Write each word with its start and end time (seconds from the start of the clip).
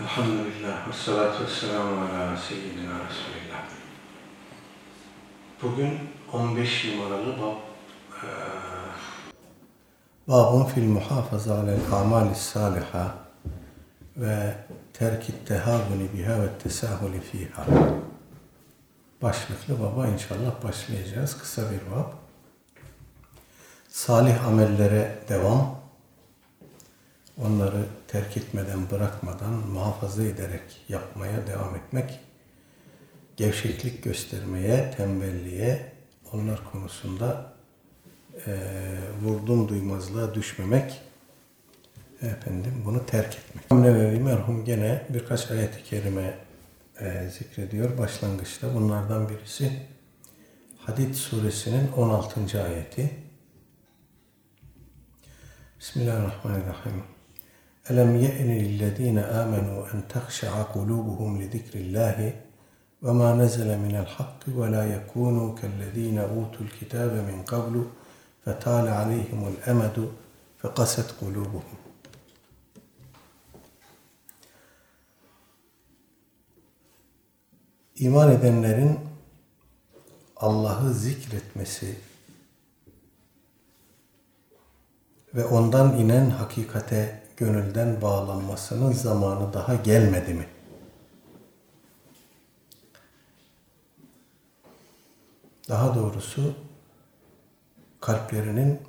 Elhamdülillah 0.00 0.88
ve 0.88 0.92
salatu 0.92 1.44
ve 1.44 1.48
selamu 1.48 2.00
ala 2.00 2.36
seyyidina 2.36 2.92
Resulillah. 2.92 3.62
Bugün 5.62 5.98
15 6.32 6.84
numaralı 6.84 7.36
bab 7.42 7.56
eee, 8.22 8.28
Babun 10.28 10.64
fil 10.64 10.88
muhafaza 10.88 11.58
alel 11.58 11.80
amali 11.92 12.34
saliha 12.34 13.14
ve 14.16 14.54
terkit 14.92 15.46
tehavuni 15.48 16.08
biha 16.14 16.42
ve 16.42 16.48
tesahuli 16.62 17.20
fiha. 17.20 17.64
Başlıklı 19.22 19.80
baba 19.80 20.06
inşallah 20.06 20.64
başlayacağız. 20.64 21.38
Kısa 21.38 21.62
bir 21.62 21.96
bab. 21.96 22.12
Salih 23.88 24.46
amellere 24.46 25.18
devam 25.28 25.81
onları 27.38 27.84
terk 28.08 28.36
etmeden, 28.36 28.90
bırakmadan, 28.90 29.52
muhafaza 29.52 30.22
ederek 30.22 30.84
yapmaya 30.88 31.46
devam 31.46 31.76
etmek, 31.76 32.20
gevşeklik 33.36 34.02
göstermeye, 34.04 34.94
tembelliğe, 34.96 35.92
onlar 36.32 36.70
konusunda 36.72 37.52
e, 38.46 38.52
vurdum 39.22 39.68
duymazlığa 39.68 40.34
düşmemek, 40.34 41.00
efendim 42.22 42.82
bunu 42.84 43.06
terk 43.06 43.38
etmek. 43.38 43.70
Nevevi 43.70 44.18
merhum 44.18 44.64
gene 44.64 45.06
birkaç 45.08 45.50
ayet-i 45.50 45.84
kerime 45.84 46.38
e, 47.00 47.30
zikrediyor 47.30 47.98
başlangıçta. 47.98 48.74
Bunlardan 48.74 49.28
birisi 49.28 49.72
Hadid 50.78 51.14
suresinin 51.14 51.92
16. 51.96 52.64
ayeti. 52.64 53.10
Bismillahirrahmanirrahim. 55.80 57.11
ألم 57.91 58.15
يئن 58.15 58.47
للذين 58.47 59.17
آمنوا 59.17 59.93
أن 59.93 60.07
تخشع 60.09 60.61
قلوبهم 60.61 61.41
لذكر 61.41 61.79
الله 61.79 62.33
وما 63.01 63.33
نزل 63.35 63.77
من 63.79 63.95
الحق 63.95 64.39
ولا 64.55 64.95
يكونوا 64.95 65.55
كالذين 65.55 66.17
أوتوا 66.17 66.61
الكتاب 66.61 67.11
من 67.11 67.43
قبل 67.47 67.85
فطال 68.45 68.87
عليهم 68.87 69.47
الأمد 69.47 70.11
فقست 70.59 71.15
قلوبهم 71.21 71.77
İman 77.99 78.31
edenlerin 78.31 78.99
Allah'ı 80.35 80.93
zikretmesi 80.93 81.95
ve 85.35 85.45
ondan 85.45 85.97
inen 85.97 86.29
hakikate 86.29 87.20
gönülden 87.44 88.02
bağlanmasının 88.02 88.92
zamanı 88.92 89.52
daha 89.52 89.74
gelmedi 89.74 90.34
mi? 90.34 90.46
Daha 95.68 95.94
doğrusu 95.94 96.54
kalplerinin 98.00 98.80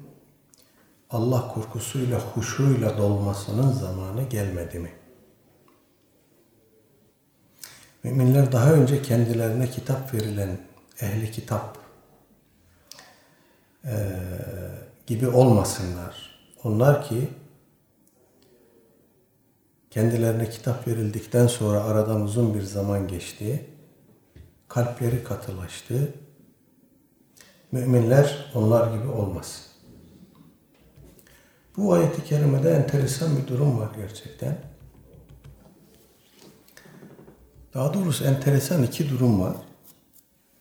Allah 1.10 1.48
korkusuyla, 1.54 2.20
huşuyla 2.20 2.98
dolmasının 2.98 3.72
zamanı 3.72 4.24
gelmedi 4.24 4.80
mi? 4.80 4.92
Müminler 8.04 8.52
daha 8.52 8.72
önce 8.72 9.02
kendilerine 9.02 9.70
kitap 9.70 10.14
verilen 10.14 10.58
ehli 11.02 11.32
kitap 11.32 11.78
e, 13.86 13.94
gibi 15.08 15.28
olmasınlar. 15.28 16.40
Onlar 16.64 17.04
ki 17.04 17.30
kendilerine 19.94 20.50
kitap 20.50 20.88
verildikten 20.88 21.48
sonra 21.48 21.84
aradan 21.84 22.22
uzun 22.22 22.56
bir 22.56 22.62
zaman 22.62 23.08
geçti. 23.08 23.66
Kalpleri 24.68 25.24
katılaştı. 25.24 26.14
Müminler 27.72 28.52
onlar 28.56 28.98
gibi 28.98 29.08
olmaz. 29.08 29.68
Bu 31.78 31.94
ayeti 31.94 32.24
kerimede 32.24 32.72
enteresan 32.72 33.38
bir 33.38 33.48
durum 33.48 33.80
var 33.80 33.90
gerçekten. 33.96 34.58
Daha 37.74 37.94
doğrusu 37.94 38.24
enteresan 38.26 38.84
iki 38.84 39.10
durum 39.10 39.42
var. 39.42 39.56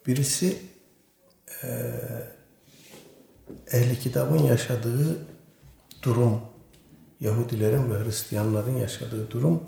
Birisi 0.06 0.58
e, 1.62 1.68
ehli 3.72 3.98
kitabın 3.98 4.38
yaşadığı 4.38 5.26
durum, 6.02 6.40
Yahudilerin 7.22 7.94
ve 7.94 8.04
Hristiyanların 8.04 8.76
yaşadığı 8.76 9.30
durum 9.30 9.62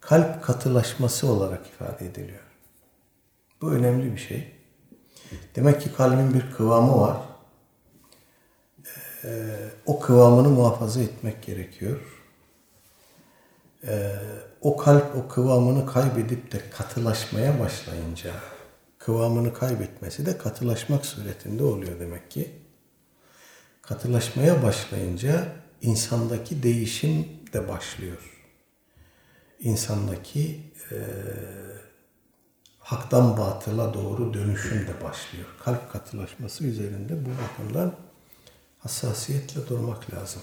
kalp 0.00 0.42
katılaşması 0.42 1.32
olarak 1.32 1.66
ifade 1.66 2.06
ediliyor. 2.06 2.40
Bu 3.60 3.72
önemli 3.72 4.12
bir 4.12 4.18
şey. 4.18 4.52
Demek 5.56 5.80
ki 5.80 5.92
kalbin 5.92 6.34
bir 6.34 6.52
kıvamı 6.56 7.00
var. 7.00 7.16
Ee, 9.24 9.56
o 9.86 10.00
kıvamını 10.00 10.48
muhafaza 10.48 11.00
etmek 11.00 11.42
gerekiyor. 11.42 12.00
Ee, 13.86 14.16
o 14.60 14.76
kalp 14.76 15.16
o 15.16 15.28
kıvamını 15.28 15.86
kaybedip 15.86 16.52
de 16.52 16.70
katılaşmaya 16.70 17.60
başlayınca 17.60 18.32
kıvamını 18.98 19.54
kaybetmesi 19.54 20.26
de 20.26 20.38
katılaşmak 20.38 21.06
suretinde 21.06 21.64
oluyor 21.64 22.00
demek 22.00 22.30
ki. 22.30 22.50
Katılaşmaya 23.82 24.62
başlayınca 24.62 25.61
insandaki 25.82 26.62
değişim 26.62 27.28
de 27.52 27.68
başlıyor. 27.68 28.18
İnsandaki 29.60 30.60
e, 30.90 30.96
haktan 32.78 33.36
batıla 33.36 33.94
doğru 33.94 34.34
dönüşüm 34.34 34.86
de 34.86 35.04
başlıyor. 35.04 35.46
Kalp 35.64 35.92
katılaşması 35.92 36.64
üzerinde 36.64 37.24
bu 37.24 37.28
bakımdan 37.28 37.94
hassasiyetle 38.78 39.68
durmak 39.68 40.14
lazım. 40.14 40.42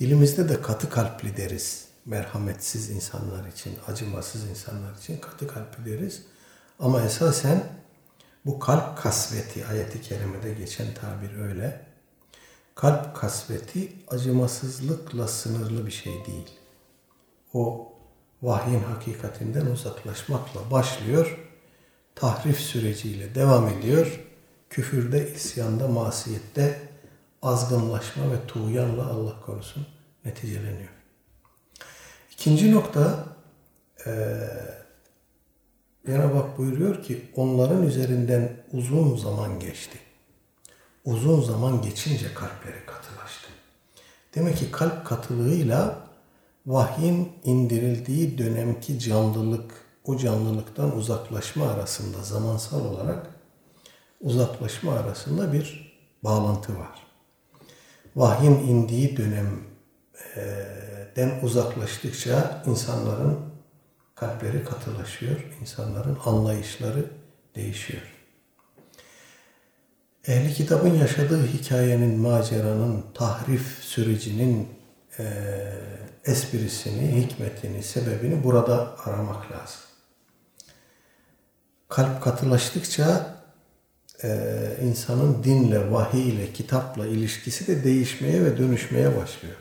Dilimizde 0.00 0.48
de 0.48 0.62
katı 0.62 0.90
kalpli 0.90 1.36
deriz. 1.36 1.88
Merhametsiz 2.04 2.90
insanlar 2.90 3.48
için, 3.48 3.78
acımasız 3.88 4.48
insanlar 4.48 4.94
için 4.96 5.18
katı 5.18 5.48
kalpli 5.48 5.84
deriz. 5.84 6.22
Ama 6.78 7.02
esasen 7.02 7.64
bu 8.46 8.58
kalp 8.58 8.98
kasveti 8.98 9.66
ayeti 9.66 10.02
kerimede 10.02 10.54
geçen 10.54 10.94
tabir 10.94 11.38
öyle 11.38 11.83
kalp 12.74 13.16
kasveti 13.16 13.92
acımasızlıkla 14.08 15.28
sınırlı 15.28 15.86
bir 15.86 15.92
şey 15.92 16.12
değil. 16.12 16.50
O 17.52 17.92
vahyin 18.42 18.80
hakikatinden 18.80 19.66
uzaklaşmakla 19.66 20.70
başlıyor, 20.70 21.38
tahrif 22.14 22.60
süreciyle 22.60 23.34
devam 23.34 23.68
ediyor, 23.68 24.20
küfürde, 24.70 25.34
isyanda, 25.34 25.88
masiyette 25.88 26.88
azgınlaşma 27.42 28.32
ve 28.32 28.46
tuğyanla 28.46 29.06
Allah 29.06 29.40
korusun 29.46 29.86
neticeleniyor. 30.24 30.90
İkinci 32.32 32.74
nokta, 32.74 33.26
e, 34.06 34.10
Cenab-ı 36.06 36.36
Hak 36.36 36.58
buyuruyor 36.58 37.02
ki 37.02 37.30
onların 37.36 37.82
üzerinden 37.82 38.52
uzun 38.72 39.16
zaman 39.16 39.60
geçti 39.60 39.98
uzun 41.04 41.42
zaman 41.42 41.82
geçince 41.82 42.34
kalpleri 42.34 42.86
katılaştı. 42.86 43.48
Demek 44.34 44.56
ki 44.58 44.70
kalp 44.70 45.06
katılığıyla 45.06 45.98
vahyin 46.66 47.32
indirildiği 47.44 48.38
dönemki 48.38 48.98
canlılık, 48.98 49.72
o 50.04 50.16
canlılıktan 50.16 50.96
uzaklaşma 50.96 51.68
arasında 51.68 52.22
zamansal 52.22 52.84
olarak 52.84 53.26
uzaklaşma 54.20 54.92
arasında 54.92 55.52
bir 55.52 55.94
bağlantı 56.24 56.78
var. 56.78 57.06
Vahyin 58.16 58.54
indiği 58.54 59.16
dönemden 59.16 59.64
uzaklaştıkça 61.42 62.62
insanların 62.66 63.38
kalpleri 64.14 64.64
katılaşıyor, 64.64 65.50
insanların 65.60 66.18
anlayışları 66.24 67.10
değişiyor. 67.54 68.13
Ehli 70.26 70.54
kitabın 70.54 70.94
yaşadığı 70.94 71.46
hikayenin, 71.46 72.20
maceranın, 72.20 73.04
tahrif 73.14 73.78
sürecinin 73.80 74.68
e, 75.18 75.24
esprisini, 76.24 77.22
hikmetini, 77.22 77.82
sebebini 77.82 78.44
burada 78.44 78.96
aramak 79.04 79.52
lazım. 79.52 79.80
Kalp 81.88 82.22
katılaştıkça 82.22 83.36
e, 84.22 84.38
insanın 84.82 85.44
dinle, 85.44 85.92
vahiy 85.92 86.28
ile, 86.28 86.52
kitapla 86.52 87.06
ilişkisi 87.06 87.66
de 87.66 87.84
değişmeye 87.84 88.44
ve 88.44 88.58
dönüşmeye 88.58 89.08
başlıyor. 89.08 89.56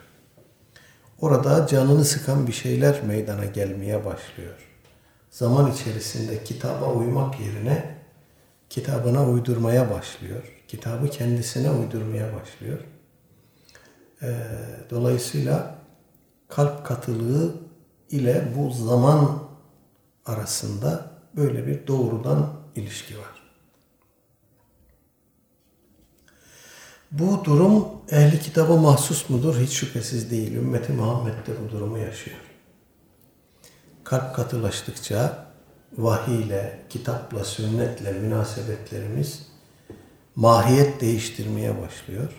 Orada 1.21 1.68
canını 1.68 2.06
sıkan 2.06 2.48
bir 2.48 2.54
şeyler 2.54 3.04
meydana 3.04 3.45
gelmeye 3.45 4.06
başlıyor. 4.06 4.56
Zaman 5.31 5.71
içerisinde 5.71 6.44
kitaba 6.44 6.94
uymak 6.94 7.39
yerine 7.39 7.95
kitabına 8.69 9.30
uydurmaya 9.30 9.92
başlıyor. 9.92 10.52
Kitabı 10.73 11.09
kendisine 11.09 11.71
uydurmaya 11.71 12.33
başlıyor. 12.33 12.79
Ee, 14.21 14.47
dolayısıyla 14.89 15.75
kalp 16.47 16.85
katılığı 16.85 17.55
ile 18.09 18.47
bu 18.57 18.71
zaman 18.71 19.43
arasında 20.25 21.11
böyle 21.35 21.67
bir 21.67 21.87
doğrudan 21.87 22.53
ilişki 22.75 23.17
var. 23.17 23.43
Bu 27.11 27.45
durum 27.45 27.87
ehli 28.11 28.39
kitaba 28.39 28.77
mahsus 28.77 29.29
mudur? 29.29 29.59
Hiç 29.59 29.71
şüphesiz 29.71 30.31
değil. 30.31 30.55
Ümmeti 30.55 30.93
Muhammed 30.93 31.33
de 31.47 31.51
bu 31.63 31.71
durumu 31.71 31.97
yaşıyor. 31.97 32.37
Kalp 34.03 34.35
katılaştıkça 34.35 35.47
vahiy 35.97 36.41
ile, 36.41 36.79
kitapla, 36.89 37.43
sünnetle 37.43 38.11
münasebetlerimiz 38.11 39.52
mahiyet 40.35 41.01
değiştirmeye 41.01 41.81
başlıyor. 41.81 42.30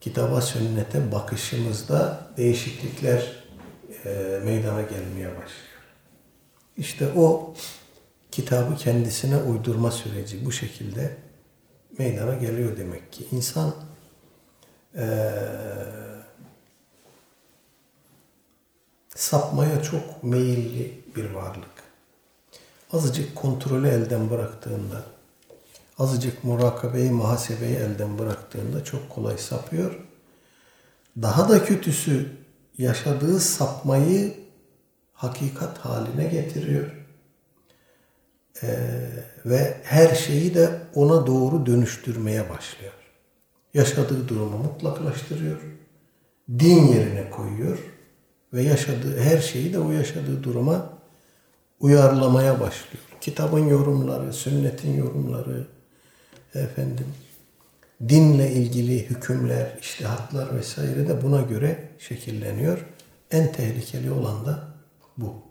Kitaba, 0.00 0.40
sünnete 0.40 1.12
bakışımızda 1.12 2.28
değişiklikler 2.36 3.44
e, 4.04 4.40
meydana 4.44 4.82
gelmeye 4.82 5.28
başlıyor. 5.28 5.74
İşte 6.76 7.08
o 7.16 7.54
kitabı 8.30 8.76
kendisine 8.76 9.36
uydurma 9.36 9.90
süreci 9.90 10.44
bu 10.44 10.52
şekilde 10.52 11.16
meydana 11.98 12.34
geliyor 12.34 12.76
demek 12.76 13.12
ki. 13.12 13.26
İnsan 13.32 13.74
e, 14.96 15.32
sapmaya 19.14 19.82
çok 19.82 20.22
meyilli 20.22 21.02
bir 21.16 21.30
varlık. 21.30 21.74
Azıcık 22.92 23.36
kontrolü 23.36 23.88
elden 23.88 24.30
bıraktığında, 24.30 25.02
azıcık 25.98 26.44
murakabeyi, 26.44 27.10
muhasebeyi 27.10 27.76
elden 27.76 28.18
bıraktığında 28.18 28.84
çok 28.84 29.10
kolay 29.10 29.38
sapıyor. 29.38 30.00
Daha 31.22 31.48
da 31.48 31.64
kötüsü 31.64 32.28
yaşadığı 32.78 33.40
sapmayı 33.40 34.34
hakikat 35.12 35.78
haline 35.78 36.24
getiriyor. 36.24 36.90
Ee, 38.62 38.76
ve 39.46 39.76
her 39.82 40.14
şeyi 40.14 40.54
de 40.54 40.80
ona 40.94 41.26
doğru 41.26 41.66
dönüştürmeye 41.66 42.50
başlıyor. 42.50 42.92
Yaşadığı 43.74 44.28
durumu 44.28 44.58
mutlaklaştırıyor. 44.58 45.60
Din 46.58 46.86
yerine 46.86 47.30
koyuyor 47.30 47.78
ve 48.52 48.62
yaşadığı 48.62 49.20
her 49.20 49.38
şeyi 49.38 49.72
de 49.72 49.78
o 49.78 49.90
yaşadığı 49.90 50.42
duruma 50.42 50.88
uyarlamaya 51.80 52.60
başlıyor. 52.60 53.04
Kitabın 53.20 53.68
yorumları, 53.68 54.32
sünnetin 54.32 54.96
yorumları, 54.96 55.66
efendim 56.60 57.06
dinle 58.08 58.52
ilgili 58.52 59.10
hükümler, 59.10 59.78
iştihatlar 59.80 60.56
vesaire 60.56 61.08
de 61.08 61.22
buna 61.22 61.42
göre 61.42 61.88
şekilleniyor. 61.98 62.86
En 63.30 63.52
tehlikeli 63.52 64.10
olan 64.10 64.46
da 64.46 64.68
bu. 65.16 65.42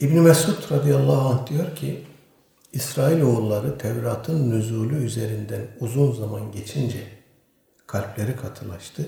İbn 0.00 0.18
Mesud 0.18 0.72
radıyallahu 0.72 1.28
anh 1.28 1.46
diyor 1.46 1.76
ki 1.76 2.02
İsrailoğulları 2.72 3.78
Tevrat'ın 3.78 4.50
nüzulü 4.50 5.04
üzerinden 5.04 5.66
uzun 5.80 6.12
zaman 6.12 6.52
geçince 6.52 7.06
kalpleri 7.86 8.36
katılaştı. 8.36 9.06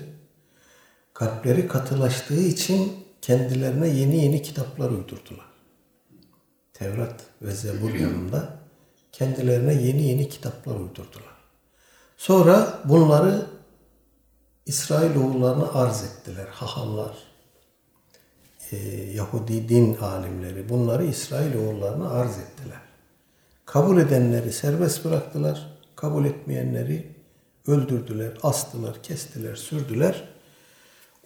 Kalpleri 1.13 1.67
katılaştığı 1.67 2.41
için 2.41 3.04
kendilerine 3.25 3.87
yeni 3.87 4.23
yeni 4.23 4.41
kitaplar 4.41 4.89
uydurdular. 4.89 5.45
Tevrat 6.73 7.23
ve 7.41 7.51
Zebur 7.51 7.93
yanında 7.93 8.49
kendilerine 9.11 9.73
yeni 9.73 10.03
yeni 10.03 10.29
kitaplar 10.29 10.75
uydurdular. 10.75 11.35
Sonra 12.17 12.79
bunları 12.85 13.45
İsrailoğullarına 14.65 15.73
arz 15.73 16.03
ettiler. 16.03 16.45
Hahamlar, 16.51 17.17
e, 18.71 18.77
Yahudi 19.11 19.69
din 19.69 19.95
alimleri 19.95 20.69
bunları 20.69 21.05
İsrailoğullarına 21.05 22.09
arz 22.09 22.37
ettiler. 22.37 22.81
Kabul 23.65 23.97
edenleri 23.97 24.53
serbest 24.53 25.05
bıraktılar. 25.05 25.77
Kabul 25.95 26.25
etmeyenleri 26.25 27.15
öldürdüler, 27.67 28.37
astılar, 28.43 29.03
kestiler, 29.03 29.55
sürdüler. 29.55 30.34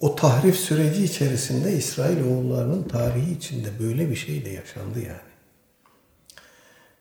O 0.00 0.16
tahrif 0.16 0.56
süreci 0.56 1.04
içerisinde 1.04 1.72
İsrailoğullarının 1.72 2.82
tarihi 2.82 3.32
içinde 3.32 3.68
böyle 3.80 4.10
bir 4.10 4.16
şey 4.16 4.44
de 4.44 4.48
yaşandı 4.48 4.98
yani. 4.98 5.30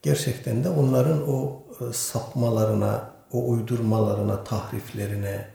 Gerçekten 0.01 0.63
de 0.63 0.69
onların 0.69 1.29
o 1.29 1.63
e, 1.81 1.93
sapmalarına, 1.93 3.11
o 3.31 3.49
uydurmalarına, 3.49 4.43
tahriflerine 4.43 5.47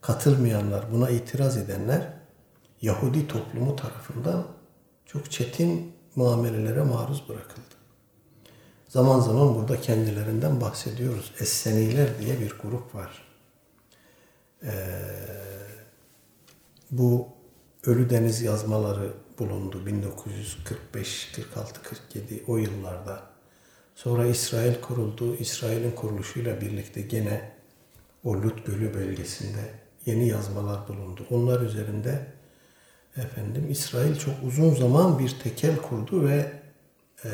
katılmayanlar, 0.00 0.92
buna 0.92 1.10
itiraz 1.10 1.56
edenler 1.56 2.12
Yahudi 2.82 3.28
toplumu 3.28 3.76
tarafından 3.76 4.44
çok 5.06 5.30
çetin 5.30 5.92
muamelelere 6.16 6.82
maruz 6.82 7.28
bırakıldı. 7.28 7.74
Zaman 8.88 9.20
zaman 9.20 9.54
burada 9.54 9.80
kendilerinden 9.80 10.60
bahsediyoruz. 10.60 11.32
Esseniler 11.40 12.18
diye 12.18 12.40
bir 12.40 12.54
grup 12.62 12.94
var. 12.94 13.22
Ee, 14.62 14.72
bu 16.92 17.28
Ölü 17.86 18.10
Deniz 18.10 18.42
yazmaları 18.42 19.12
bulundu 19.38 19.86
1945, 19.86 21.32
46, 21.36 21.82
47 21.82 22.44
o 22.46 22.56
yıllarda. 22.56 23.22
Sonra 23.94 24.26
İsrail 24.26 24.80
kuruldu. 24.80 25.36
İsrail'in 25.36 25.90
kuruluşuyla 25.90 26.60
birlikte 26.60 27.00
gene 27.00 27.50
o 28.24 28.34
Lut 28.34 28.66
Gölü 28.66 28.94
bölgesinde 28.94 29.70
yeni 30.06 30.28
yazmalar 30.28 30.88
bulundu. 30.88 31.26
Onlar 31.30 31.60
üzerinde 31.60 32.26
efendim 33.16 33.66
İsrail 33.70 34.18
çok 34.18 34.34
uzun 34.46 34.74
zaman 34.74 35.18
bir 35.18 35.38
tekel 35.42 35.76
kurdu 35.76 36.28
ve 36.28 36.52
e, 37.24 37.30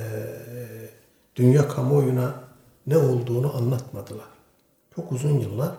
dünya 1.37 1.69
kamuoyuna 1.69 2.35
ne 2.87 2.97
olduğunu 2.97 3.57
anlatmadılar. 3.57 4.29
Çok 4.95 5.13
uzun 5.13 5.41
yıllar. 5.41 5.75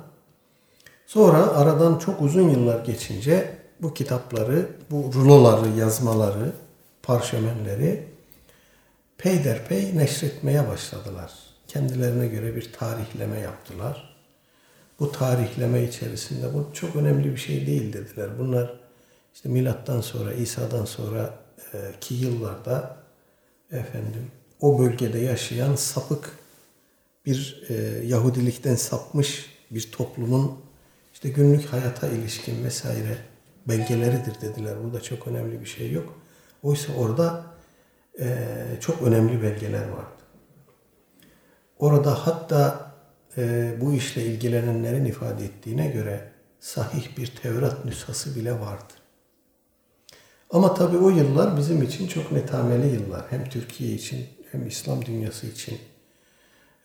Sonra 1.07 1.47
aradan 1.47 1.99
çok 1.99 2.21
uzun 2.21 2.49
yıllar 2.49 2.85
geçince 2.85 3.58
bu 3.81 3.93
kitapları, 3.93 4.69
bu 4.91 5.13
ruloları, 5.13 5.69
yazmaları, 5.69 6.51
parşömenleri 7.03 8.07
peyderpey 9.17 9.97
neşretmeye 9.97 10.67
başladılar. 10.67 11.33
Kendilerine 11.67 12.27
göre 12.27 12.55
bir 12.55 12.73
tarihleme 12.73 13.39
yaptılar. 13.39 14.15
Bu 14.99 15.11
tarihleme 15.11 15.83
içerisinde 15.83 16.53
bu 16.53 16.69
çok 16.73 16.95
önemli 16.95 17.31
bir 17.31 17.37
şey 17.37 17.68
değil 17.68 17.94
dediler. 17.94 18.30
Bunlar 18.39 18.80
işte 19.33 19.49
milattan 19.49 20.01
sonra, 20.01 20.33
İsa'dan 20.33 20.85
sonra 20.85 21.33
e, 21.73 21.77
ki 22.01 22.13
yıllarda 22.13 22.97
efendim 23.71 24.31
o 24.59 24.80
bölgede 24.80 25.19
yaşayan 25.19 25.75
sapık 25.75 26.37
bir 27.25 27.63
e, 27.69 27.73
Yahudilikten 28.06 28.75
sapmış 28.75 29.45
bir 29.71 29.92
toplumun 29.92 30.59
işte 31.13 31.30
günlük 31.30 31.65
hayata 31.65 32.07
ilişkin 32.07 32.63
vesaire 32.63 33.18
belgeleridir 33.69 34.42
dediler. 34.42 34.83
Burada 34.83 35.02
çok 35.02 35.28
önemli 35.28 35.61
bir 35.61 35.66
şey 35.66 35.92
yok. 35.92 36.21
Oysa 36.64 36.94
orada 36.94 37.44
e, 38.19 38.47
çok 38.80 39.02
önemli 39.02 39.44
belgeler 39.44 39.88
vardı. 39.90 40.23
Orada 41.80 42.28
hatta 42.28 42.92
e, 43.38 43.73
bu 43.81 43.94
işle 43.94 44.26
ilgilenenlerin 44.26 45.06
ifade 45.06 45.45
ettiğine 45.45 45.88
göre 45.88 46.31
sahih 46.59 47.18
bir 47.18 47.28
Tevrat 47.28 47.85
nüshası 47.85 48.35
bile 48.35 48.59
vardı. 48.59 48.94
Ama 50.49 50.73
tabii 50.73 50.97
o 50.97 51.09
yıllar 51.09 51.57
bizim 51.57 51.81
için 51.83 52.07
çok 52.07 52.31
netameli 52.31 52.88
yıllar. 52.88 53.26
Hem 53.30 53.49
Türkiye 53.49 53.94
için 53.94 54.26
hem 54.52 54.68
İslam 54.68 55.06
dünyası 55.06 55.47
için. 55.47 55.80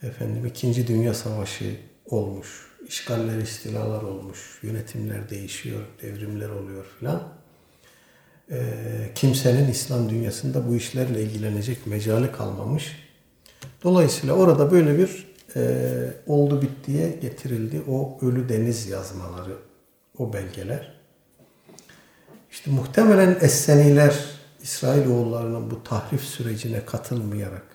Efendim 0.03 0.47
İkinci 0.47 0.87
Dünya 0.87 1.14
Savaşı 1.14 1.76
olmuş, 2.07 2.74
işgaller, 2.88 3.38
istilalar 3.38 4.03
olmuş, 4.03 4.59
yönetimler 4.62 5.31
değişiyor, 5.31 5.81
devrimler 6.03 6.49
oluyor 6.49 6.85
filan. 6.99 7.23
Ee, 8.50 8.57
kimsenin 9.14 9.71
İslam 9.71 10.11
dünyasında 10.11 10.69
bu 10.69 10.76
işlerle 10.76 11.23
ilgilenecek 11.23 11.87
mecali 11.87 12.33
kalmamış. 12.33 12.97
Dolayısıyla 13.83 14.35
orada 14.35 14.71
böyle 14.71 14.99
bir 14.99 15.35
e, 15.57 16.14
oldu 16.26 16.62
bittiye 16.62 17.11
getirildi 17.11 17.83
o 17.88 18.19
ölü 18.23 18.49
deniz 18.49 18.88
yazmaları, 18.88 19.57
o 20.19 20.33
belgeler. 20.33 20.95
İşte 22.50 22.71
muhtemelen 22.71 23.38
Esseniler 23.41 24.14
İsrailoğullarının 24.62 25.71
bu 25.71 25.83
tahrif 25.85 26.21
sürecine 26.21 26.85
katılmayarak, 26.85 27.67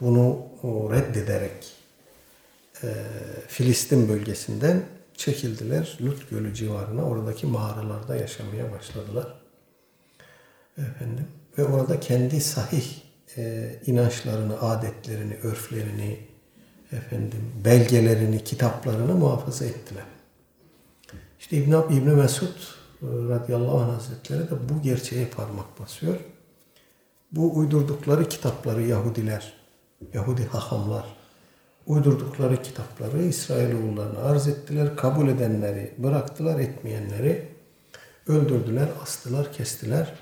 bunu 0.00 0.38
reddederek 0.64 1.83
e, 2.82 2.88
Filistin 3.48 4.08
bölgesinden 4.08 4.82
çekildiler. 5.14 5.98
Lut 6.02 6.30
Gölü 6.30 6.54
civarına 6.54 7.04
oradaki 7.04 7.46
mağaralarda 7.46 8.16
yaşamaya 8.16 8.72
başladılar. 8.72 9.34
Efendim 10.78 11.26
ve 11.58 11.64
orada 11.64 12.00
kendi 12.00 12.40
sahih 12.40 12.84
e, 13.36 13.72
inançlarını, 13.86 14.60
adetlerini, 14.60 15.34
örflerini, 15.34 16.18
efendim 16.92 17.52
belgelerini, 17.64 18.44
kitaplarını 18.44 19.14
muhafaza 19.14 19.64
ettiler. 19.64 20.04
İşte 21.40 21.56
İbn, 21.56 21.72
İbn 21.72 22.10
Mesud 22.10 22.46
e, 22.46 23.06
radıyallahu 23.06 23.78
anh 23.78 23.94
hazretleri 23.94 24.40
de 24.40 24.68
bu 24.68 24.82
gerçeğe 24.82 25.26
parmak 25.28 25.80
basıyor. 25.80 26.16
Bu 27.32 27.56
uydurdukları 27.56 28.28
kitapları 28.28 28.82
Yahudiler, 28.82 29.52
Yahudi 30.14 30.46
hahamlar 30.46 31.04
uydurdukları 31.86 32.62
kitapları 32.62 33.22
İsrailoğullarına 33.22 34.18
arz 34.18 34.48
ettiler. 34.48 34.96
Kabul 34.96 35.28
edenleri 35.28 35.94
bıraktılar, 35.98 36.60
etmeyenleri 36.60 37.48
öldürdüler, 38.26 38.88
astılar, 39.02 39.52
kestiler. 39.52 40.14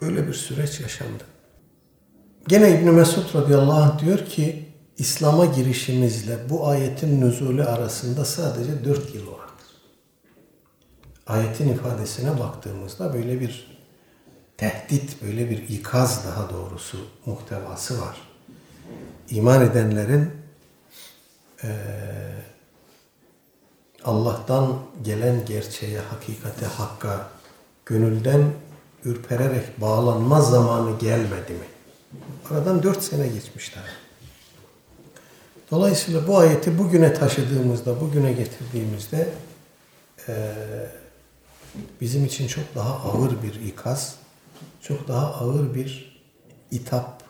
Öyle 0.00 0.28
bir 0.28 0.34
süreç 0.34 0.80
yaşandı. 0.80 1.24
Gene 2.48 2.80
İbn 2.80 2.90
Mesud 2.90 3.34
radıyallahu 3.34 3.82
anh 3.82 3.98
diyor 3.98 4.18
ki 4.26 4.68
İslam'a 4.98 5.44
girişimizle 5.44 6.50
bu 6.50 6.68
ayetin 6.68 7.20
nüzulü 7.20 7.64
arasında 7.64 8.24
sadece 8.24 8.84
dört 8.84 9.14
yıl 9.14 9.26
vardır. 9.26 9.66
Ayetin 11.26 11.68
ifadesine 11.68 12.40
baktığımızda 12.40 13.14
böyle 13.14 13.40
bir 13.40 13.80
tehdit, 14.56 15.22
böyle 15.22 15.50
bir 15.50 15.68
ikaz 15.68 16.26
daha 16.26 16.50
doğrusu 16.50 16.98
muhtevası 17.26 18.00
var. 18.00 18.29
İman 19.30 19.62
edenlerin 19.62 20.30
e, 21.64 21.68
Allah'tan 24.04 24.78
gelen 25.02 25.44
gerçeğe, 25.44 25.98
hakikate, 25.98 26.66
hakka 26.66 27.28
gönülden 27.86 28.52
ürpererek 29.04 29.80
bağlanma 29.80 30.40
zamanı 30.40 30.98
gelmedi 30.98 31.52
mi? 31.52 31.66
Aradan 32.50 32.82
dört 32.82 33.02
sene 33.02 33.28
geçmişler. 33.28 33.84
Dolayısıyla 35.70 36.26
bu 36.26 36.38
ayeti 36.38 36.78
bugüne 36.78 37.14
taşıdığımızda, 37.14 38.00
bugüne 38.00 38.32
getirdiğimizde 38.32 39.28
e, 40.28 40.54
bizim 42.00 42.24
için 42.24 42.46
çok 42.46 42.74
daha 42.74 42.94
ağır 42.94 43.42
bir 43.42 43.54
ikaz, 43.54 44.16
çok 44.82 45.08
daha 45.08 45.34
ağır 45.34 45.74
bir 45.74 46.20
itap, 46.70 47.22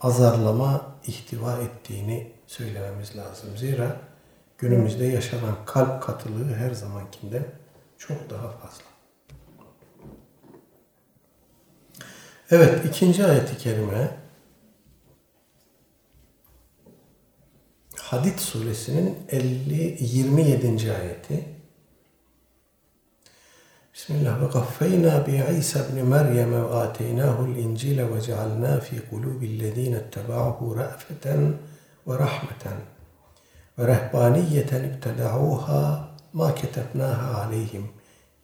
azarlama 0.00 0.89
ihtiva 1.06 1.58
ettiğini 1.58 2.32
söylememiz 2.46 3.16
lazım. 3.16 3.56
Zira 3.56 4.00
günümüzde 4.58 5.04
yaşanan 5.04 5.64
kalp 5.66 6.02
katılığı 6.02 6.54
her 6.54 6.70
zamankinden 6.70 7.44
çok 7.98 8.30
daha 8.30 8.50
fazla. 8.50 8.84
Evet, 12.50 12.84
ikinci 12.84 13.24
ayeti 13.24 13.58
kerime 13.58 14.20
Hadid 18.10 18.38
suresinin 18.38 19.18
50 19.28 19.96
27. 20.00 20.92
ayeti. 20.92 21.59
Bismillah 24.00 24.40
ve 24.40 25.26
bi 25.26 25.58
İsa 25.58 25.80
ibn 25.80 26.06
Meryem 26.08 26.52
ve 26.52 26.74
ateynahu'l 26.74 27.56
İncil 27.56 27.98
ve 27.98 28.20
cealna 28.20 28.80
fi 28.80 29.08
kulubi'llezine 29.10 29.96
ittaba'uhu 29.96 30.76
ra'feten 30.76 31.54
ve 32.06 32.18
rahmeten 32.18 32.76
ve 33.78 33.86
rehbaniyeten 33.86 34.84
ibteda'uha 34.84 36.08
ma 36.32 36.54
ketebnaha 36.54 37.42
aleyhim 37.42 37.88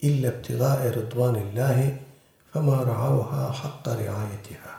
illa 0.00 0.28
ibtigâe 0.28 0.92
rıdvanillahi 0.92 1.94
fema 2.52 2.86
ra'avha 2.86 3.64
hakka 3.64 3.98
riayetiha. 3.98 4.76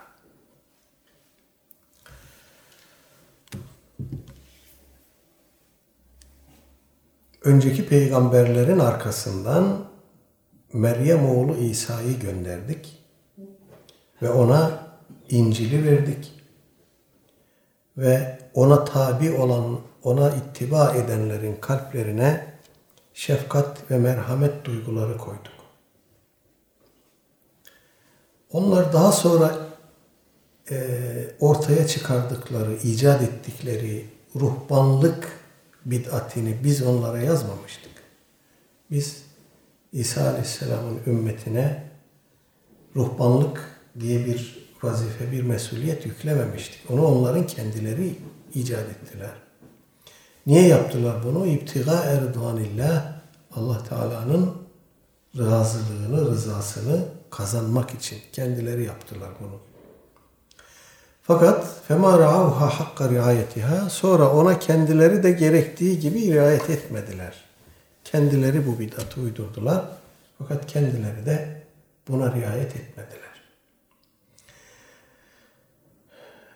önceki 7.44 7.90
peygamberlerin 7.90 8.80
arkasından 8.80 9.88
Meryem 10.74 11.30
oğlu 11.30 11.58
İsa'yı 11.58 12.20
gönderdik 12.20 13.04
ve 14.22 14.30
ona 14.30 14.88
İncil'i 15.30 15.86
verdik 15.86 16.34
ve 17.98 18.40
ona 18.54 18.86
tabi 18.86 19.32
olan, 19.32 19.80
ona 20.04 20.36
ittiba 20.36 20.94
edenlerin 20.94 21.56
kalplerine 21.62 22.54
şefkat 23.14 23.92
ve 23.92 23.98
merhamet 23.98 24.66
duyguları 24.66 25.18
koyduk. 25.18 25.58
Onlar 28.52 28.94
daha 28.94 29.12
sonra 29.12 29.56
e, 30.72 30.78
ortaya 31.40 31.88
çıkardıkları, 31.88 32.76
icat 32.76 33.22
ettikleri 33.22 34.06
ruhbanlık 34.36 35.28
bid'atini 35.86 36.64
biz 36.64 36.84
onlara 36.84 37.20
yazmamıştık. 37.20 37.92
Biz 38.92 39.27
İsa 39.98 40.30
Aleyhisselam'ın 40.30 41.00
ümmetine 41.08 41.84
ruhbanlık 42.96 43.82
diye 44.00 44.26
bir 44.26 44.68
vazife, 44.84 45.32
bir 45.32 45.44
mesuliyet 45.44 46.06
yüklememiştik. 46.06 46.92
Onu 46.92 47.06
onların 47.06 47.48
kendileri 47.48 48.16
icat 48.54 48.90
ettiler. 48.90 49.32
Niye 50.48 50.68
yaptılar 50.68 51.24
bunu? 51.24 51.48
İbtiga 51.48 51.94
erduanillah 51.94 53.14
Allah 53.56 53.84
Teala'nın 53.84 54.54
razılığını, 55.38 56.32
rızasını 56.32 57.06
kazanmak 57.30 57.94
için 57.94 58.18
kendileri 58.32 58.84
yaptılar 58.84 59.30
bunu. 59.40 59.60
Fakat 61.24 61.66
fema 61.88 62.20
ra'avha 62.20 62.80
hakka 62.80 63.10
riayetiha 63.10 63.90
sonra 63.90 64.32
ona 64.32 64.60
kendileri 64.60 65.24
de 65.24 65.32
gerektiği 65.32 66.00
gibi 66.00 66.34
riayet 66.34 66.70
etmediler. 66.70 67.47
Kendileri 68.12 68.68
bu 68.68 68.80
bid'atı 68.80 69.22
uydurdular. 69.22 69.86
Fakat 70.38 70.68
kendileri 70.68 71.26
de 71.26 71.64
buna 72.08 72.36
riayet 72.36 72.76
etmediler. 72.76 73.44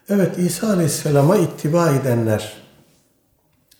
Evet 0.10 0.38
İsa 0.38 0.68
Aleyhisselam'a 0.68 1.38
ittiba 1.38 1.92
edenler 1.92 2.54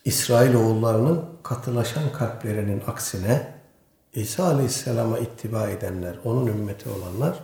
İsrail 0.04 0.54
oğullarının 0.54 1.24
katılaşan 1.42 2.12
kalplerinin 2.12 2.82
aksine 2.86 3.54
İsa 4.14 4.44
Aleyhisselam'a 4.44 5.18
ittiba 5.18 5.68
edenler, 5.68 6.14
onun 6.24 6.46
ümmeti 6.46 6.88
olanlar 6.88 7.40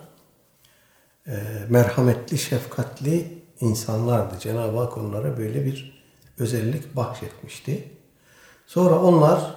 e, 1.27 1.33
merhametli, 1.69 2.39
şefkatli 2.39 3.43
insanlardı. 3.61 4.39
Cenab-ı 4.39 4.79
Hak 4.79 4.99
onlara 4.99 5.39
böyle 5.39 5.65
bir 5.65 6.03
özellik 6.39 6.97
bahşetmişti. 6.97 7.89
Sonra 8.67 8.99
onlar 8.99 9.55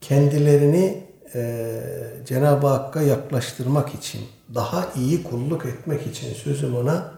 kendilerini 0.00 1.04
e, 1.34 1.82
Cenab-ı 2.26 2.66
Hakk'a 2.66 3.02
yaklaştırmak 3.02 3.94
için, 3.94 4.20
daha 4.54 4.88
iyi 4.96 5.22
kulluk 5.22 5.66
etmek 5.66 6.06
için 6.06 6.34
sözüm 6.34 6.76
ona 6.76 7.12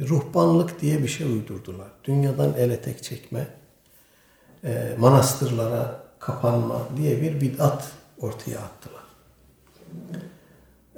ruhbanlık 0.00 0.80
diye 0.80 1.02
bir 1.02 1.08
şey 1.08 1.26
uydurdular. 1.26 1.88
Dünyadan 2.04 2.54
ele 2.54 2.80
tek 2.80 3.02
çekme, 3.02 3.46
e, 4.64 4.96
manastırlara 4.98 6.00
kapanma 6.18 6.88
diye 6.96 7.22
bir 7.22 7.40
bid'at 7.40 7.90
ortaya 8.20 8.58
attılar. 8.58 9.04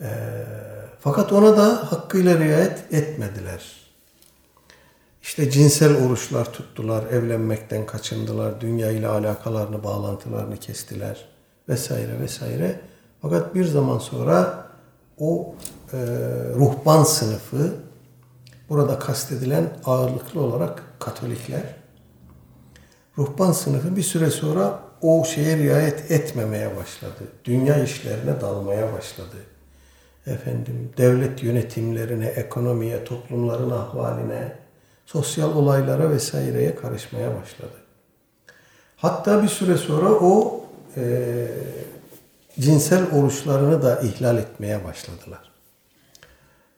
E, 0.02 0.09
fakat 1.00 1.33
ona 1.33 1.57
da 1.57 1.93
hakkıyla 1.93 2.38
riayet 2.38 2.93
etmediler. 2.93 3.86
İşte 5.26 5.50
cinsel 5.50 6.06
oruçlar 6.06 6.52
tuttular, 6.52 7.04
evlenmekten 7.06 7.87
kaçındılar, 7.87 8.61
dünya 8.61 8.90
ile 8.90 9.09
alakalarını, 9.09 9.85
bağlantılarını 9.85 10.56
kestiler 10.56 11.28
vesaire 11.68 12.21
vesaire. 12.21 12.80
Fakat 13.23 13.54
bir 13.54 13.64
zaman 13.64 13.99
sonra 13.99 14.66
o 15.18 15.54
e, 15.92 15.97
ruhban 16.54 17.04
sınıfı, 17.04 17.75
burada 18.68 18.99
kastedilen 18.99 19.71
ağırlıklı 19.85 20.40
olarak 20.40 20.83
Katolikler, 21.00 21.75
ruhban 23.18 23.52
sınıfı 23.52 23.97
bir 23.97 24.02
süre 24.02 24.30
sonra 24.30 24.80
o 25.02 25.25
şeye 25.25 25.56
riayet 25.56 26.11
etmemeye 26.11 26.76
başladı. 26.76 27.23
Dünya 27.45 27.85
işlerine 27.85 28.40
dalmaya 28.40 28.92
başladı. 28.92 29.37
Efendim, 30.26 30.92
devlet 30.97 31.42
yönetimlerine, 31.42 32.26
ekonomiye, 32.26 33.04
toplumların 33.04 33.71
ahvaline, 33.71 34.65
sosyal 35.07 35.57
olaylara 35.57 36.11
vesaireye 36.11 36.75
karışmaya 36.75 37.29
başladı. 37.29 37.77
Hatta 38.97 39.43
bir 39.43 39.49
süre 39.49 39.77
sonra 39.77 40.11
o 40.11 40.65
e, 40.97 41.47
cinsel 42.61 43.11
oruçlarını 43.13 43.83
da 43.83 44.01
ihlal 44.01 44.39
etmeye 44.39 44.85
başladılar. 44.85 45.53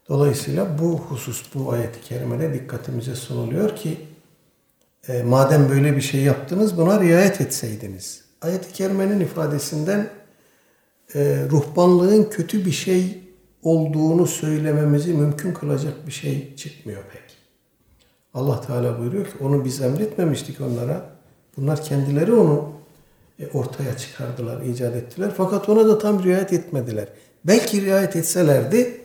Dolayısıyla 0.09 0.79
bu 0.79 0.99
husus, 0.99 1.55
bu 1.55 1.73
ayet-i 1.73 2.01
kerimede 2.01 2.55
dikkatimize 2.55 3.15
sunuluyor 3.15 3.77
ki 3.77 4.01
e, 5.09 5.23
madem 5.23 5.69
böyle 5.69 5.97
bir 5.97 6.01
şey 6.01 6.21
yaptınız 6.21 6.77
buna 6.77 7.01
riayet 7.01 7.41
etseydiniz. 7.41 8.25
Ayet-i 8.43 8.73
kerimenin 8.73 9.21
ifadesinden 9.21 10.11
e, 11.15 11.47
ruhbanlığın 11.51 12.25
kötü 12.25 12.65
bir 12.65 12.73
şey 12.73 13.23
olduğunu 13.63 14.27
söylememizi 14.27 15.13
mümkün 15.15 15.55
kılacak 15.55 16.07
bir 16.07 16.13
şey 16.13 16.57
çıkmıyor 16.57 17.03
pek. 17.13 17.28
Allah 18.39 18.61
Teala 18.61 18.99
buyuruyor 18.99 19.25
ki 19.25 19.33
onu 19.41 19.65
biz 19.65 19.81
emretmemiştik 19.81 20.61
onlara. 20.61 21.03
Bunlar 21.57 21.85
kendileri 21.85 22.33
onu 22.33 22.69
e, 23.41 23.47
ortaya 23.49 23.97
çıkardılar, 23.97 24.63
icat 24.63 24.97
ettiler. 24.97 25.31
Fakat 25.37 25.69
ona 25.69 25.89
da 25.89 25.99
tam 25.99 26.25
riayet 26.25 26.53
etmediler. 26.53 27.09
Belki 27.45 27.85
riayet 27.85 28.17
etselerdi 28.17 29.01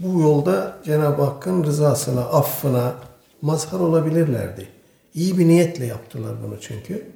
bu 0.00 0.20
yolda 0.20 0.76
Cenab-ı 0.84 1.22
Hakk'ın 1.22 1.64
rızasına, 1.64 2.20
affına 2.20 2.94
mazhar 3.42 3.80
olabilirlerdi. 3.80 4.68
İyi 5.14 5.38
bir 5.38 5.48
niyetle 5.48 5.86
yaptılar 5.86 6.32
bunu 6.46 6.60
çünkü. 6.60 7.06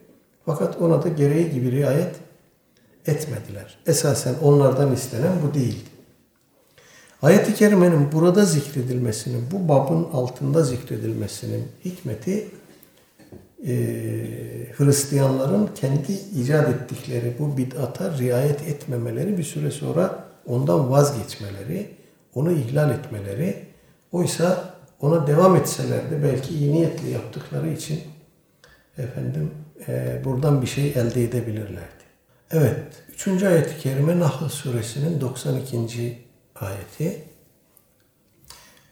Fakat 0.47 0.83
ona 0.83 1.03
da 1.03 1.09
gereği 1.09 1.51
gibi 1.51 1.73
riayet 1.73 2.15
etmediler. 3.07 3.79
Esasen 3.87 4.35
onlardan 4.43 4.93
istenen 4.93 5.33
bu 5.49 5.55
değildi. 5.55 5.90
Ayet-i 7.23 7.55
Kerime'nin 7.55 8.13
burada 8.13 8.45
zikredilmesinin, 8.45 9.45
bu 9.51 9.69
babın 9.69 10.05
altında 10.13 10.63
zikredilmesinin 10.63 11.69
hikmeti 11.85 12.49
e, 13.67 13.75
Hristiyanların 14.77 15.71
kendi 15.75 16.13
icat 16.13 16.69
ettikleri 16.69 17.35
bu 17.39 17.57
bid'ata 17.57 18.19
riayet 18.19 18.63
etmemeleri 18.69 19.39
bir 19.39 19.43
süre 19.43 19.71
sonra 19.71 20.25
ondan 20.47 20.91
vazgeçmeleri, 20.91 21.91
onu 22.35 22.53
ihlal 22.53 22.91
etmeleri. 22.91 23.57
Oysa 24.13 24.75
ona 25.01 25.27
devam 25.27 25.57
etselerdi 25.57 26.23
belki 26.23 26.55
iyi 26.55 26.73
niyetli 26.73 27.11
yaptıkları 27.11 27.69
için 27.69 28.01
efendim 28.99 29.51
e, 29.89 30.21
buradan 30.25 30.63
bir 30.63 30.67
şey 30.67 30.89
elde 30.89 31.25
edebilirlerdi. 31.25 32.01
Evet, 32.51 32.83
3. 33.27 33.43
ayet-i 33.43 33.79
kerime 33.79 34.19
Nahl 34.19 34.49
suresinin 34.49 35.21
92. 35.21 36.30
ayeti. 36.63 37.25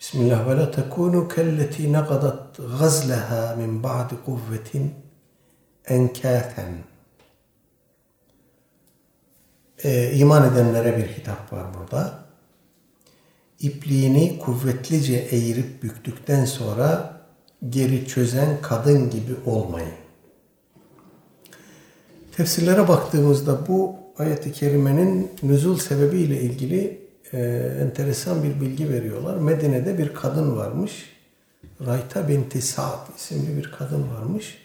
Bismillah 0.01 0.49
ve 0.49 0.57
la 0.57 0.71
tekunu 0.71 1.29
kelleti 1.29 1.93
naqadat 1.93 2.59
gazleha 2.79 3.57
min 3.57 3.83
ba'di 3.83 4.15
kuvvetin 4.25 4.95
enkâten. 5.87 6.75
Ee, 9.85 10.13
iman 10.13 10.53
edenlere 10.53 10.97
bir 10.97 11.09
hitap 11.09 11.53
var 11.53 11.67
burada. 11.75 12.19
İpliğini 13.61 14.39
kuvvetlice 14.39 15.15
eğirip 15.15 15.83
büktükten 15.83 16.45
sonra 16.45 17.21
geri 17.69 18.09
çözen 18.09 18.63
kadın 18.63 19.11
gibi 19.11 19.33
olmayın. 19.47 19.95
Tefsirlere 22.37 22.89
baktığımızda 22.89 23.69
bu 23.69 23.97
ayet-i 24.19 24.53
kerimenin 24.53 25.31
nüzul 25.43 25.79
sebebiyle 25.79 26.41
ilgili 26.41 27.08
e, 27.33 27.39
enteresan 27.83 28.43
bir 28.43 28.61
bilgi 28.61 28.91
veriyorlar. 28.91 29.37
Medine'de 29.37 29.99
bir 29.99 30.15
kadın 30.15 30.57
varmış. 30.57 31.19
Rayta 31.87 32.29
binti 32.29 32.63
Sa'd 32.63 33.17
isimli 33.17 33.57
bir 33.57 33.71
kadın 33.79 34.07
varmış. 34.11 34.59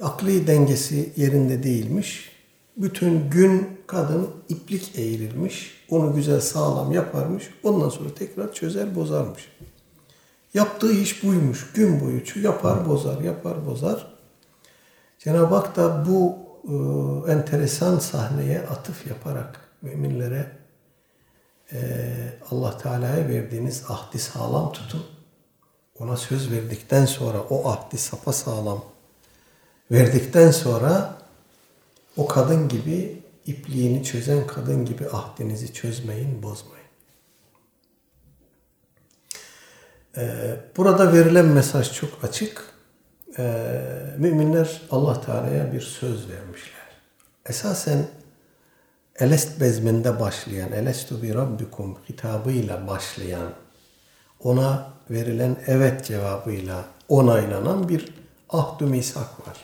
Akli 0.00 0.46
dengesi 0.46 1.12
yerinde 1.16 1.62
değilmiş. 1.62 2.30
Bütün 2.76 3.30
gün 3.30 3.68
kadın 3.86 4.30
iplik 4.48 4.98
eğrilmiş. 4.98 5.84
Onu 5.90 6.14
güzel 6.14 6.40
sağlam 6.40 6.92
yaparmış. 6.92 7.50
Ondan 7.62 7.88
sonra 7.88 8.14
tekrar 8.14 8.52
çözer 8.52 8.94
bozarmış. 8.94 9.48
Yaptığı 10.54 10.92
iş 10.92 11.24
buymuş. 11.24 11.72
Gün 11.74 12.00
boyu 12.00 12.20
yapar 12.42 12.88
bozar, 12.88 13.20
yapar 13.20 13.66
bozar. 13.66 14.06
Cenab-ı 15.18 15.54
Hak 15.54 15.76
da 15.76 16.06
bu 16.08 16.38
e, 16.64 17.32
enteresan 17.32 17.98
sahneye 17.98 18.60
atıf 18.60 19.06
yaparak 19.06 19.60
müminlere 19.82 20.59
Allah 22.50 22.78
Teala'ya 22.78 23.28
verdiğiniz 23.28 23.84
ahdi 23.88 24.18
sağlam 24.18 24.72
tutun. 24.72 25.06
Ona 25.98 26.16
söz 26.16 26.50
verdikten 26.50 27.06
sonra 27.06 27.40
o 27.40 27.68
ahdi 27.68 27.98
sapa 27.98 28.32
sağlam 28.32 28.84
verdikten 29.90 30.50
sonra 30.50 31.18
o 32.16 32.26
kadın 32.26 32.68
gibi 32.68 33.22
ipliğini 33.46 34.04
çözen 34.04 34.46
kadın 34.46 34.84
gibi 34.84 35.08
ahdinizi 35.08 35.72
çözmeyin, 35.72 36.42
bozmayın. 36.42 36.80
Ee, 40.16 40.56
burada 40.76 41.12
verilen 41.12 41.46
mesaj 41.46 41.92
çok 41.92 42.24
açık. 42.24 42.64
Ee, 43.38 43.82
müminler 44.18 44.82
Allah 44.90 45.20
Teala'ya 45.20 45.72
bir 45.72 45.80
söz 45.80 46.28
vermişler. 46.28 46.80
Esasen 47.46 48.06
Elest 49.20 49.60
bezminde 49.60 50.20
başlayan, 50.20 50.72
Elestu 50.72 51.22
bi 51.22 51.34
Rabbikum 51.34 51.96
hitabıyla 52.08 52.86
başlayan, 52.86 53.52
ona 54.40 54.92
verilen 55.10 55.56
evet 55.66 56.04
cevabıyla 56.04 56.84
onaylanan 57.08 57.88
bir 57.88 58.14
ahd-ı 58.50 58.86
misak 58.86 59.48
var. 59.48 59.56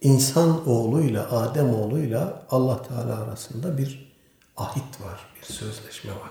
İnsan 0.00 0.68
oğluyla, 0.68 1.30
Adem 1.30 1.74
oğluyla 1.74 2.42
Allah 2.50 2.82
Teala 2.82 3.22
arasında 3.22 3.78
bir 3.78 4.12
ahit 4.56 5.00
var, 5.04 5.20
bir 5.36 5.54
sözleşme 5.54 6.12
var. 6.12 6.30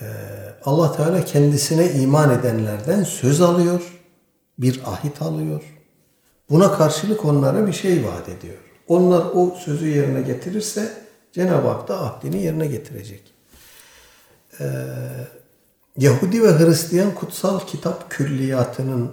Ee, 0.00 0.04
Allah 0.64 0.92
Teala 0.96 1.24
kendisine 1.24 1.92
iman 1.92 2.30
edenlerden 2.30 3.04
söz 3.04 3.40
alıyor, 3.40 4.00
bir 4.58 4.80
ahit 4.86 5.22
alıyor. 5.22 5.62
Buna 6.50 6.72
karşılık 6.72 7.24
onlara 7.24 7.66
bir 7.66 7.72
şey 7.72 8.04
vaat 8.06 8.28
ediyor. 8.28 8.73
Onlar 8.88 9.24
o 9.34 9.56
sözü 9.64 9.88
yerine 9.88 10.22
getirirse 10.22 10.92
Cenab-ı 11.32 11.68
Hak 11.68 11.88
da 11.88 12.02
ahdini 12.02 12.42
yerine 12.42 12.66
getirecek. 12.66 13.34
Ee, 14.60 14.64
Yahudi 15.98 16.42
ve 16.42 16.58
Hristiyan 16.58 17.14
kutsal 17.14 17.60
kitap 17.66 18.10
külliyatının 18.10 19.12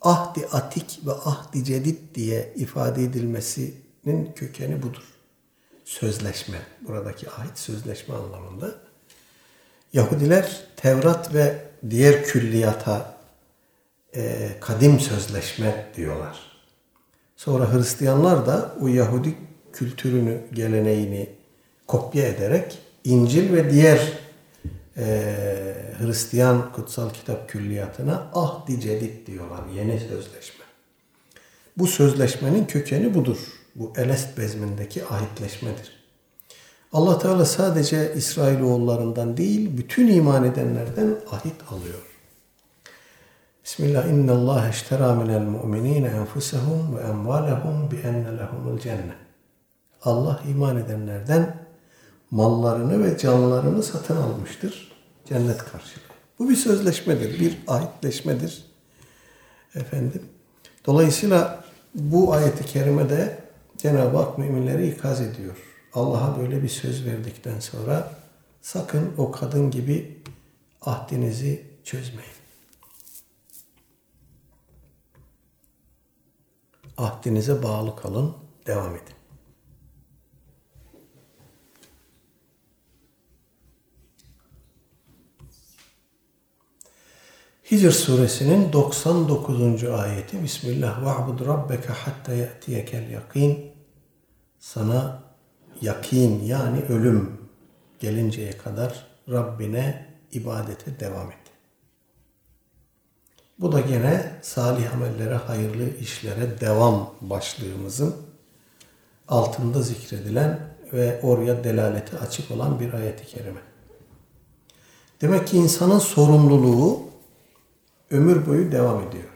ahdi 0.00 0.46
atik 0.52 1.00
ve 1.06 1.12
ahdi 1.12 1.64
cedid 1.64 2.14
diye 2.14 2.52
ifade 2.56 3.04
edilmesinin 3.04 4.32
kökeni 4.36 4.82
budur. 4.82 5.02
Sözleşme, 5.84 6.58
buradaki 6.80 7.30
ahit 7.30 7.58
sözleşme 7.58 8.14
anlamında. 8.14 8.74
Yahudiler 9.92 10.66
Tevrat 10.76 11.34
ve 11.34 11.64
diğer 11.90 12.24
külliyata 12.24 13.18
e, 14.14 14.50
kadim 14.60 15.00
sözleşme 15.00 15.86
diyorlar. 15.96 16.57
Sonra 17.38 17.72
Hristiyanlar 17.72 18.46
da 18.46 18.74
o 18.80 18.88
Yahudi 18.88 19.34
kültürünü, 19.72 20.40
geleneğini 20.52 21.28
kopya 21.86 22.28
ederek 22.28 22.78
İncil 23.04 23.52
ve 23.52 23.70
diğer 23.70 24.12
e, 24.96 25.04
Hristiyan 25.98 26.72
kutsal 26.72 27.10
kitap 27.10 27.48
külliyatına 27.48 28.30
ahdi 28.34 28.80
cedid 28.80 29.26
diyorlar. 29.26 29.60
Yeni 29.74 30.00
sözleşme. 30.00 30.64
Bu 31.76 31.86
sözleşmenin 31.86 32.64
kökeni 32.64 33.14
budur. 33.14 33.38
Bu 33.74 33.92
Elest 33.96 34.38
bezmindeki 34.38 35.04
ahitleşmedir. 35.04 35.92
Allah 36.92 37.18
Teala 37.18 37.44
sadece 37.44 38.14
İsrailoğullarından 38.16 39.36
değil, 39.36 39.78
bütün 39.78 40.08
iman 40.08 40.44
edenlerden 40.44 41.16
ahit 41.30 41.72
alıyor. 41.72 42.07
Bismillah 43.68 44.06
inna 44.06 44.32
Allah 44.32 44.68
iştera 44.68 45.14
minel 45.14 45.40
mu'minine 45.40 46.06
enfusehum 46.06 46.96
ve 46.96 47.00
emvalehum 47.00 47.90
bi 47.90 47.96
enne 47.96 48.38
lehumul 48.38 48.78
cennet. 48.78 49.16
Allah 50.02 50.40
iman 50.48 50.76
edenlerden 50.76 51.56
mallarını 52.30 53.04
ve 53.04 53.18
canlarını 53.18 53.82
satın 53.82 54.16
almıştır 54.16 54.92
cennet 55.28 55.58
karşılığı. 55.58 56.02
Bu 56.38 56.48
bir 56.48 56.56
sözleşmedir, 56.56 57.40
bir 57.40 57.58
ahitleşmedir. 57.66 58.64
Efendim. 59.74 60.22
Dolayısıyla 60.86 61.64
bu 61.94 62.32
ayeti 62.32 62.66
kerimede 62.66 63.38
Cenab-ı 63.78 64.16
Hak 64.16 64.38
müminleri 64.38 64.88
ikaz 64.88 65.20
ediyor. 65.20 65.56
Allah'a 65.94 66.38
böyle 66.38 66.62
bir 66.62 66.68
söz 66.68 67.06
verdikten 67.06 67.60
sonra 67.60 68.12
sakın 68.62 69.10
o 69.18 69.30
kadın 69.30 69.70
gibi 69.70 70.22
ahdinizi 70.82 71.64
çözmeyin. 71.84 72.37
Ahdinize 76.98 77.62
bağlı 77.62 77.96
kalın, 77.96 78.34
devam 78.66 78.94
edin. 78.94 79.14
Hicr 87.70 87.90
suresinin 87.90 88.72
99. 88.72 89.84
ayeti 89.84 90.42
Bismillah 90.42 91.02
ve'bud 91.02 91.46
rabbeke 91.46 91.88
hatta 91.88 92.32
ye'tiyekel 92.32 93.10
yakin 93.10 93.72
sana 94.58 95.22
yakin 95.80 96.44
yani 96.44 96.82
ölüm 96.82 97.40
gelinceye 97.98 98.52
kadar 98.52 99.06
Rabbine 99.28 100.16
ibadete 100.32 101.00
devam 101.00 101.30
et. 101.30 101.47
Bu 103.58 103.72
da 103.72 103.80
gene 103.80 104.32
salih 104.42 104.94
amellere, 104.94 105.34
hayırlı 105.34 105.96
işlere 105.96 106.60
devam 106.60 107.14
başlığımızın 107.20 108.16
altında 109.28 109.82
zikredilen 109.82 110.60
ve 110.92 111.20
oraya 111.22 111.64
delaleti 111.64 112.18
açık 112.18 112.50
olan 112.50 112.80
bir 112.80 112.92
ayeti 112.92 113.26
kerime. 113.26 113.60
Demek 115.20 115.48
ki 115.48 115.56
insanın 115.56 115.98
sorumluluğu 115.98 117.00
ömür 118.10 118.46
boyu 118.46 118.72
devam 118.72 119.08
ediyor. 119.08 119.28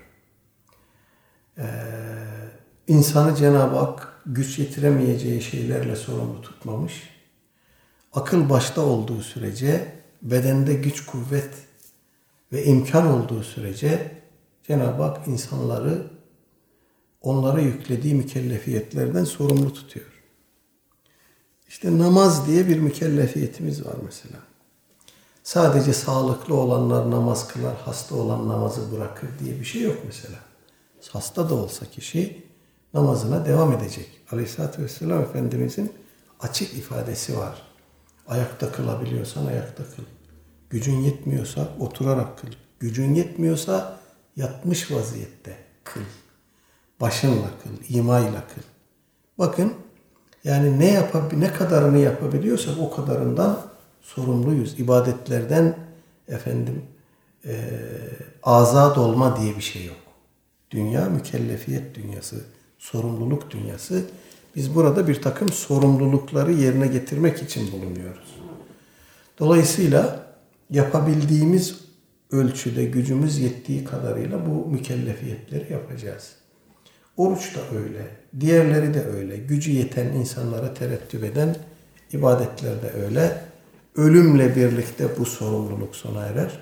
Ee, 1.59 1.65
insanı 2.89 3.37
Cenab-ı 3.37 3.77
Hak 3.77 4.21
güç 4.27 4.59
yetiremeyeceği 4.59 5.43
şeylerle 5.43 5.97
sorumlu 5.97 6.43
tutmamış. 6.43 7.03
Akıl 8.13 8.51
başta 8.51 8.81
olduğu 8.81 9.23
sürece, 9.23 9.93
bedende 10.23 10.75
güç, 10.75 11.07
kuvvet 11.07 11.51
ve 12.53 12.65
imkan 12.65 13.07
olduğu 13.07 13.43
sürece 13.43 14.23
Cenab-ı 14.63 15.03
Hak 15.03 15.29
insanları 15.29 16.07
onlara 17.21 17.61
yüklediği 17.61 18.15
mükellefiyetlerden 18.15 19.25
sorumlu 19.25 19.73
tutuyor. 19.73 20.07
İşte 21.69 21.99
namaz 21.99 22.47
diye 22.47 22.69
bir 22.69 22.79
mükellefiyetimiz 22.79 23.87
var 23.87 23.97
mesela. 24.05 24.39
Sadece 25.43 25.93
sağlıklı 25.93 26.55
olanlar 26.55 27.11
namaz 27.11 27.49
kılar, 27.49 27.77
hasta 27.85 28.15
olan 28.15 28.49
namazı 28.49 28.93
bırakır 28.93 29.29
diye 29.39 29.61
bir 29.61 29.65
şey 29.65 29.83
yok 29.83 29.97
mesela. 30.07 30.39
Hasta 31.11 31.51
da 31.51 31.55
olsa 31.55 31.87
kişi 31.87 32.47
namazına 32.95 33.47
devam 33.47 33.73
edecek. 33.73 34.21
Aleyhisselatü 34.33 34.83
Vesselam 34.83 35.23
Efendimizin 35.23 35.93
açık 36.41 36.75
ifadesi 36.75 37.39
var. 37.39 37.63
Ayakta 38.29 38.73
kılabiliyorsan 38.73 39.47
ayakta 39.47 39.85
kıl. 39.85 40.03
Gücün 40.73 41.01
yetmiyorsa 41.01 41.69
oturarak 41.81 42.39
kıl. 42.39 42.49
Gücün 42.81 43.15
yetmiyorsa 43.15 43.99
yatmış 44.37 44.91
vaziyette 44.91 45.57
kıl. 45.85 46.01
Başınla 47.01 47.51
kıl, 47.63 47.97
imayla 47.97 48.45
kıl. 48.55 48.63
Bakın 49.39 49.73
yani 50.45 50.79
ne 50.79 50.91
yapab 50.91 51.33
ne 51.33 51.53
kadarını 51.53 51.99
yapabiliyorsak 51.99 52.75
o 52.81 52.91
kadarından 52.91 53.61
sorumluyuz. 54.03 54.81
İbadetlerden 54.81 55.77
efendim 56.29 56.83
e, 57.45 57.71
azat 58.43 58.99
olma 58.99 59.41
diye 59.41 59.57
bir 59.57 59.63
şey 59.63 59.85
yok. 59.85 59.97
Dünya 60.71 61.05
mükellefiyet 61.05 61.95
dünyası, 61.95 62.45
sorumluluk 62.79 63.51
dünyası. 63.51 64.05
Biz 64.57 64.75
burada 64.75 65.09
bir 65.09 65.23
takım 65.23 65.49
sorumlulukları 65.49 66.53
yerine 66.53 66.87
getirmek 66.87 67.43
için 67.43 67.73
bulunuyoruz. 67.73 68.37
Dolayısıyla 69.39 70.22
yapabildiğimiz 70.73 71.81
ölçüde 72.31 72.85
gücümüz 72.85 73.39
yettiği 73.39 73.85
kadarıyla 73.85 74.47
bu 74.47 74.67
mükellefiyetleri 74.67 75.73
yapacağız. 75.73 76.35
Oruç 77.17 77.57
da 77.57 77.77
öyle, 77.77 78.07
diğerleri 78.41 78.95
de 78.95 79.05
öyle. 79.05 79.37
Gücü 79.37 79.71
yeten 79.71 80.07
insanlara 80.07 80.75
terettüp 80.75 81.25
eden 81.25 81.57
ibadetler 82.13 82.83
de 82.83 82.91
öyle. 82.91 83.45
Ölümle 83.97 84.57
birlikte 84.57 85.19
bu 85.19 85.27
sorumluluk 85.27 85.97
sona 85.97 86.27
erer. 86.27 86.59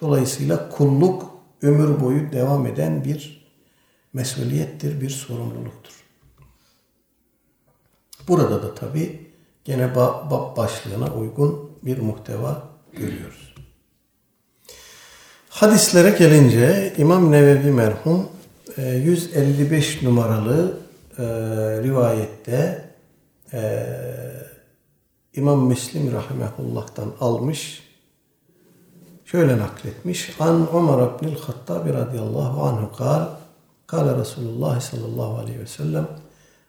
Dolayısıyla 0.00 0.68
kulluk 0.68 1.30
ömür 1.62 2.00
boyu 2.00 2.32
devam 2.32 2.66
eden 2.66 3.04
bir 3.04 3.52
mesuliyettir, 4.12 5.00
bir 5.00 5.10
sorumluluktur. 5.10 5.92
Burada 8.28 8.62
da 8.62 8.74
tabi 8.74 9.30
gene 9.64 9.94
bab 9.96 10.56
başlığına 10.56 11.14
uygun 11.14 11.70
bir 11.82 11.98
muhteva 11.98 12.71
görüyoruz. 12.92 13.54
Hadislere 15.48 16.10
gelince 16.18 16.92
İmam 16.98 17.32
Nevevi 17.32 17.70
merhum 17.70 18.28
155 18.76 20.02
e, 20.02 20.06
numaralı 20.06 20.78
e, 21.18 21.22
rivayette 21.82 22.84
e, 23.52 23.86
İmam 25.34 25.66
Müslim 25.66 26.12
rahimehullah'tan 26.12 27.12
almış. 27.20 27.82
Şöyle 29.24 29.58
nakletmiş. 29.58 30.36
An 30.40 30.68
Ömer 30.74 31.16
ibnül 31.16 31.38
Hattabi 31.38 31.92
radıyallahu 31.92 32.62
anhu 32.62 32.96
kal. 32.96 33.26
Kale 33.86 34.20
Resulullah 34.20 34.80
sallallahu 34.80 35.38
aleyhi 35.38 35.60
ve 35.60 35.66
sellem 35.66 36.08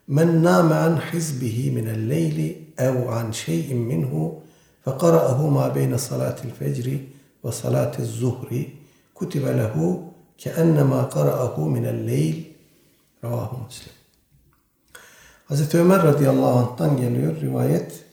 Men 0.07 0.43
nâme 0.43 0.75
an 0.75 1.01
hizbihi 1.13 1.71
minel 1.71 2.09
leyli 2.09 2.73
ev 2.77 3.07
an 3.07 3.31
şeyin 3.31 3.77
minhu 3.77 4.42
ma 4.85 5.75
beyne 5.75 5.97
salatil 5.97 6.51
fecri 6.51 7.09
ve 7.45 7.51
salatil 7.51 8.05
zuhri 8.05 8.73
kutibe 9.15 9.57
lehu 9.57 10.03
keennema 10.37 11.09
qara'ahu 11.09 11.69
minel 11.69 12.07
leyl 12.07 12.53
Ravahu 13.23 13.65
Müslim. 13.65 13.93
Hazreti 15.45 15.77
Ömer 15.77 16.03
radıyallahu 16.03 16.57
anh'tan 16.59 16.97
geliyor 16.97 17.41
rivayet 17.41 18.05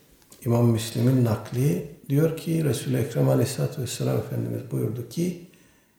İmam 0.44 0.66
Müslim'in 0.66 1.24
nakli 1.24 1.96
diyor 2.08 2.36
ki 2.36 2.64
Resul-i 2.64 2.96
Ekrem 2.96 3.28
aleyhissalatü 3.28 3.82
vesselam 3.82 4.18
Efendimiz 4.18 4.70
buyurdu 4.70 5.08
ki 5.08 5.46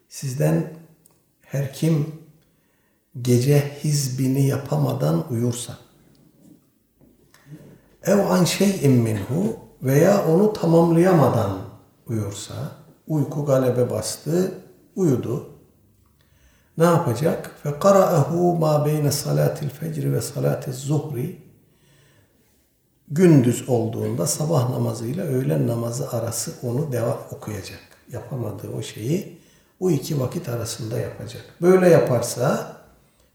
sizden 0.09 0.73
her 1.41 1.73
kim 1.73 2.07
gece 3.21 3.71
hizbini 3.83 4.47
yapamadan 4.47 5.31
uyursa 5.31 5.77
ev 8.03 8.17
an 8.17 8.45
şey'in 8.45 8.91
minhu 8.91 9.55
veya 9.83 10.25
onu 10.27 10.53
tamamlayamadan 10.53 11.57
uyursa 12.07 12.53
uyku 13.07 13.45
galebe 13.45 13.89
bastı 13.89 14.51
uyudu 14.95 15.49
ne 16.77 16.83
yapacak? 16.83 17.51
Ma 18.59 18.85
beyne 18.85 19.11
salatil 19.11 19.69
fecri 19.69 20.13
ve 20.13 20.21
salatil 20.21 20.73
zuhri 20.73 21.41
gündüz 23.07 23.69
olduğunda 23.69 24.27
sabah 24.27 24.69
namazıyla 24.69 25.25
öğlen 25.25 25.67
namazı 25.67 26.09
arası 26.09 26.51
onu 26.63 26.91
devam 26.91 27.17
okuyacak. 27.31 27.79
Yapamadığı 28.11 28.69
o 28.77 28.81
şeyi 28.81 29.39
bu 29.79 29.91
iki 29.91 30.19
vakit 30.19 30.49
arasında 30.49 30.99
yapacak. 30.99 31.41
Böyle 31.61 31.89
yaparsa 31.89 32.77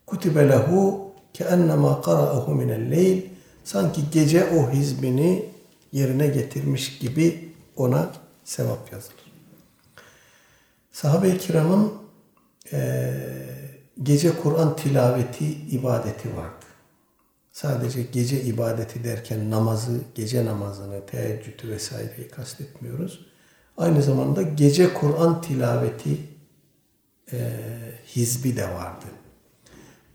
kutibe 0.06 0.48
lehu 0.48 1.10
ke 1.34 1.44
ennema 1.44 2.00
qara'ahu 2.00 2.54
minel 2.54 2.90
leyl 2.90 3.22
sanki 3.64 4.00
gece 4.12 4.44
o 4.44 4.70
hizbini 4.70 5.55
yerine 5.96 6.26
getirmiş 6.26 6.98
gibi 6.98 7.52
ona 7.76 8.12
sevap 8.44 8.92
yazılır. 8.92 9.32
Sahabe-i 10.92 11.38
kiramın 11.38 11.92
e, 12.72 13.14
gece 14.02 14.32
Kur'an 14.42 14.76
tilaveti 14.76 15.46
ibadeti 15.52 16.36
vardı. 16.36 16.66
Sadece 17.52 18.02
gece 18.02 18.42
ibadeti 18.42 19.04
derken 19.04 19.50
namazı, 19.50 20.00
gece 20.14 20.46
namazını, 20.46 21.06
teheccüdü 21.06 21.68
vesaireyi 21.68 22.28
kastetmiyoruz. 22.28 23.26
Aynı 23.76 24.02
zamanda 24.02 24.42
gece 24.42 24.94
Kur'an 24.94 25.42
tilaveti 25.42 26.18
e, 27.32 27.38
hizbi 28.06 28.56
de 28.56 28.68
vardı. 28.68 29.06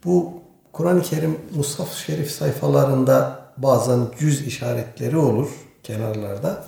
Bu 0.05 0.41
Kur'an-ı 0.71 1.01
Kerim 1.01 1.39
Mushaf 1.55 1.95
Şerif 1.95 2.31
sayfalarında 2.31 3.45
bazen 3.57 3.99
cüz 4.19 4.47
işaretleri 4.47 5.17
olur 5.17 5.49
kenarlarda. 5.83 6.65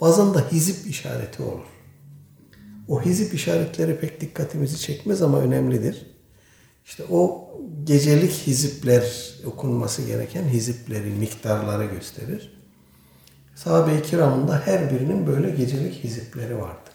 Bazen 0.00 0.34
de 0.34 0.38
hizip 0.52 0.86
işareti 0.86 1.42
olur. 1.42 1.66
O 2.88 3.02
hizip 3.02 3.34
işaretleri 3.34 4.00
pek 4.00 4.20
dikkatimizi 4.20 4.78
çekmez 4.78 5.22
ama 5.22 5.38
önemlidir. 5.38 6.06
İşte 6.84 7.04
o 7.10 7.50
gecelik 7.84 8.32
hizipler 8.32 9.34
okunması 9.46 10.02
gereken 10.02 10.44
hiziplerin 10.44 11.18
miktarları 11.18 11.84
gösterir. 11.84 12.56
Sahabe-i 13.54 14.02
kiramın 14.02 14.48
her 14.48 14.90
birinin 14.90 15.26
böyle 15.26 15.50
gecelik 15.50 16.04
hizipleri 16.04 16.58
vardı. 16.58 16.90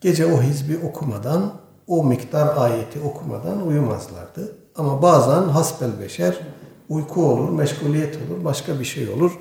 Gece 0.00 0.26
o 0.26 0.42
hizbi 0.42 0.78
okumadan, 0.78 1.60
o 1.86 2.04
miktar 2.04 2.56
ayeti 2.56 3.00
okumadan 3.00 3.66
uyumazlardı. 3.66 4.56
Ama 4.76 5.02
bazen 5.02 5.42
hasbel 5.42 6.00
beşer 6.00 6.40
uyku 6.88 7.26
olur, 7.26 7.48
meşguliyet 7.48 8.16
olur, 8.16 8.44
başka 8.44 8.80
bir 8.80 8.84
şey 8.84 9.08
olur. 9.08 9.32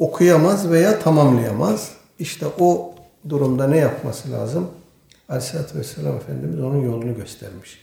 Okuyamaz 0.00 0.70
veya 0.70 0.98
tamamlayamaz. 0.98 1.92
İşte 2.18 2.46
o 2.58 2.94
durumda 3.28 3.66
ne 3.66 3.76
yapması 3.76 4.32
lazım? 4.32 4.70
Aleyhisselatü 5.28 5.78
Vesselam 5.78 6.16
Efendimiz 6.16 6.60
onun 6.60 6.80
yolunu 6.80 7.16
göstermiş. 7.16 7.78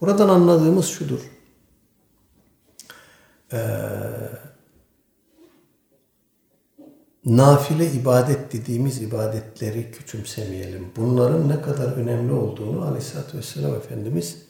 Buradan 0.00 0.28
anladığımız 0.28 0.86
şudur. 0.86 1.20
Ee, 3.52 3.58
nafile 7.24 7.92
ibadet 7.92 8.52
dediğimiz 8.52 9.02
ibadetleri 9.02 9.90
küçümsemeyelim. 9.92 10.88
Bunların 10.96 11.48
ne 11.48 11.62
kadar 11.62 11.92
önemli 11.92 12.32
olduğunu 12.32 12.84
Aleyhisselatü 12.84 13.38
Vesselam 13.38 13.74
Efendimiz 13.74 14.49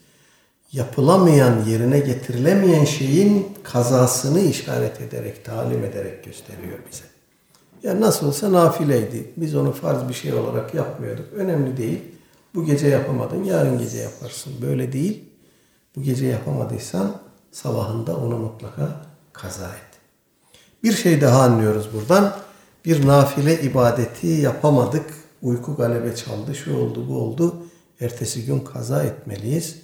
yapılamayan, 0.73 1.65
yerine 1.65 1.99
getirilemeyen 1.99 2.85
şeyin 2.85 3.49
kazasını 3.63 4.41
işaret 4.41 5.01
ederek, 5.01 5.45
talim 5.45 5.85
ederek 5.85 6.25
gösteriyor 6.25 6.79
bize. 6.93 7.05
Yani 7.83 8.01
nasıl 8.01 8.27
olsa 8.27 8.53
nafileydi. 8.53 9.31
Biz 9.37 9.55
onu 9.55 9.73
farz 9.73 10.09
bir 10.09 10.15
şey 10.15 10.35
olarak 10.35 10.75
yapmıyorduk. 10.75 11.33
Önemli 11.33 11.77
değil. 11.77 12.01
Bu 12.55 12.65
gece 12.65 12.89
yapamadın, 12.89 13.45
yarın 13.45 13.79
gece 13.79 13.99
yaparsın. 13.99 14.53
Böyle 14.63 14.93
değil. 14.93 15.25
Bu 15.97 16.03
gece 16.03 16.27
yapamadıysan 16.27 17.17
sabahında 17.53 18.17
onu 18.17 18.39
mutlaka 18.39 19.07
kaza 19.33 19.67
et. 19.67 19.91
Bir 20.83 20.93
şey 20.93 21.21
daha 21.21 21.43
anlıyoruz 21.43 21.89
buradan. 21.95 22.37
Bir 22.85 23.07
nafile 23.07 23.63
ibadeti 23.63 24.27
yapamadık. 24.27 25.15
Uyku 25.43 25.77
galebe 25.77 26.17
çaldı, 26.17 26.55
şu 26.55 26.77
oldu, 26.77 27.09
bu 27.09 27.19
oldu. 27.19 27.57
ertesi 28.01 28.47
gün 28.47 28.61
kaza 28.61 29.03
etmeliyiz. 29.03 29.77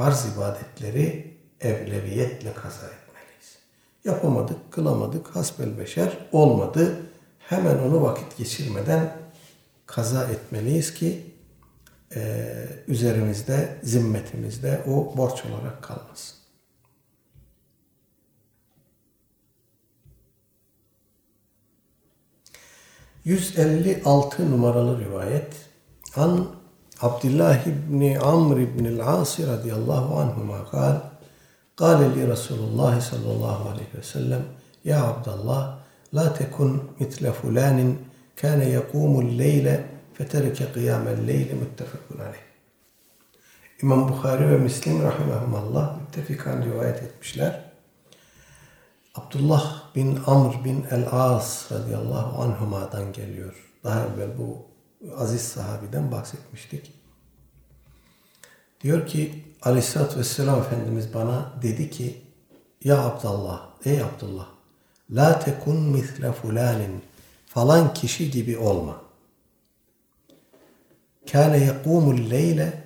Farz 0.00 0.26
ibadetleri 0.34 1.36
evleviyetle 1.60 2.52
kaza 2.54 2.86
etmeliyiz. 2.86 3.58
Yapamadık, 4.04 4.72
kılamadık, 4.72 5.36
hasbel 5.36 5.78
beşer 5.78 6.18
olmadı. 6.32 6.96
Hemen 7.38 7.78
onu 7.78 8.02
vakit 8.02 8.36
geçirmeden 8.36 9.16
kaza 9.86 10.24
etmeliyiz 10.24 10.94
ki 10.94 11.26
e, 12.14 12.44
üzerimizde, 12.88 13.76
zimmetimizde 13.82 14.80
o 14.86 15.16
borç 15.16 15.44
olarak 15.44 15.82
kalmasın. 15.82 16.36
156 23.24 24.50
numaralı 24.50 25.04
rivayet 25.04 25.54
an 26.16 26.59
Abdullah 27.01 27.67
ibn 27.67 28.17
Amr 28.17 28.59
ibn 28.59 28.85
el-As 28.85 29.39
radıyallahu 29.39 30.19
anhuma 30.19 30.65
kal 30.71 30.95
قال 31.77 31.99
لي 32.15 32.23
رسول 32.23 32.59
الله 32.59 32.99
صلى 32.99 33.29
الله 33.35 33.69
عليه 33.69 33.89
وسلم 33.99 34.43
يا 34.85 34.95
عبد 34.95 35.27
الله 35.29 35.63
لا 36.13 36.27
تكن 36.27 36.79
مثل 37.01 37.33
فلان 37.33 37.97
كان 38.35 38.61
يقوم 38.61 39.19
الليل 39.19 39.67
فترك 40.15 40.63
قيام 40.63 41.07
الليل 41.07 41.47
متفق 41.61 42.03
عليه 42.19 42.45
İmam 43.83 44.09
Bukhari 44.09 44.49
ve 44.49 44.57
Müslim 44.57 45.03
rahimahumallah 45.03 46.01
müttefikan 46.01 46.61
rivayet 46.61 47.03
etmişler. 47.03 47.61
Abdullah 49.15 49.95
bin 49.95 50.19
Amr 50.27 50.63
bin 50.63 50.85
el-As 50.91 51.71
radıyallahu 51.71 52.41
anhuma'dan 52.41 53.13
geliyor. 53.13 53.73
Daha 53.83 53.99
evvel 53.99 54.37
bu 54.37 54.65
aziz 55.16 55.42
sahabiden 55.42 56.12
bahsetmiştik. 56.12 56.92
Diyor 58.80 59.06
ki 59.06 59.44
aleyhissalatü 59.62 60.18
vesselam 60.18 60.60
Efendimiz 60.60 61.14
bana 61.14 61.52
dedi 61.62 61.90
ki 61.90 62.22
Ya 62.84 63.02
Abdullah, 63.02 63.70
ey 63.84 64.02
Abdullah 64.02 64.48
La 65.10 65.38
tekun 65.38 65.76
misle 65.76 66.32
fulanin 66.32 67.02
falan 67.46 67.94
kişi 67.94 68.30
gibi 68.30 68.58
olma. 68.58 69.00
Kâne 71.32 71.64
yekûmul 71.64 72.30
leyle 72.30 72.84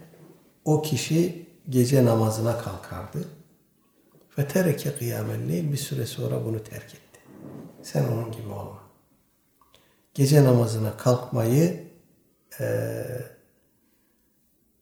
o 0.64 0.83
kişi 0.83 1.46
gece 1.68 2.05
namazına 2.05 2.59
kalkardı. 2.59 3.29
Ve 4.38 4.48
tereke 4.48 4.96
kıyamelleyl 4.96 5.72
bir 5.72 5.77
süre 5.77 6.07
sonra 6.07 6.44
bunu 6.44 6.62
terk 6.62 6.94
etti. 6.94 7.20
Sen 7.83 8.05
onun 8.09 8.33
gibi 8.33 8.48
olma. 8.48 8.79
Gece 10.14 10.44
namazına 10.44 10.96
kalkmayı 10.96 11.84
e, 12.61 12.67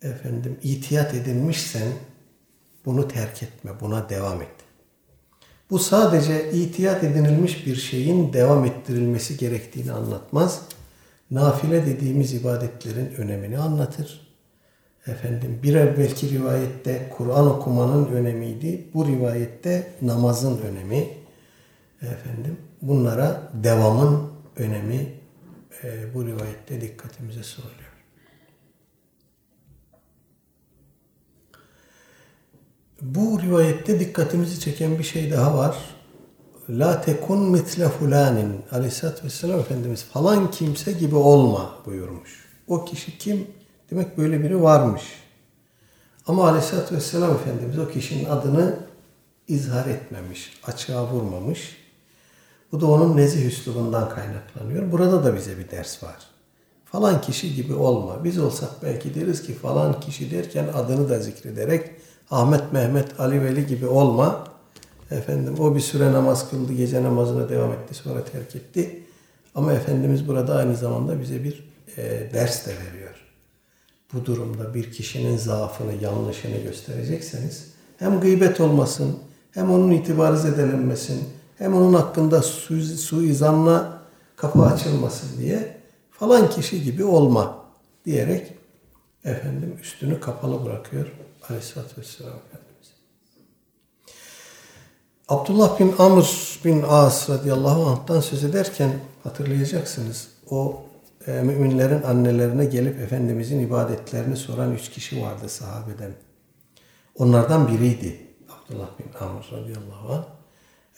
efendim 0.02 0.58
itiyat 0.62 1.14
edinmişsen 1.14 1.88
bunu 2.84 3.08
terk 3.08 3.42
etme, 3.42 3.70
buna 3.80 4.08
devam 4.08 4.42
et. 4.42 4.48
Bu 5.70 5.78
sadece 5.78 6.52
itiyat 6.52 7.04
edinilmiş 7.04 7.66
bir 7.66 7.76
şeyin 7.76 8.32
devam 8.32 8.64
ettirilmesi 8.64 9.36
gerektiğini 9.36 9.92
anlatmaz. 9.92 10.62
Nafile 11.30 11.86
dediğimiz 11.86 12.34
ibadetlerin 12.34 13.14
önemini 13.14 13.58
anlatır 13.58 14.32
Efendim 15.06 15.60
bir 15.62 15.74
evvelki 15.74 16.30
rivayette 16.30 17.10
Kur'an 17.16 17.46
okumanın 17.46 18.06
önemiydi. 18.06 18.86
Bu 18.94 19.06
rivayette 19.06 19.92
namazın 20.02 20.60
önemi. 20.60 21.08
Efendim 22.02 22.56
bunlara 22.82 23.42
devamın 23.54 24.22
önemi 24.56 25.06
e, 25.84 26.14
bu 26.14 26.26
rivayette 26.26 26.80
dikkatimize 26.80 27.42
sunuluyor. 27.42 27.92
Bu 33.00 33.42
rivayette 33.42 34.00
dikkatimizi 34.00 34.60
çeken 34.60 34.98
bir 34.98 35.04
şey 35.04 35.30
daha 35.30 35.58
var. 35.58 35.76
La 36.70 37.00
tekun 37.00 37.50
mitle 37.50 37.88
fulanin 37.88 38.62
aleyhissalatü 38.70 39.24
vesselam 39.24 39.60
Efendimiz 39.60 40.04
falan 40.04 40.50
kimse 40.50 40.92
gibi 40.92 41.14
olma 41.14 41.78
buyurmuş. 41.86 42.48
O 42.68 42.84
kişi 42.84 43.18
kim? 43.18 43.46
Demek 43.90 44.18
böyle 44.18 44.42
biri 44.42 44.62
varmış. 44.62 45.02
Ama 46.26 46.48
Aleyhisselatü 46.48 46.94
Vesselam 46.96 47.34
Efendimiz 47.34 47.78
o 47.78 47.88
kişinin 47.88 48.24
adını 48.24 48.78
izhar 49.48 49.86
etmemiş, 49.86 50.60
açığa 50.64 51.06
vurmamış. 51.06 51.81
Bu 52.72 52.80
da 52.80 52.86
onun 52.86 53.16
nezih 53.16 53.46
üslubundan 53.46 54.08
kaynaklanıyor. 54.08 54.92
Burada 54.92 55.24
da 55.24 55.36
bize 55.36 55.58
bir 55.58 55.70
ders 55.70 56.02
var. 56.02 56.16
Falan 56.84 57.20
kişi 57.20 57.54
gibi 57.54 57.74
olma. 57.74 58.24
Biz 58.24 58.38
olsak 58.38 58.70
belki 58.82 59.14
deriz 59.14 59.42
ki 59.42 59.54
falan 59.54 60.00
kişi 60.00 60.30
derken 60.30 60.68
adını 60.74 61.08
da 61.08 61.18
zikrederek 61.20 61.90
Ahmet, 62.30 62.72
Mehmet, 62.72 63.20
Ali 63.20 63.42
Veli 63.44 63.66
gibi 63.66 63.86
olma. 63.86 64.44
Efendim 65.10 65.54
o 65.60 65.74
bir 65.74 65.80
süre 65.80 66.12
namaz 66.12 66.50
kıldı, 66.50 66.72
gece 66.72 67.02
namazına 67.02 67.48
devam 67.48 67.72
etti, 67.72 67.94
sonra 67.94 68.24
terk 68.24 68.56
etti. 68.56 69.02
Ama 69.54 69.72
Efendimiz 69.72 70.28
burada 70.28 70.54
aynı 70.54 70.76
zamanda 70.76 71.20
bize 71.20 71.44
bir 71.44 71.72
e, 71.96 72.32
ders 72.32 72.66
de 72.66 72.70
veriyor 72.70 73.22
bu 74.12 74.26
durumda 74.26 74.74
bir 74.74 74.92
kişinin 74.92 75.36
zaafını, 75.36 75.92
yanlışını 76.02 76.56
gösterecekseniz 76.56 77.66
hem 77.98 78.20
gıybet 78.20 78.60
olmasın, 78.60 79.18
hem 79.50 79.70
onun 79.70 79.90
itibarı 79.90 80.38
zedelenmesin, 80.38 81.24
hem 81.62 81.74
onun 81.74 81.94
hakkında 81.94 82.42
su, 82.42 82.82
suizanla 82.84 84.02
kapı 84.36 84.62
açılmasın 84.62 85.38
diye 85.38 85.76
falan 86.10 86.50
kişi 86.50 86.84
gibi 86.84 87.04
olma 87.04 87.58
diyerek 88.04 88.52
efendim 89.24 89.78
üstünü 89.82 90.20
kapalı 90.20 90.64
bırakıyor 90.64 91.06
Aleyhisselatü 91.48 92.00
Vesselam 92.00 92.32
Efendimiz. 92.32 92.92
Abdullah 95.28 95.80
bin 95.80 95.94
Amr 95.98 96.24
bin 96.64 96.84
As 96.88 97.30
radıyallahu 97.30 97.86
anh'tan 97.86 98.20
söz 98.20 98.44
ederken 98.44 98.92
hatırlayacaksınız. 99.24 100.28
O 100.50 100.82
e, 101.26 101.32
müminlerin 101.32 102.02
annelerine 102.02 102.64
gelip 102.64 103.00
Efendimizin 103.00 103.60
ibadetlerini 103.60 104.36
soran 104.36 104.74
üç 104.74 104.90
kişi 104.90 105.22
vardı 105.22 105.48
sahabeden. 105.48 106.12
Onlardan 107.14 107.68
biriydi 107.68 108.26
Abdullah 108.48 108.88
bin 108.98 109.26
Amr 109.26 109.52
radıyallahu 109.52 110.12
anh. 110.12 110.31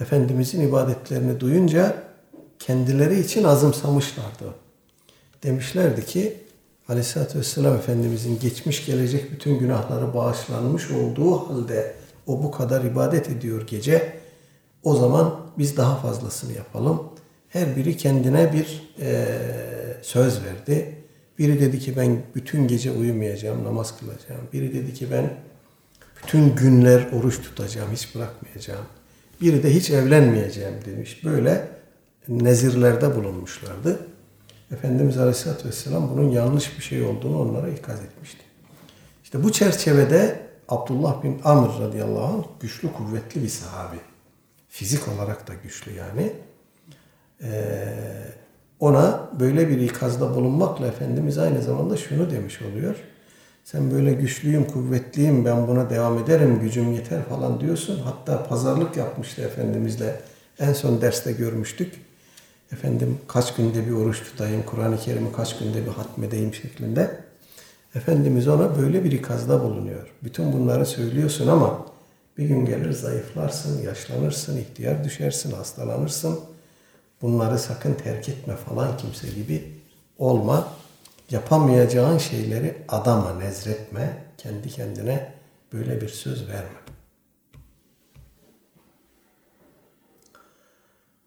Efendimizin 0.01 0.69
ibadetlerini 0.69 1.41
duyunca 1.41 1.95
kendileri 2.59 3.21
için 3.21 3.45
azımsamışlardı. 3.45 4.55
Demişlerdi 5.43 6.07
ki 6.07 6.37
Aleyhisselatü 6.89 7.39
Vesselam 7.39 7.77
Efendimizin 7.77 8.39
geçmiş 8.41 8.87
gelecek 8.87 9.33
bütün 9.33 9.59
günahları 9.59 10.15
bağışlanmış 10.15 10.91
olduğu 10.91 11.37
halde 11.37 11.95
o 12.27 12.43
bu 12.43 12.51
kadar 12.51 12.85
ibadet 12.85 13.31
ediyor 13.31 13.67
gece. 13.67 14.19
O 14.83 14.97
zaman 14.97 15.41
biz 15.59 15.77
daha 15.77 15.97
fazlasını 15.97 16.53
yapalım. 16.53 17.03
Her 17.49 17.77
biri 17.77 17.97
kendine 17.97 18.53
bir 18.53 18.95
e, 19.01 19.27
söz 20.03 20.45
verdi. 20.45 20.99
Biri 21.39 21.61
dedi 21.61 21.79
ki 21.79 21.97
ben 21.97 22.23
bütün 22.35 22.69
gece 22.69 22.91
uyumayacağım, 22.91 23.65
namaz 23.65 23.99
kılacağım. 23.99 24.49
Biri 24.53 24.75
dedi 24.75 24.95
ki 24.95 25.09
ben 25.11 25.31
bütün 26.23 26.57
günler 26.57 27.13
oruç 27.13 27.43
tutacağım, 27.43 27.93
hiç 27.93 28.15
bırakmayacağım. 28.15 28.85
Biri 29.41 29.63
de 29.63 29.75
hiç 29.75 29.91
evlenmeyeceğim 29.91 30.75
demiş. 30.87 31.25
Böyle 31.25 31.69
nezirlerde 32.29 33.17
bulunmuşlardı. 33.17 33.99
Efendimiz 34.73 35.19
Aleyhisselatü 35.19 35.69
Vesselam 35.69 36.11
bunun 36.11 36.31
yanlış 36.31 36.79
bir 36.79 36.83
şey 36.83 37.03
olduğunu 37.03 37.41
onlara 37.41 37.69
ikaz 37.69 38.01
etmişti. 38.01 38.41
İşte 39.25 39.45
bu 39.45 39.53
çerçevede 39.53 40.41
Abdullah 40.69 41.23
bin 41.23 41.41
Amr 41.45 41.81
radıyallahu 41.81 42.25
anh 42.25 42.45
güçlü 42.61 42.93
kuvvetli 42.93 43.43
bir 43.43 43.49
sahabi. 43.49 43.97
Fizik 44.69 45.09
olarak 45.09 45.49
da 45.49 45.53
güçlü 45.63 45.93
yani. 45.93 46.33
Ee, 47.43 47.95
ona 48.81 49.31
böyle 49.41 49.69
bir 49.69 49.81
ikazda 49.81 50.35
bulunmakla 50.35 50.87
Efendimiz 50.87 51.39
aynı 51.39 51.63
zamanda 51.63 51.97
şunu 51.97 52.31
demiş 52.31 52.63
oluyor. 52.63 52.97
Sen 53.65 53.91
böyle 53.91 54.13
güçlüyüm, 54.13 54.65
kuvvetliyim, 54.65 55.45
ben 55.45 55.69
buna 55.69 55.91
devam 55.91 56.19
ederim, 56.19 56.61
gücüm 56.61 56.93
yeter 56.93 57.23
falan 57.29 57.61
diyorsun. 57.61 58.01
Hatta 58.05 58.49
pazarlık 58.49 58.97
yapmıştı 58.97 59.43
Efendimizle. 59.43 60.21
En 60.59 60.73
son 60.73 61.01
derste 61.01 61.33
görmüştük. 61.33 61.95
Efendim 62.73 63.19
kaç 63.29 63.55
günde 63.55 63.87
bir 63.87 63.93
oruç 63.93 64.23
tutayım, 64.23 64.63
Kur'an-ı 64.63 64.99
Kerim'i 64.99 65.33
kaç 65.33 65.59
günde 65.59 65.87
bir 65.87 65.91
hatmedeyim 65.91 66.55
şeklinde. 66.55 67.21
Efendimiz 67.95 68.49
ona 68.49 68.79
böyle 68.79 69.05
bir 69.05 69.13
ikazda 69.13 69.63
bulunuyor. 69.63 70.09
Bütün 70.23 70.53
bunları 70.53 70.87
söylüyorsun 70.87 71.49
ama 71.49 71.87
bir 72.39 72.47
gün 72.47 72.65
gelir 72.65 72.93
zayıflarsın, 72.93 73.83
yaşlanırsın, 73.83 74.59
ihtiyar 74.59 75.05
düşersin, 75.05 75.53
hastalanırsın 75.53 76.41
bunları 77.23 77.59
sakın 77.59 77.95
terk 77.95 78.29
etme 78.29 78.57
falan 78.57 78.97
kimse 78.97 79.29
gibi 79.29 79.73
olma. 80.19 80.69
Yapamayacağın 81.31 82.19
şeyleri 82.19 82.77
adama 82.89 83.35
nezretme. 83.35 84.25
Kendi 84.39 84.69
kendine 84.69 85.35
böyle 85.73 86.01
bir 86.01 86.09
söz 86.09 86.49
verme. 86.49 86.79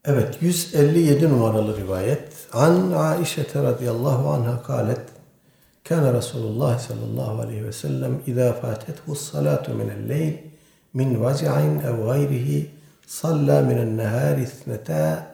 Evet 0.06 0.38
157 0.42 1.30
numaralı 1.30 1.78
rivayet. 1.78 2.34
An 2.54 2.92
Aişe 2.92 3.46
radıyallahu 3.56 4.30
anha 4.30 4.64
kalet 4.64 5.02
Kana 5.84 6.14
Resulullah 6.14 6.80
sallallahu 6.80 7.42
aleyhi 7.42 7.66
ve 7.66 7.72
sellem 7.72 8.22
izâ 8.28 8.54
fâtethu 8.54 9.16
salatu 9.16 9.74
minel 9.74 10.10
leyl 10.10 10.34
min 10.94 11.24
vac'in 11.24 11.80
ev 11.80 12.06
gayrihi 12.06 12.72
salla 13.08 13.62
minen 13.62 13.98
nehâri 13.98 14.44
ithnetâ 14.44 15.28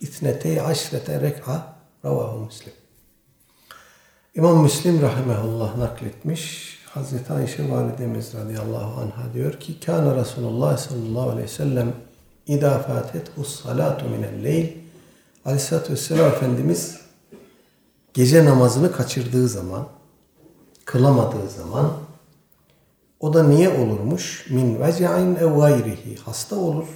ithnetey 0.00 0.60
aşrete 0.60 1.20
rek'a 1.20 1.74
ravahu 2.04 2.38
muslim. 2.38 2.72
İmam 4.34 4.62
Müslim 4.62 5.02
rahimehullah 5.02 5.76
nakletmiş. 5.76 6.78
Hazreti 6.86 7.32
Ayşe 7.32 7.70
validemiz 7.70 8.34
radıyallahu 8.34 9.00
anha 9.00 9.34
diyor 9.34 9.60
ki 9.60 9.80
Kana 9.80 10.16
Resulullah 10.16 10.78
sallallahu 10.78 11.30
aleyhi 11.30 11.44
ve 11.44 11.48
sellem 11.48 11.92
İdâ 12.46 12.78
fâtethu 12.78 13.44
salatu 13.44 14.08
minel 14.08 14.44
leyl 14.44 14.68
Aleyhisselatü 15.44 15.92
Vesselam 15.92 16.26
Efendimiz 16.26 17.00
gece 18.14 18.44
namazını 18.44 18.92
kaçırdığı 18.92 19.48
zaman, 19.48 19.86
kılamadığı 20.84 21.48
zaman 21.48 21.92
o 23.20 23.34
da 23.34 23.42
niye 23.42 23.68
olurmuş? 23.68 24.46
Min 24.50 24.80
veca'in 24.80 25.36
ev 25.36 25.56
gayrihi. 25.56 26.16
Hasta 26.16 26.56
olur 26.56 26.86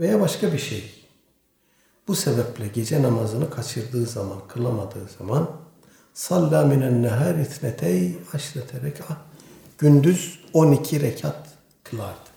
veya 0.00 0.20
başka 0.20 0.52
bir 0.52 0.58
şey. 0.58 1.06
Bu 2.08 2.14
sebeple 2.14 2.66
gece 2.68 3.02
namazını 3.02 3.50
kaçırdığı 3.50 4.06
zaman, 4.06 4.38
kılamadığı 4.48 5.08
zaman 5.18 5.61
salla 6.14 6.66
minen 6.66 7.02
nehar 7.02 7.34
ithnetey 7.34 8.16
aşrete 8.32 8.82
rek'a 8.82 9.16
gündüz 9.78 10.38
12 10.52 11.00
rekat 11.00 11.48
kılardı. 11.84 12.32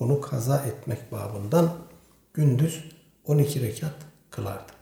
Onu 0.00 0.20
kaza 0.20 0.56
etmek 0.56 1.12
babından 1.12 1.72
gündüz 2.34 2.84
12 3.26 3.62
rekat 3.62 3.94
kılardı. 4.30 4.72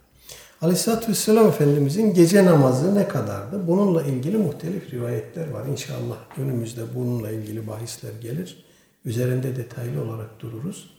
Aleyhisselatü 0.63 1.09
Vesselam 1.09 1.47
Efendimizin 1.49 2.15
gece 2.15 2.45
namazı 2.45 2.95
ne 2.95 3.09
kadardı? 3.09 3.67
Bununla 3.67 4.03
ilgili 4.03 4.37
muhtelif 4.37 4.93
rivayetler 4.93 5.51
var. 5.51 5.67
İnşallah 5.67 6.17
önümüzde 6.39 6.95
bununla 6.95 7.31
ilgili 7.31 7.67
bahisler 7.67 8.13
gelir. 8.21 8.65
Üzerinde 9.05 9.57
detaylı 9.57 10.03
olarak 10.03 10.41
dururuz. 10.41 10.98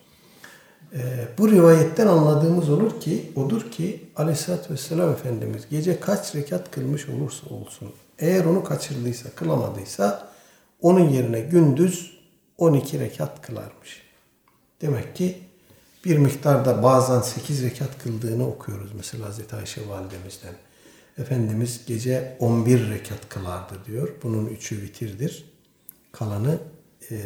Ee, 0.93 1.27
bu 1.37 1.51
rivayetten 1.51 2.07
anladığımız 2.07 2.69
olur 2.69 3.01
ki, 3.01 3.31
odur 3.35 3.71
ki 3.71 4.09
Aleyhisselatü 4.15 4.73
Vesselam 4.73 5.11
Efendimiz 5.11 5.69
gece 5.69 5.99
kaç 5.99 6.35
rekat 6.35 6.71
kılmış 6.71 7.09
olursa 7.09 7.49
olsun, 7.49 7.93
eğer 8.19 8.45
onu 8.45 8.63
kaçırdıysa, 8.63 9.29
kılamadıysa 9.29 10.29
onun 10.81 11.09
yerine 11.09 11.39
gündüz 11.39 12.19
12 12.57 12.99
rekat 12.99 13.41
kılarmış. 13.41 14.01
Demek 14.81 15.15
ki 15.15 15.37
bir 16.05 16.17
miktarda 16.17 16.83
bazen 16.83 17.21
8 17.21 17.63
rekat 17.63 18.03
kıldığını 18.03 18.47
okuyoruz 18.47 18.91
mesela 18.93 19.25
Hazreti 19.25 19.55
Ayşe 19.55 19.89
validemizden. 19.89 20.53
Efendimiz 21.17 21.81
gece 21.87 22.37
11 22.39 22.89
rekat 22.89 23.29
kılardı 23.29 23.73
diyor. 23.85 24.09
Bunun 24.23 24.45
üçü 24.45 24.81
vitirdir. 24.81 25.45
Kalanı 26.11 26.57
e, 27.11 27.17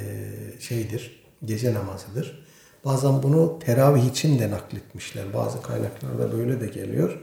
şeydir, 0.60 1.23
gece 1.45 1.73
namazıdır. 1.73 2.45
Bazen 2.86 3.24
bunu 3.24 3.60
teravih 3.60 4.06
için 4.06 4.39
de 4.39 4.52
nakletmişler. 4.52 5.34
Bazı 5.34 5.62
kaynaklarda 5.62 6.38
böyle 6.38 6.62
de 6.62 6.67
geliyor. 6.67 7.19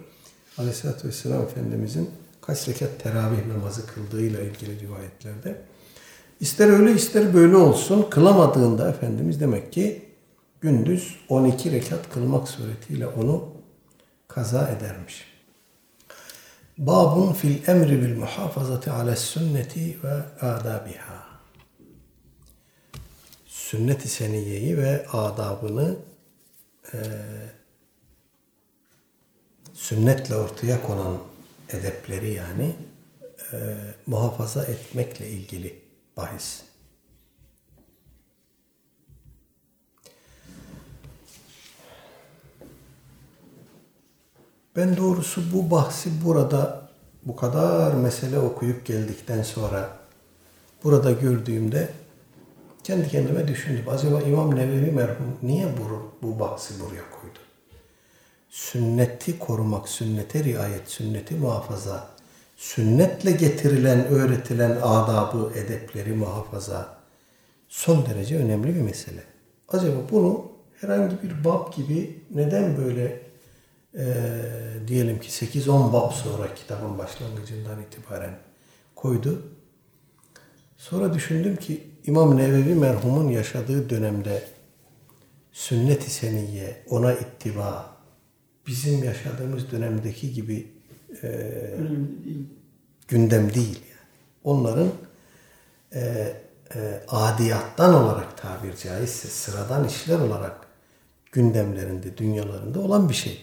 Aleyhisselatü 0.58 1.08
Vesselam 1.08 1.42
Efendimizin 1.42 2.10
kaç 2.40 2.68
rekat 2.68 3.00
teravih 3.02 3.46
namazı 3.46 3.86
kıldığıyla 3.86 4.40
ilgili 4.40 4.80
rivayetlerde. 4.80 5.56
İster 6.40 6.68
öyle 6.68 6.92
ister 6.92 7.34
böyle 7.34 7.56
olsun. 7.56 8.06
Kılamadığında 8.10 8.88
Efendimiz 8.88 9.40
demek 9.40 9.72
ki 9.72 10.02
gündüz 10.60 11.16
12 11.28 11.72
rekat 11.72 12.10
kılmak 12.12 12.48
suretiyle 12.48 13.06
onu 13.06 13.48
kaza 14.28 14.68
edermiş. 14.68 15.24
Babun 16.78 17.32
fil 17.32 17.68
emri 17.68 18.02
bil 18.02 18.16
muhafazati 18.16 18.90
ala 18.90 19.16
sünneti 19.16 19.98
ve 20.04 20.46
adabiha. 20.46 21.19
Sünnet-i 23.70 24.08
seniyeyi 24.08 24.78
ve 24.78 25.06
adabını 25.06 25.96
e, 26.92 26.98
sünnetle 29.74 30.36
ortaya 30.36 30.82
konan 30.86 31.18
edepleri 31.68 32.32
yani 32.32 32.76
e, 33.52 33.76
muhafaza 34.06 34.64
etmekle 34.64 35.28
ilgili 35.28 35.82
bahis. 36.16 36.62
Ben 44.76 44.96
doğrusu 44.96 45.42
bu 45.52 45.70
bahsi 45.70 46.10
burada 46.24 46.90
bu 47.24 47.36
kadar 47.36 47.94
mesele 47.94 48.38
okuyup 48.38 48.86
geldikten 48.86 49.42
sonra 49.42 49.98
burada 50.84 51.12
gördüğümde 51.12 51.92
kendi 52.90 53.08
kendime 53.08 53.48
düşündüm. 53.48 53.84
Acaba 53.88 54.22
İmam 54.22 54.56
Nevevi 54.56 54.90
merhum 54.90 55.36
niye 55.42 55.66
bu, 55.66 56.12
bu 56.22 56.40
bahsi 56.40 56.74
buraya 56.80 57.10
koydu? 57.20 57.38
Sünneti 58.48 59.38
korumak, 59.38 59.88
sünnete 59.88 60.44
riayet, 60.44 60.88
sünneti 60.90 61.34
muhafaza, 61.34 62.08
sünnetle 62.56 63.30
getirilen, 63.30 64.06
öğretilen 64.06 64.70
adabı, 64.82 65.52
edepleri 65.58 66.12
muhafaza 66.12 66.96
son 67.68 68.06
derece 68.06 68.36
önemli 68.36 68.74
bir 68.74 68.80
mesele. 68.80 69.22
Acaba 69.68 69.96
bunu 70.10 70.52
herhangi 70.80 71.22
bir 71.22 71.44
bab 71.44 71.74
gibi 71.76 72.24
neden 72.34 72.76
böyle 72.76 73.22
e, 73.94 74.04
diyelim 74.88 75.20
ki 75.20 75.46
8-10 75.46 75.92
bab 75.92 76.12
sonra 76.12 76.54
kitabın 76.54 76.98
başlangıcından 76.98 77.82
itibaren 77.82 78.34
koydu. 78.94 79.42
Sonra 80.80 81.14
düşündüm 81.14 81.56
ki 81.56 81.80
İmam 82.06 82.36
Nevevi 82.36 82.74
merhumun 82.74 83.28
yaşadığı 83.28 83.90
dönemde 83.90 84.42
sünnet-i 85.52 86.10
seniyye, 86.10 86.82
ona 86.88 87.12
ittiba, 87.12 87.96
bizim 88.66 89.04
yaşadığımız 89.04 89.70
dönemdeki 89.70 90.32
gibi 90.32 90.72
e, 91.22 91.50
gündem 93.08 93.54
değil. 93.54 93.80
Yani. 93.90 94.00
Onların 94.44 94.88
e, 95.94 96.00
e, 96.74 97.00
adiyattan 97.08 97.94
olarak 97.94 98.38
tabir 98.38 98.76
caizse 98.76 99.28
sıradan 99.28 99.88
işler 99.88 100.18
olarak 100.18 100.66
gündemlerinde, 101.32 102.16
dünyalarında 102.16 102.80
olan 102.80 103.08
bir 103.08 103.14
şey. 103.14 103.42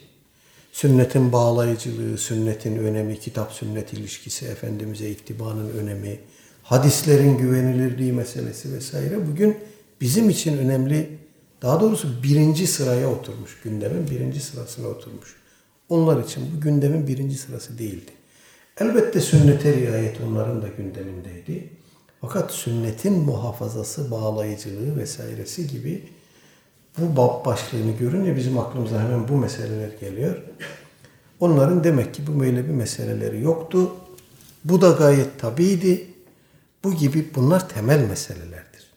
Sünnetin 0.72 1.32
bağlayıcılığı, 1.32 2.18
sünnetin 2.18 2.78
önemi, 2.78 3.20
kitap 3.20 3.52
sünnet 3.52 3.94
ilişkisi, 3.94 4.46
Efendimiz'e 4.46 5.10
ittibanın 5.10 5.70
önemi, 5.70 6.20
hadislerin 6.68 7.38
güvenilirliği 7.38 8.14
meselesi 8.14 8.74
vesaire 8.74 9.28
bugün 9.28 9.58
bizim 10.02 10.30
için 10.30 10.58
önemli, 10.58 11.18
daha 11.62 11.82
doğrusu 11.82 12.24
birinci 12.24 12.68
sıraya 12.68 13.10
oturmuş, 13.10 13.62
gündemin 13.64 14.10
birinci 14.10 14.40
sırasına 14.40 14.88
oturmuş. 14.88 15.36
Onlar 15.90 16.24
için 16.24 16.44
bu 16.56 16.62
gündemin 16.62 17.08
birinci 17.08 17.38
sırası 17.38 17.78
değildi. 17.78 18.12
Elbette 18.80 19.22
sünnete 19.22 19.78
riayet 19.78 20.18
onların 20.28 20.62
da 20.62 20.68
gündemindeydi. 20.68 21.70
Fakat 22.22 22.52
sünnetin 22.52 23.14
muhafazası, 23.14 24.12
bağlayıcılığı 24.12 24.98
vesairesi 24.98 25.68
gibi 25.68 26.10
bu 26.98 27.18
bab 27.18 27.46
başlığını 27.46 27.92
görünce 27.92 28.36
bizim 28.36 28.58
aklımıza 28.60 29.04
hemen 29.04 29.28
bu 29.28 29.34
meseleler 29.38 29.90
geliyor. 30.02 30.42
Onların 31.40 31.84
demek 31.84 32.14
ki 32.14 32.22
bu 32.28 32.40
böyle 32.40 32.66
bir 32.66 32.74
meseleleri 32.74 33.42
yoktu. 33.42 33.92
Bu 34.66 34.82
da 34.82 34.90
gayet 34.90 35.40
tabiydi. 35.40 36.17
Bu 36.84 36.94
gibi 36.94 37.36
bunlar 37.36 37.70
temel 37.70 38.00
meselelerdir. 38.00 38.94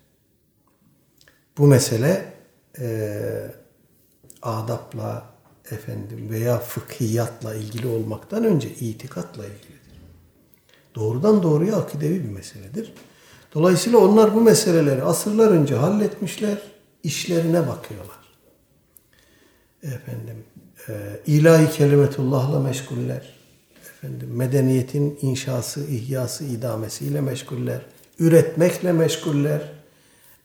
Bu 1.59 1.67
mesele 1.67 2.33
e, 2.79 3.21
adapla 4.43 5.27
efendim 5.71 6.31
veya 6.31 6.59
fıkhiyatla 6.59 7.55
ilgili 7.55 7.87
olmaktan 7.87 8.45
önce 8.45 8.71
itikatla 8.71 9.45
ilgilidir. 9.45 9.81
Doğrudan 10.95 11.43
doğruya 11.43 11.77
akidevi 11.77 12.25
bir 12.25 12.29
meseledir. 12.29 12.93
Dolayısıyla 13.55 13.99
onlar 13.99 14.35
bu 14.35 14.41
meseleleri 14.41 15.03
asırlar 15.03 15.49
önce 15.51 15.75
halletmişler, 15.75 16.59
işlerine 17.03 17.69
bakıyorlar. 17.69 18.21
Efendim, 19.83 20.45
e, 20.89 21.21
ilahi 21.27 21.71
kelimetullahla 21.71 22.61
meşguller. 22.61 23.40
Efendim, 24.01 24.29
medeniyetin 24.33 25.19
inşası, 25.23 25.87
ihyası, 25.87 26.45
idamesiyle 26.45 27.21
meşguller. 27.21 27.81
Üretmekle 28.19 28.93
meşguller. 28.93 29.73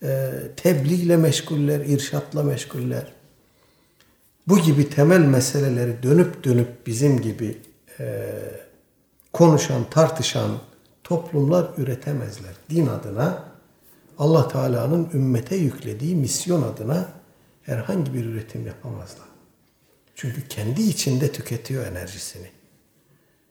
E, 0.03 0.31
tebliğle 0.57 1.17
meşguller, 1.17 1.79
irşatla 1.79 2.43
meşguller. 2.43 3.13
Bu 4.47 4.59
gibi 4.59 4.89
temel 4.89 5.19
meseleleri 5.19 6.03
dönüp 6.03 6.43
dönüp 6.43 6.87
bizim 6.87 7.21
gibi 7.21 7.57
e, 7.99 8.31
konuşan, 9.33 9.89
tartışan 9.89 10.51
toplumlar 11.03 11.69
üretemezler. 11.77 12.53
Din 12.69 12.87
adına 12.87 13.43
Allah 14.17 14.47
Teala'nın 14.47 15.09
ümmete 15.13 15.55
yüklediği 15.55 16.15
misyon 16.15 16.61
adına 16.61 17.09
herhangi 17.61 18.13
bir 18.13 18.25
üretim 18.25 18.67
yapamazlar. 18.67 19.27
Çünkü 20.15 20.47
kendi 20.47 20.81
içinde 20.81 21.31
tüketiyor 21.31 21.87
enerjisini. 21.87 22.54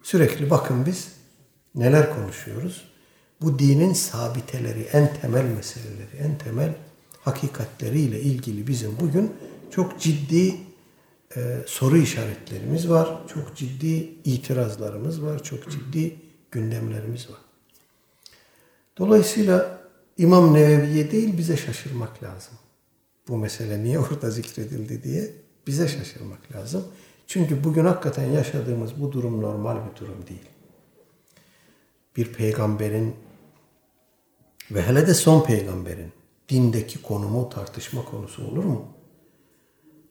Sürekli 0.05 0.51
bakın 0.51 0.87
biz 0.87 1.13
neler 1.75 2.15
konuşuyoruz? 2.15 2.85
Bu 3.41 3.59
dinin 3.59 3.93
sabiteleri, 3.93 4.81
en 4.81 5.15
temel 5.21 5.45
meseleleri, 5.45 6.17
en 6.19 6.39
temel 6.39 6.75
hakikatleriyle 7.21 8.21
ilgili 8.21 8.67
bizim 8.67 9.01
bugün 9.01 9.33
çok 9.71 10.01
ciddi 10.01 10.55
e, 11.37 11.59
soru 11.67 11.97
işaretlerimiz 11.97 12.91
var. 12.91 13.23
Çok 13.35 13.57
ciddi 13.57 14.15
itirazlarımız 14.25 15.23
var. 15.23 15.43
Çok 15.43 15.71
ciddi 15.71 16.17
gündemlerimiz 16.51 17.31
var. 17.31 17.41
Dolayısıyla 18.99 19.81
İmam 20.19 20.55
Nevevi'ye 20.55 21.11
değil 21.11 21.39
bize 21.39 21.57
şaşırmak 21.57 22.23
lazım. 22.23 22.55
Bu 23.29 23.37
mesele 23.37 23.85
niye 23.85 23.99
orada 23.99 24.31
zikredildi 24.31 25.03
diye 25.03 25.33
bize 25.67 25.89
şaşırmak 25.89 26.53
lazım. 26.53 26.85
Çünkü 27.27 27.65
bugün 27.65 27.85
hakikaten 27.85 28.31
yaşadığımız 28.31 29.01
bu 29.01 29.13
durum 29.13 29.43
normal 29.43 29.77
bir 29.77 30.01
durum 30.01 30.27
değil. 30.29 30.49
Bir 32.17 32.33
peygamberin 32.33 33.17
ve 34.71 34.83
hele 34.83 35.07
de 35.07 35.15
son 35.15 35.45
peygamberin 35.45 36.13
dindeki 36.49 37.03
konumu 37.03 37.49
tartışma 37.49 38.05
konusu 38.05 38.47
olur 38.49 38.65
mu? 38.65 38.85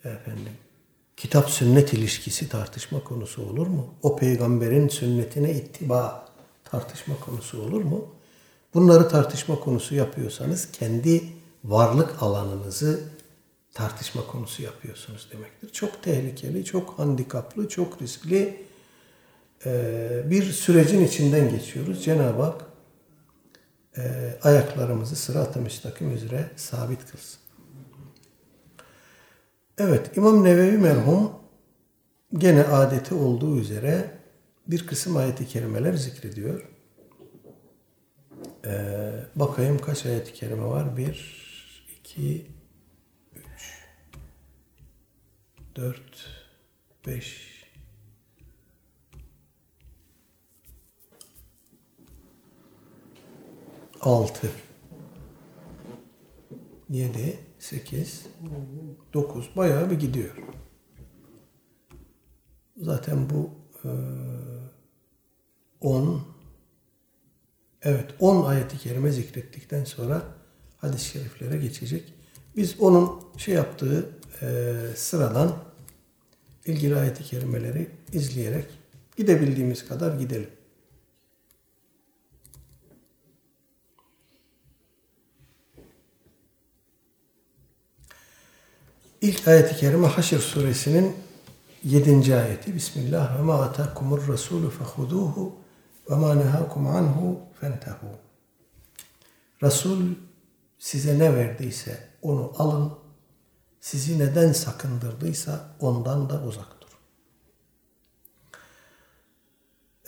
Efendim, 0.04 0.54
kitap 1.18 1.50
sünnet 1.50 1.94
ilişkisi 1.94 2.50
tartışma 2.50 3.04
konusu 3.04 3.50
olur 3.50 3.68
mu? 3.68 3.86
O 4.02 4.16
peygamberin 4.16 4.88
sünnetine 4.88 5.54
ittiba 5.54 6.26
tartışma 6.64 7.16
konusu 7.20 7.62
olur 7.62 7.82
mu? 7.82 8.06
Bunları 8.74 9.10
tartışma 9.10 9.60
konusu 9.60 9.96
yapıyorsanız 9.96 10.72
kendi 10.72 11.24
varlık 11.64 12.24
alanınızı 12.24 13.04
tartışma 13.74 14.28
konusu 14.28 14.64
yapıyorsunuz 14.64 15.30
demektir. 15.32 15.70
Çok 15.70 16.04
tehlikeli, 16.04 16.66
çok 16.66 17.00
handikaplı, 17.00 17.70
çok 17.70 18.02
riskli 18.02 18.66
bir 20.26 20.44
sürecin 20.44 21.06
içinden 21.06 21.50
geçiyoruz. 21.50 22.04
Cenab-ı 22.04 22.44
Hak 22.44 22.66
ayaklarımızı 24.44 25.16
sırat-ı 25.16 25.62
müstakim 25.62 26.16
üzere 26.16 26.50
sabit 26.56 27.12
kılsın. 27.12 27.40
Evet, 29.78 30.18
İmam 30.18 30.44
Nevevi 30.44 30.78
merhum 30.78 31.32
gene 32.34 32.64
adeti 32.64 33.14
olduğu 33.16 33.60
üzere 33.60 34.12
bir 34.68 34.88
kısım 34.88 35.18
ayeti 35.18 35.48
kerimeler 35.48 35.94
zikrediyor. 35.94 36.70
Ee, 38.66 39.12
bakayım 39.36 39.78
kaç 39.80 40.06
ayet-i 40.06 40.34
kerime 40.34 40.66
var? 40.66 40.98
Bir, 40.98 41.44
iki, 42.00 42.48
üç, 43.36 43.86
dört, 45.76 46.30
beş, 47.08 47.54
altı, 54.02 54.50
yedi, 56.90 57.40
sekiz, 57.60 58.26
dokuz. 59.14 59.50
Bayağı 59.56 59.90
bir 59.92 60.00
gidiyor. 60.00 60.38
Zaten 62.78 63.30
bu 63.30 63.50
e, 63.84 63.92
on, 65.82 66.22
evet 67.82 68.16
on 68.20 68.46
ayeti 68.46 68.78
kerime 68.78 69.12
zikrettikten 69.12 69.84
sonra 69.84 70.24
hadis-i 70.78 71.06
şeriflere 71.06 71.58
geçecek. 71.58 72.14
Biz 72.56 72.80
onun 72.80 73.20
şey 73.38 73.56
yaptığı 73.56 74.23
e, 74.42 74.76
sıradan 74.96 75.56
ilgili 76.66 76.96
ayeti 76.96 77.24
kerimeleri 77.24 77.90
izleyerek 78.14 78.66
gidebildiğimiz 79.18 79.88
kadar 79.88 80.20
gidelim. 80.20 80.50
İlk 89.22 89.48
ayeti 89.48 89.76
kerime 89.76 90.08
Haşr 90.08 90.40
suresinin 90.40 91.16
7. 91.84 92.36
ayeti. 92.36 92.76
Bismillah 92.76 93.40
ve 93.40 93.42
ma 93.42 93.62
atakumur 93.62 94.28
rasulü 94.28 94.70
fehuduhu 94.70 95.56
ve 96.10 96.16
ma 96.16 96.36
nehakum 96.36 96.88
anhu 96.88 97.40
fentehu. 97.62 98.08
Resul 99.64 100.02
size 100.80 101.20
ne 101.20 101.36
verdiyse 101.36 102.08
onu 102.22 102.54
alın. 102.58 103.03
Sizi 103.84 104.20
neden 104.20 104.52
sakındırdıysa 104.52 105.60
ondan 105.80 106.30
da 106.30 106.42
uzak 106.42 106.68
durun. 106.82 107.00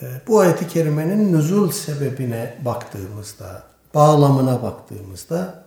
Ee, 0.02 0.22
bu 0.28 0.40
ayeti 0.40 0.68
kerimenin 0.68 1.34
nüzul 1.34 1.72
sebebine 1.72 2.58
baktığımızda, 2.66 3.64
bağlamına 3.94 4.64
baktığımızda 4.64 5.66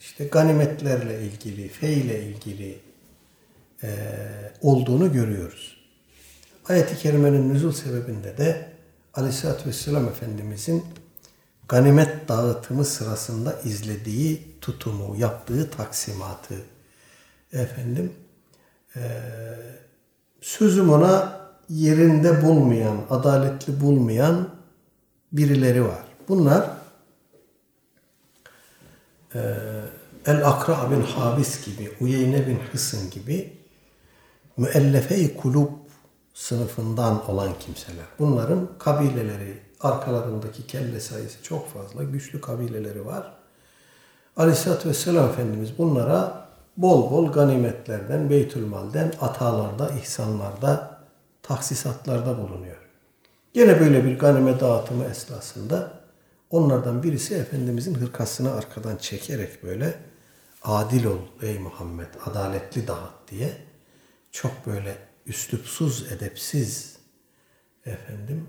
işte 0.00 0.24
ganimetlerle 0.24 1.22
ilgili, 1.22 1.68
feyle 1.68 2.22
ilgili 2.22 2.80
e, 3.82 3.88
olduğunu 4.62 5.12
görüyoruz. 5.12 5.76
Ayet-i 6.68 6.96
kerimenin 6.96 7.54
nüzul 7.54 7.72
sebebinde 7.72 8.38
de 8.38 8.72
Aleyhisselatü 9.14 9.68
Vesselam 9.68 10.08
Efendimizin 10.08 10.84
ganimet 11.68 12.28
dağıtımı 12.28 12.84
sırasında 12.84 13.60
izlediği 13.64 14.58
tutumu, 14.60 15.16
yaptığı 15.16 15.70
taksimatı 15.70 16.54
efendim 17.52 18.12
e, 18.96 19.00
sözüm 20.40 20.90
ona 20.90 21.38
yerinde 21.68 22.42
bulmayan, 22.42 22.96
adaletli 23.10 23.80
bulmayan 23.80 24.48
birileri 25.32 25.84
var. 25.84 26.04
Bunlar 26.28 26.70
e, 29.34 29.40
El-Akra 30.26 30.90
bin 30.90 31.02
Habis 31.02 31.64
gibi, 31.64 31.90
Uyeyne 32.00 32.46
bin 32.46 32.58
Hısın 32.72 33.10
gibi 33.10 33.58
müellefe-i 34.56 35.36
kulub 35.36 35.70
sınıfından 36.34 37.30
olan 37.30 37.58
kimseler. 37.60 38.04
Bunların 38.18 38.68
kabileleri, 38.78 39.58
arkalarındaki 39.80 40.66
kelle 40.66 41.00
sayısı 41.00 41.42
çok 41.42 41.68
fazla, 41.68 42.04
güçlü 42.04 42.40
kabileleri 42.40 43.06
var. 43.06 43.32
Aleyhisselatü 44.36 44.88
Vesselam 44.88 45.28
Efendimiz 45.28 45.78
bunlara 45.78 46.47
bol 46.78 47.10
bol 47.10 47.32
ganimetlerden, 47.32 48.30
beytülmalden, 48.30 49.12
atalarda, 49.20 49.90
ihsanlarda, 49.90 51.00
tahsisatlarda 51.42 52.38
bulunuyor. 52.38 52.76
Yine 53.54 53.80
böyle 53.80 54.04
bir 54.04 54.18
ganime 54.18 54.60
dağıtımı 54.60 55.04
esnasında 55.04 55.92
onlardan 56.50 57.02
birisi 57.02 57.34
Efendimizin 57.34 57.94
hırkasını 57.94 58.52
arkadan 58.52 58.96
çekerek 58.96 59.62
böyle 59.64 59.94
adil 60.62 61.04
ol 61.04 61.18
ey 61.42 61.58
Muhammed, 61.58 62.14
adaletli 62.26 62.86
dağıt 62.86 63.30
diye 63.30 63.56
çok 64.32 64.66
böyle 64.66 64.96
üslupsuz, 65.26 66.12
edepsiz 66.12 66.96
efendim 67.86 68.48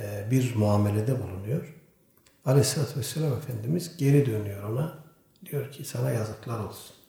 e, 0.00 0.30
bir 0.30 0.56
muamelede 0.56 1.22
bulunuyor. 1.22 1.74
Aleyhisselatü 2.44 2.98
Vesselam 2.98 3.32
Efendimiz 3.32 3.96
geri 3.96 4.26
dönüyor 4.26 4.70
ona. 4.70 4.94
Diyor 5.44 5.72
ki 5.72 5.84
sana 5.84 6.10
yazıklar 6.10 6.58
olsun. 6.64 6.99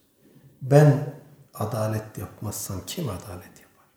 Ben 0.61 1.13
adalet 1.53 2.17
yapmazsam 2.17 2.81
kim 2.87 3.09
adalet 3.09 3.61
yapar? 3.61 3.87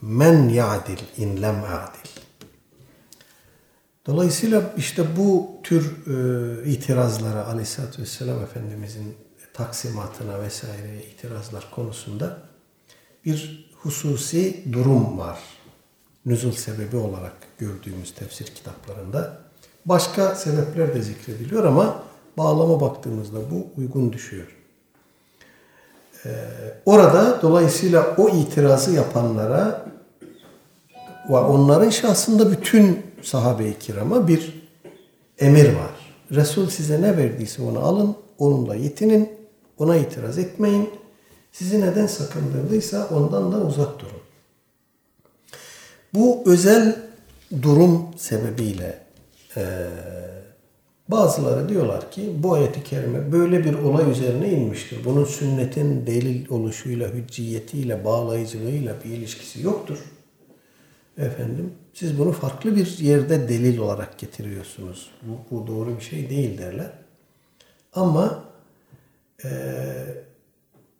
Men 0.00 0.48
ya'dil 0.48 1.02
in 1.16 1.42
lem 1.42 1.64
adil. 1.64 2.10
Dolayısıyla 4.06 4.72
işte 4.76 5.16
bu 5.16 5.50
tür 5.62 6.06
e, 6.06 6.70
itirazlara 6.70 7.46
Aleyhisselatü 7.46 8.02
Vesselam 8.02 8.42
Efendimizin 8.42 9.16
taksimatına 9.54 10.42
vesaire 10.42 11.04
itirazlar 11.04 11.70
konusunda 11.70 12.38
bir 13.24 13.70
hususi 13.76 14.64
durum 14.72 15.18
var. 15.18 15.38
Nüzul 16.26 16.52
sebebi 16.52 16.96
olarak 16.96 17.36
gördüğümüz 17.58 18.14
tefsir 18.14 18.46
kitaplarında. 18.46 19.38
Başka 19.86 20.34
sebepler 20.34 20.94
de 20.94 21.02
zikrediliyor 21.02 21.64
ama 21.64 22.02
bağlama 22.38 22.80
baktığımızda 22.80 23.50
bu 23.50 23.66
uygun 23.76 24.12
düşüyor. 24.12 24.61
Ee, 26.26 26.30
orada 26.86 27.42
dolayısıyla 27.42 28.14
o 28.18 28.28
itirazı 28.28 28.92
yapanlara 28.92 29.86
ve 31.28 31.36
onların 31.36 31.90
şahsında 31.90 32.50
bütün 32.50 33.02
sahabe-i 33.22 33.78
kirama 33.78 34.28
bir 34.28 34.62
emir 35.38 35.68
var. 35.68 35.90
Resul 36.30 36.68
size 36.68 37.02
ne 37.02 37.16
verdiyse 37.16 37.62
onu 37.62 37.78
alın, 37.78 38.16
onunla 38.38 38.74
yetinin, 38.74 39.32
ona 39.78 39.96
itiraz 39.96 40.38
etmeyin. 40.38 40.90
Sizi 41.52 41.80
neden 41.80 42.06
sakındırdıysa 42.06 43.08
ondan 43.14 43.52
da 43.52 43.56
uzak 43.56 43.98
durun. 43.98 44.22
Bu 46.14 46.42
özel 46.46 46.96
durum 47.62 48.06
sebebiyle 48.16 48.98
e, 49.56 49.62
bazıları 51.08 51.68
diyorlar 51.68 52.10
ki 52.10 52.32
bu 52.38 52.54
ayeti 52.54 52.84
kerime 52.84 53.32
böyle 53.32 53.64
bir 53.64 53.74
olay 53.74 54.10
üzerine 54.10 54.50
inmiştir. 54.50 55.04
Bunun 55.04 55.24
sünnetin 55.24 56.06
delil 56.06 56.48
oluşuyla, 56.48 57.08
hücciyetiyle, 57.08 58.04
bağlayıcılığıyla 58.04 58.94
bir 59.04 59.10
ilişkisi 59.10 59.62
yoktur. 59.62 59.98
Efendim 61.18 61.72
Siz 61.94 62.18
bunu 62.18 62.32
farklı 62.32 62.76
bir 62.76 62.98
yerde 62.98 63.48
delil 63.48 63.78
olarak 63.78 64.18
getiriyorsunuz. 64.18 65.10
Bu, 65.22 65.38
bu 65.50 65.66
doğru 65.66 65.96
bir 65.96 66.02
şey 66.02 66.30
değil 66.30 66.58
derler. 66.58 66.90
Ama 67.92 68.44
e, 69.44 69.50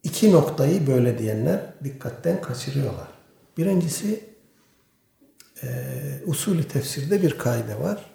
iki 0.02 0.32
noktayı 0.32 0.86
böyle 0.86 1.18
diyenler 1.18 1.60
dikkatten 1.84 2.42
kaçırıyorlar. 2.42 3.08
Birincisi 3.58 4.24
e, 5.62 5.68
usulü 6.26 6.68
tefsirde 6.68 7.22
bir 7.22 7.38
kaide 7.38 7.80
var. 7.80 8.11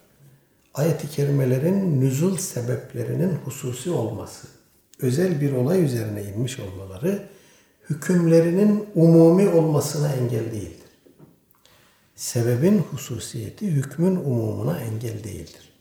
Ayet-i 0.78 1.10
kerimelerin 1.10 2.02
nüzul 2.02 2.38
sebeplerinin 2.38 3.32
hususi 3.46 3.92
olması, 3.92 4.48
özel 5.00 5.42
bir 5.42 5.52
olay 5.52 5.84
üzerine 5.84 6.24
inmiş 6.24 6.60
olmaları, 6.60 7.24
hükümlerinin 7.90 8.86
umumi 8.96 9.50
olmasına 9.50 10.14
engel 10.14 10.52
değildir. 10.52 10.88
Sebebin 12.16 12.80
hususiyeti 12.80 13.68
hükmün 13.68 14.16
umumuna 14.16 14.80
engel 14.80 15.24
değildir. 15.24 15.74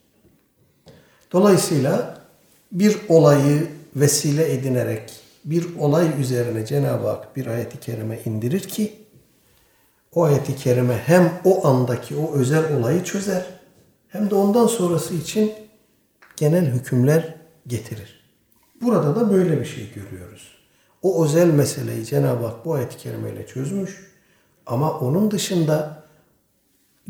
Dolayısıyla 1.31 2.21
bir 2.71 2.97
olayı 3.09 3.67
vesile 3.95 4.53
edinerek 4.53 5.13
bir 5.45 5.75
olay 5.79 6.21
üzerine 6.21 6.65
Cenab-ı 6.65 7.07
Hak 7.07 7.35
bir 7.35 7.47
ayeti 7.47 7.79
kerime 7.79 8.19
indirir 8.25 8.59
ki 8.59 8.93
o 10.15 10.23
ayeti 10.23 10.55
kerime 10.55 10.97
hem 11.05 11.33
o 11.43 11.67
andaki 11.67 12.15
o 12.15 12.33
özel 12.33 12.77
olayı 12.77 13.03
çözer 13.03 13.56
hem 14.09 14.29
de 14.29 14.35
ondan 14.35 14.67
sonrası 14.67 15.13
için 15.13 15.53
genel 16.35 16.65
hükümler 16.65 17.35
getirir. 17.67 18.17
Burada 18.81 19.15
da 19.15 19.31
böyle 19.31 19.59
bir 19.59 19.65
şey 19.65 19.93
görüyoruz. 19.93 20.57
O 21.01 21.25
özel 21.25 21.47
meseleyi 21.47 22.05
Cenab-ı 22.05 22.45
Hak 22.45 22.65
bu 22.65 22.73
ayet-i 22.73 22.97
kerimeyle 22.97 23.47
çözmüş 23.47 24.11
ama 24.65 24.99
onun 24.99 25.31
dışında 25.31 26.03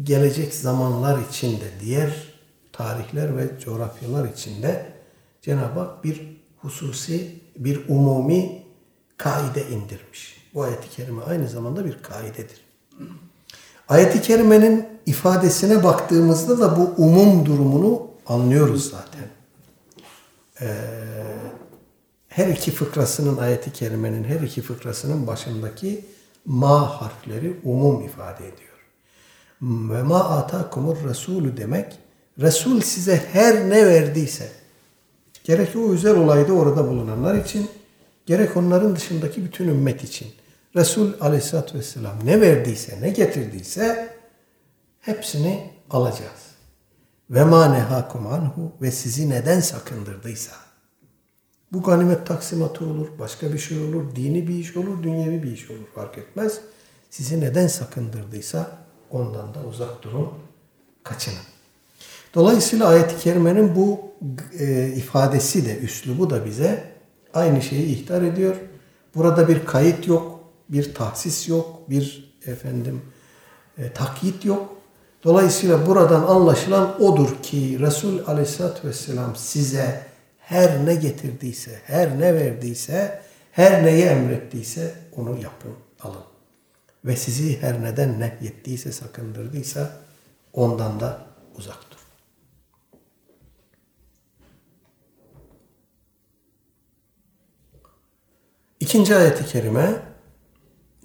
gelecek 0.04 0.54
zamanlar 0.54 1.20
içinde 1.30 1.66
diğer 1.82 2.34
tarihler 2.72 3.38
ve 3.38 3.60
coğrafyalar 3.60 4.28
içinde 4.30 4.94
Cenab-ı 5.42 5.80
Hak 5.80 6.04
bir 6.04 6.38
hususi, 6.58 7.36
bir 7.56 7.82
umumi 7.88 8.64
kaide 9.18 9.70
indirmiş. 9.70 10.50
Bu 10.54 10.64
ayet-i 10.64 10.90
kerime 10.90 11.24
aynı 11.24 11.48
zamanda 11.48 11.86
bir 11.86 12.02
kaidedir. 12.02 12.62
Ayet-i 13.90 14.22
kerimenin 14.22 14.88
ifadesine 15.06 15.84
baktığımızda 15.84 16.60
da 16.60 16.78
bu 16.78 17.04
umum 17.04 17.46
durumunu 17.46 18.08
anlıyoruz 18.28 18.90
zaten. 18.90 19.30
Ee, 20.62 20.68
her 22.28 22.48
iki 22.48 22.72
fıkrasının 22.72 23.38
ayet-i 23.38 23.74
kerimenin 23.74 24.24
her 24.24 24.40
iki 24.40 24.62
fıkrasının 24.62 25.28
başındaki 25.28 26.06
ma 26.46 27.02
harfleri 27.02 27.60
umum 27.64 28.02
ifade 28.02 28.48
ediyor. 28.48 28.78
Ve 29.62 30.04
ma 30.04 30.30
atakumur 30.30 30.98
resulü 31.10 31.58
demek 31.58 32.00
Resul 32.42 32.82
size 32.82 33.24
her 33.32 33.70
ne 33.70 33.88
verdiyse 33.88 34.50
gerek 35.44 35.76
o 35.76 35.92
özel 35.92 36.16
olayda 36.16 36.54
orada 36.54 36.88
bulunanlar 36.90 37.36
için 37.36 37.70
gerek 38.26 38.58
onların 38.58 38.96
dışındaki 38.96 39.46
bütün 39.46 39.68
ümmet 39.68 40.04
için 40.04 40.28
Resul 40.78 41.14
aleyhissalatü 41.22 41.78
vesselam 41.78 42.16
ne 42.26 42.42
verdiyse, 42.42 43.02
ne 43.02 43.10
getirdiyse 43.10 44.14
hepsini 45.00 45.72
alacağız. 45.90 46.48
Ve 47.30 47.44
ma 47.44 47.66
nehakum 47.66 48.28
anhu 48.28 48.72
ve 48.82 48.92
sizi 48.92 49.30
neden 49.30 49.60
sakındırdıysa. 49.60 50.52
Bu 51.72 51.84
ganimet 51.84 52.28
taksimatı 52.28 52.86
olur, 52.86 53.08
başka 53.20 53.54
bir 53.54 53.58
şey 53.58 53.80
olur, 53.80 54.16
dini 54.16 54.48
bir 54.48 54.56
iş 54.56 54.78
olur, 54.78 55.04
dünyevi 55.04 55.44
bir 55.44 55.52
iş 55.52 55.72
olur 55.72 55.88
fark 55.96 56.18
etmez. 56.18 56.60
Sizi 57.10 57.42
neden 57.42 57.68
sakındırdıysa 57.68 58.72
ondan 59.12 59.54
da 59.54 59.60
uzak 59.70 60.04
durun, 60.04 60.30
kaçının. 61.04 61.38
Dolayısıyla 62.34 62.88
ayet-i 62.88 63.18
kerimenin 63.18 63.76
bu 63.76 64.12
e, 64.60 64.88
ifadesi 64.88 65.66
de, 65.66 65.78
üslubu 65.78 66.30
da 66.30 66.46
bize 66.46 66.92
aynı 67.34 67.62
şeyi 67.62 67.86
ihtar 67.86 68.22
ediyor. 68.22 68.56
Burada 69.16 69.48
bir 69.48 69.66
kayıt 69.66 70.08
yok, 70.08 70.37
bir 70.70 70.94
tahsis 70.94 71.50
yok, 71.50 71.90
bir 71.90 72.34
efendim 72.46 73.02
e, 73.78 73.94
takyit 73.94 74.46
yok. 74.46 74.78
Dolayısıyla 75.24 75.86
buradan 75.86 76.24
anlaşılan 76.24 77.02
odur 77.02 77.44
ki 77.44 77.80
Resul 77.80 78.28
Aleyhisselatü 78.28 78.88
Vesselam 78.88 79.36
size 79.36 80.08
her 80.40 80.86
ne 80.86 80.96
getirdiyse, 80.96 81.82
her 81.86 82.20
ne 82.20 82.36
verdiyse, 82.36 83.22
her 83.52 83.86
neyi 83.86 84.04
emrettiyse 84.04 84.96
onu 85.16 85.30
yapın, 85.30 85.74
alın. 86.02 86.24
Ve 87.06 87.16
sizi 87.16 87.62
her 87.62 87.84
neden 87.84 88.20
nehyettiyse, 88.20 88.92
sakındırdıysa 88.92 89.92
ondan 90.54 91.00
da 91.00 91.22
uzak 91.56 91.78
dur. 91.92 91.98
İkinci 98.80 99.16
ayeti 99.16 99.46
kerime 99.46 100.02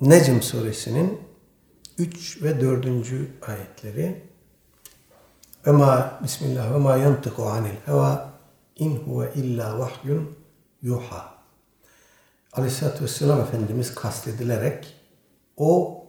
Necm 0.03 0.41
suresinin 0.41 1.21
3 1.99 2.43
ve 2.43 2.61
4. 2.61 2.87
ayetleri. 3.43 4.23
Ve 5.67 5.71
ma 5.71 6.21
Bismillah 6.25 6.75
ve 6.75 6.77
ma 6.77 6.97
yantiku 6.97 7.47
anil 7.47 7.77
heva 7.87 8.33
in 8.77 8.97
huve 8.97 9.33
illa 9.35 9.79
vahyun 9.79 10.39
yuha. 10.83 11.35
Aleyhisselatü 12.53 13.05
Vesselam 13.05 13.41
Efendimiz 13.41 13.95
kastedilerek 13.95 14.97
o 15.57 16.05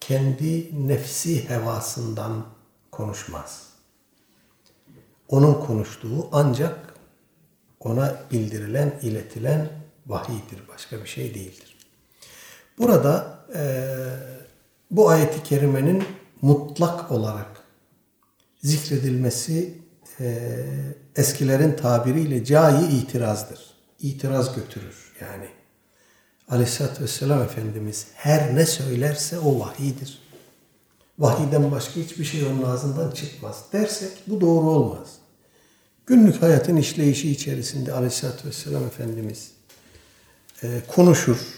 kendi 0.00 0.88
nefsi 0.88 1.48
hevasından 1.48 2.46
konuşmaz. 2.90 3.68
Onun 5.28 5.54
konuştuğu 5.54 6.28
ancak 6.32 6.94
ona 7.80 8.20
bildirilen, 8.32 8.98
iletilen 9.02 9.68
vahiydir. 10.06 10.68
Başka 10.68 11.02
bir 11.02 11.08
şey 11.08 11.34
değildir. 11.34 11.67
Burada 12.78 13.38
e, 13.54 13.84
bu 14.90 15.08
ayeti 15.08 15.42
kerimenin 15.42 16.04
mutlak 16.42 17.12
olarak 17.12 17.46
zikredilmesi 18.62 19.74
e, 20.20 20.38
eskilerin 21.16 21.72
tabiriyle 21.72 22.44
cayi 22.44 22.88
itirazdır. 22.88 23.60
İtiraz 24.00 24.54
götürür 24.54 25.12
yani. 25.20 25.48
Aleyhisselatü 26.48 27.02
Vesselam 27.02 27.42
Efendimiz 27.42 28.06
her 28.14 28.54
ne 28.54 28.66
söylerse 28.66 29.38
o 29.38 29.60
vahidir. 29.60 30.18
Vahiden 31.18 31.70
başka 31.70 32.00
hiçbir 32.00 32.24
şey 32.24 32.46
onun 32.46 32.62
ağzından 32.62 33.10
çıkmaz 33.10 33.64
dersek 33.72 34.10
bu 34.26 34.40
doğru 34.40 34.70
olmaz. 34.70 35.08
Günlük 36.06 36.42
hayatın 36.42 36.76
işleyişi 36.76 37.30
içerisinde 37.30 37.92
Aleyhisselatü 37.92 38.48
Vesselam 38.48 38.84
Efendimiz 38.84 39.50
e, 40.62 40.80
konuşur, 40.88 41.57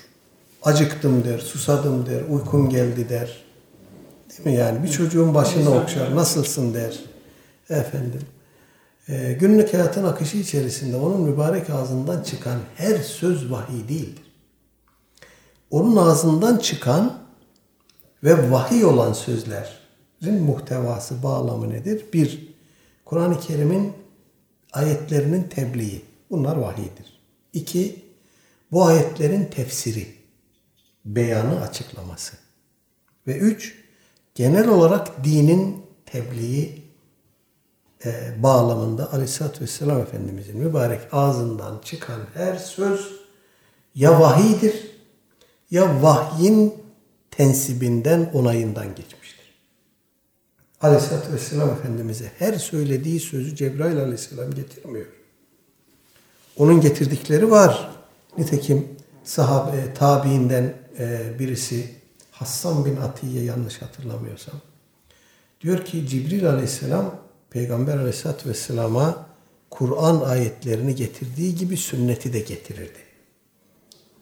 acıktım 0.62 1.24
der, 1.24 1.38
susadım 1.38 2.06
der, 2.06 2.22
uykum 2.30 2.68
geldi 2.68 3.08
der. 3.08 3.44
Değil 4.30 4.48
mi 4.48 4.54
yani? 4.54 4.82
Bir 4.82 4.88
çocuğun 4.88 5.34
başını 5.34 5.82
okşar, 5.82 6.16
nasılsın 6.16 6.74
der. 6.74 7.00
Efendim. 7.70 8.20
E, 9.08 9.32
günlük 9.32 9.74
hayatın 9.74 10.04
akışı 10.04 10.36
içerisinde 10.36 10.96
onun 10.96 11.20
mübarek 11.20 11.70
ağzından 11.70 12.22
çıkan 12.22 12.58
her 12.76 12.96
söz 12.98 13.50
vahiy 13.50 13.88
değildir. 13.88 14.32
Onun 15.70 15.96
ağzından 15.96 16.56
çıkan 16.56 17.18
ve 18.24 18.50
vahiy 18.50 18.84
olan 18.84 19.12
sözlerin 19.12 20.42
muhtevası, 20.42 21.22
bağlamı 21.22 21.70
nedir? 21.70 22.04
Bir, 22.12 22.54
Kur'an-ı 23.04 23.40
Kerim'in 23.40 23.92
ayetlerinin 24.72 25.42
tebliği. 25.42 26.04
Bunlar 26.30 26.56
vahiydir. 26.56 27.20
İki, 27.52 28.04
bu 28.72 28.84
ayetlerin 28.84 29.44
tefsiri, 29.44 30.06
beyanı, 31.04 31.60
açıklaması. 31.60 32.36
Ve 33.26 33.36
üç, 33.36 33.74
genel 34.34 34.68
olarak 34.68 35.24
dinin 35.24 35.86
tebliği 36.06 36.82
e, 38.04 38.42
bağlamında 38.42 39.12
Aleyhisselatü 39.12 39.60
Vesselam 39.60 40.00
Efendimizin 40.00 40.58
mübarek 40.58 41.00
ağzından 41.12 41.80
çıkan 41.84 42.20
her 42.34 42.56
söz 42.56 43.20
ya 43.94 44.20
vahidir 44.20 44.90
ya 45.70 46.02
vahyin 46.02 46.74
tensibinden, 47.30 48.30
onayından 48.34 48.94
geçmiştir. 48.94 49.54
Aleyhisselatü 50.80 51.32
Vesselam 51.32 51.70
Efendimiz'e 51.70 52.32
her 52.38 52.52
söylediği 52.54 53.20
sözü 53.20 53.56
Cebrail 53.56 53.98
Aleyhisselam 53.98 54.50
getirmiyor. 54.50 55.06
Onun 56.56 56.80
getirdikleri 56.80 57.50
var. 57.50 57.90
Nitekim 58.38 58.88
sahabe, 59.24 59.94
tabiinden 59.94 60.74
e, 61.00 61.38
birisi 61.38 61.94
Hassan 62.30 62.84
bin 62.84 62.96
Atiye 62.96 63.44
yanlış 63.44 63.82
hatırlamıyorsam 63.82 64.54
diyor 65.60 65.84
ki 65.84 66.06
Cibril 66.08 66.50
aleyhisselam 66.50 67.14
Peygamber 67.50 67.96
aleyhisselatü 67.96 68.48
vesselama 68.48 69.26
Kur'an 69.70 70.20
ayetlerini 70.20 70.94
getirdiği 70.94 71.54
gibi 71.54 71.76
sünneti 71.76 72.32
de 72.32 72.40
getirirdi. 72.40 72.98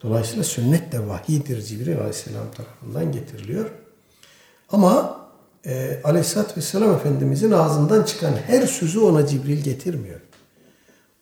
Dolayısıyla 0.03 0.45
sünnet 0.45 0.93
de 0.93 1.09
vahidir 1.09 1.63
Cibril 1.63 1.99
aleyhisselam 1.99 2.51
tarafından 2.57 3.13
getiriliyor. 3.13 3.71
Ama 4.71 5.21
e, 5.67 6.01
Aleyhisselatü 6.05 6.57
Vesselam 6.57 6.95
Efendimizin 6.95 7.51
ağzından 7.51 8.03
çıkan 8.03 8.33
her 8.47 8.67
sözü 8.67 9.01
ona 9.01 9.27
Cibril 9.27 9.63
getirmiyor. 9.63 10.21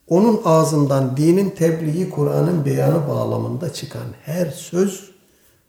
Onun 0.09 0.41
ağzından 0.45 1.17
dinin 1.17 1.51
tebliği, 1.51 2.11
Kur'an'ın 2.11 2.65
beyanı 2.65 3.09
bağlamında 3.09 3.73
çıkan 3.73 4.07
her 4.25 4.47
söz 4.51 5.16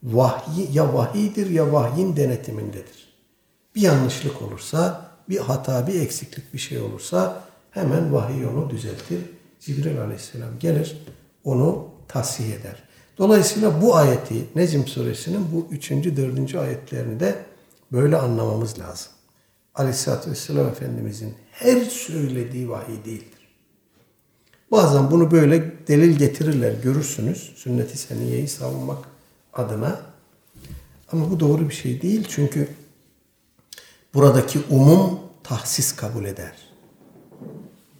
vahyi 0.04 0.70
ya 0.74 0.94
vahiydir 0.94 1.50
ya 1.50 1.74
vahyin 1.74 2.16
denetimindedir. 2.16 3.08
Bir 3.76 3.82
yanlışlık 3.82 4.42
olursa, 4.42 5.12
bir 5.30 5.38
hata, 5.38 5.88
bir 5.88 6.02
eksiklik 6.02 6.54
bir 6.54 6.60
şey 6.60 6.80
olursa 6.80 7.44
hemen 7.72 8.14
vahiy 8.14 8.46
onu 8.46 8.70
düzeltir. 8.70 9.20
Cibril 9.60 10.02
aleyhisselam 10.02 10.60
gelir, 10.60 10.98
onu 11.44 11.88
tasih 12.08 12.54
eder. 12.54 12.84
Dolayısıyla 13.18 13.82
bu 13.82 13.96
ayeti 13.96 14.46
Necm 14.56 14.84
suresinin 14.86 15.46
bu 15.54 15.68
üçüncü, 15.72 16.18
dördüncü 16.18 16.58
ayetlerini 16.58 17.20
de 17.20 17.36
böyle 17.92 18.18
anlamamız 18.18 18.80
lazım. 18.80 19.12
Aleyhisselatü 19.76 20.32
Vesselam 20.32 20.68
Efendimizin 20.68 21.34
her 21.52 21.82
söylediği 21.82 22.70
vahiy 22.70 23.06
değildir. 23.06 23.48
Bazen 24.72 25.12
bunu 25.12 25.32
böyle 25.32 25.88
delil 25.88 26.18
getirirler, 26.18 26.74
görürsünüz. 26.84 27.54
Sünnet-i 27.56 27.98
seniyeyi 27.98 28.48
savunmak 28.48 29.17
adına. 29.60 30.00
Ama 31.12 31.32
bu 31.32 31.40
doğru 31.40 31.70
bir 31.70 31.74
şey 31.74 32.02
değil. 32.02 32.28
Çünkü 32.30 32.68
buradaki 34.14 34.60
umum 34.70 35.20
tahsis 35.44 35.96
kabul 35.96 36.26
eder. 36.26 36.54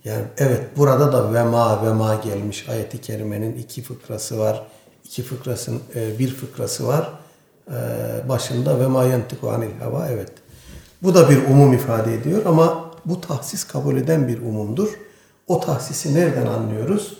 Yani 0.04 0.24
evet 0.38 0.62
burada 0.76 1.12
da 1.12 1.32
vema 1.34 1.86
vema 1.86 2.14
gelmiş 2.14 2.68
ayeti 2.68 3.00
kerimenin 3.00 3.56
iki 3.56 3.82
fıkrası 3.82 4.38
var. 4.38 4.66
İki 5.04 5.22
fıkrasın 5.22 5.80
e, 5.94 6.18
bir 6.18 6.34
fıkrası 6.34 6.86
var. 6.86 7.12
E, 7.70 7.74
başında 8.28 8.80
ve 8.80 8.86
ma 8.86 9.04
yantiku 9.04 9.50
anil 9.50 9.78
hava 9.78 10.08
evet. 10.08 10.32
Bu 11.02 11.14
da 11.14 11.30
bir 11.30 11.44
umum 11.44 11.72
ifade 11.72 12.14
ediyor 12.14 12.46
ama 12.46 12.90
bu 13.04 13.20
tahsis 13.20 13.64
kabul 13.64 13.96
eden 13.96 14.28
bir 14.28 14.42
umumdur. 14.42 14.88
O 15.46 15.60
tahsisi 15.60 16.14
nereden 16.14 16.46
anlıyoruz? 16.46 17.18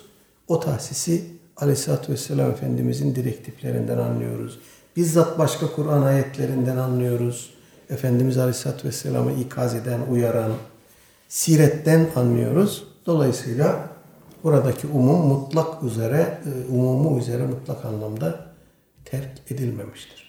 O 0.49 0.61
tahsisi 0.61 1.38
Aleyhisselatü 1.61 2.13
Vesselam 2.13 2.51
Efendimizin 2.51 3.15
direktiflerinden 3.15 3.99
anlıyoruz. 3.99 4.59
Bizzat 4.97 5.39
başka 5.39 5.73
Kur'an 5.73 6.03
ayetlerinden 6.03 6.77
anlıyoruz. 6.77 7.51
Efendimiz 7.91 8.39
Aleyhisselatü 8.39 8.89
Vesselam'ı 8.89 9.33
ikaz 9.33 9.75
eden, 9.75 10.01
uyaran, 10.11 10.53
siretten 11.29 12.07
anlıyoruz. 12.17 12.85
Dolayısıyla 13.07 13.89
buradaki 14.45 14.87
umum 14.87 15.27
mutlak 15.27 15.83
üzere, 15.83 16.39
e, 16.47 16.73
umumu 16.73 17.19
üzere 17.19 17.47
mutlak 17.47 17.85
anlamda 17.85 18.47
terk 19.05 19.31
edilmemiştir. 19.51 20.29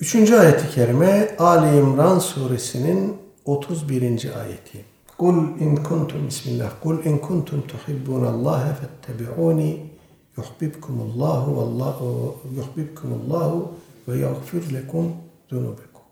Üçüncü 0.00 0.34
ayeti 0.34 0.70
kerime 0.70 1.36
Ali 1.38 1.78
İmran 1.78 2.18
suresinin 2.18 3.16
31. 3.44 4.40
ayeti. 4.40 4.93
Kul 5.18 5.60
in 5.60 5.76
kuntum 5.76 6.26
bismillah. 6.26 6.80
Kul 6.82 7.04
in 7.04 7.18
kuntum 7.18 7.62
tuhibbunallaha 7.68 8.74
fettebi'uni 8.74 9.90
yuhibbukumullahu 10.36 11.56
vallahu 11.56 12.36
yuhibbukumullahu 12.56 13.74
ve 14.08 14.18
yaghfir 14.18 14.74
lekum 14.74 15.16
zunubekum. 15.50 16.02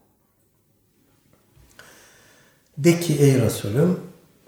De 2.79 3.01
ki 3.01 3.15
ey 3.15 3.41
Resulüm 3.41 4.01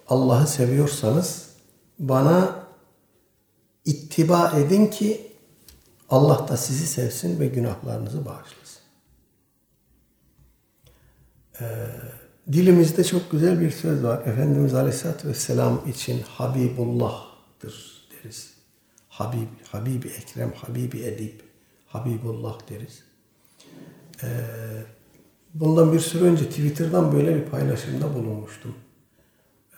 Allah'ı 0.09 0.47
seviyorsanız 0.47 1.51
bana 1.99 2.67
ittiba 3.85 4.53
edin 4.57 4.87
ki 4.87 5.33
Allah 6.11 6.49
da 6.49 6.57
sizi 6.57 6.87
sevsin 6.87 7.41
ve 7.41 7.47
günahlarınızı 7.47 8.25
bağışlasın. 8.25 8.83
Ee, 11.61 11.65
dilimizde 12.53 13.05
çok 13.05 13.31
güzel 13.31 13.61
bir 13.61 13.71
söz 13.71 14.05
var. 14.05 14.21
Efendimiz 14.27 14.75
Aleyhisselatü 14.75 15.29
Vesselam 15.29 15.81
için 15.87 16.23
Habibullah'tır 16.29 18.09
deriz. 18.11 18.55
Habib, 19.09 19.49
Habibi 19.73 20.09
Ekrem, 20.09 20.53
Habibi 20.53 21.03
Edip, 21.03 21.43
Habibullah 21.87 22.59
deriz. 22.71 23.03
Ee, 24.23 24.27
bundan 25.55 25.93
bir 25.93 26.01
süre 26.01 26.25
önce 26.25 26.49
Twitter'dan 26.49 27.13
böyle 27.13 27.35
bir 27.37 27.45
paylaşımda 27.45 28.15
bulunmuştum. 28.15 28.75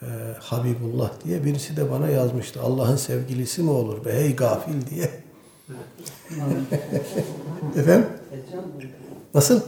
Ee, 0.01 0.05
Habibullah 0.39 1.11
diye 1.23 1.45
birisi 1.45 1.77
de 1.77 1.91
bana 1.91 2.09
yazmıştı. 2.09 2.61
Allah'ın 2.61 2.95
sevgilisi 2.95 3.63
mi 3.63 3.69
olur 3.69 4.05
be 4.05 4.13
hey 4.13 4.35
gafil 4.35 4.87
diye. 4.89 5.09
Efendim? 7.75 8.09
Nasıl? 9.33 9.61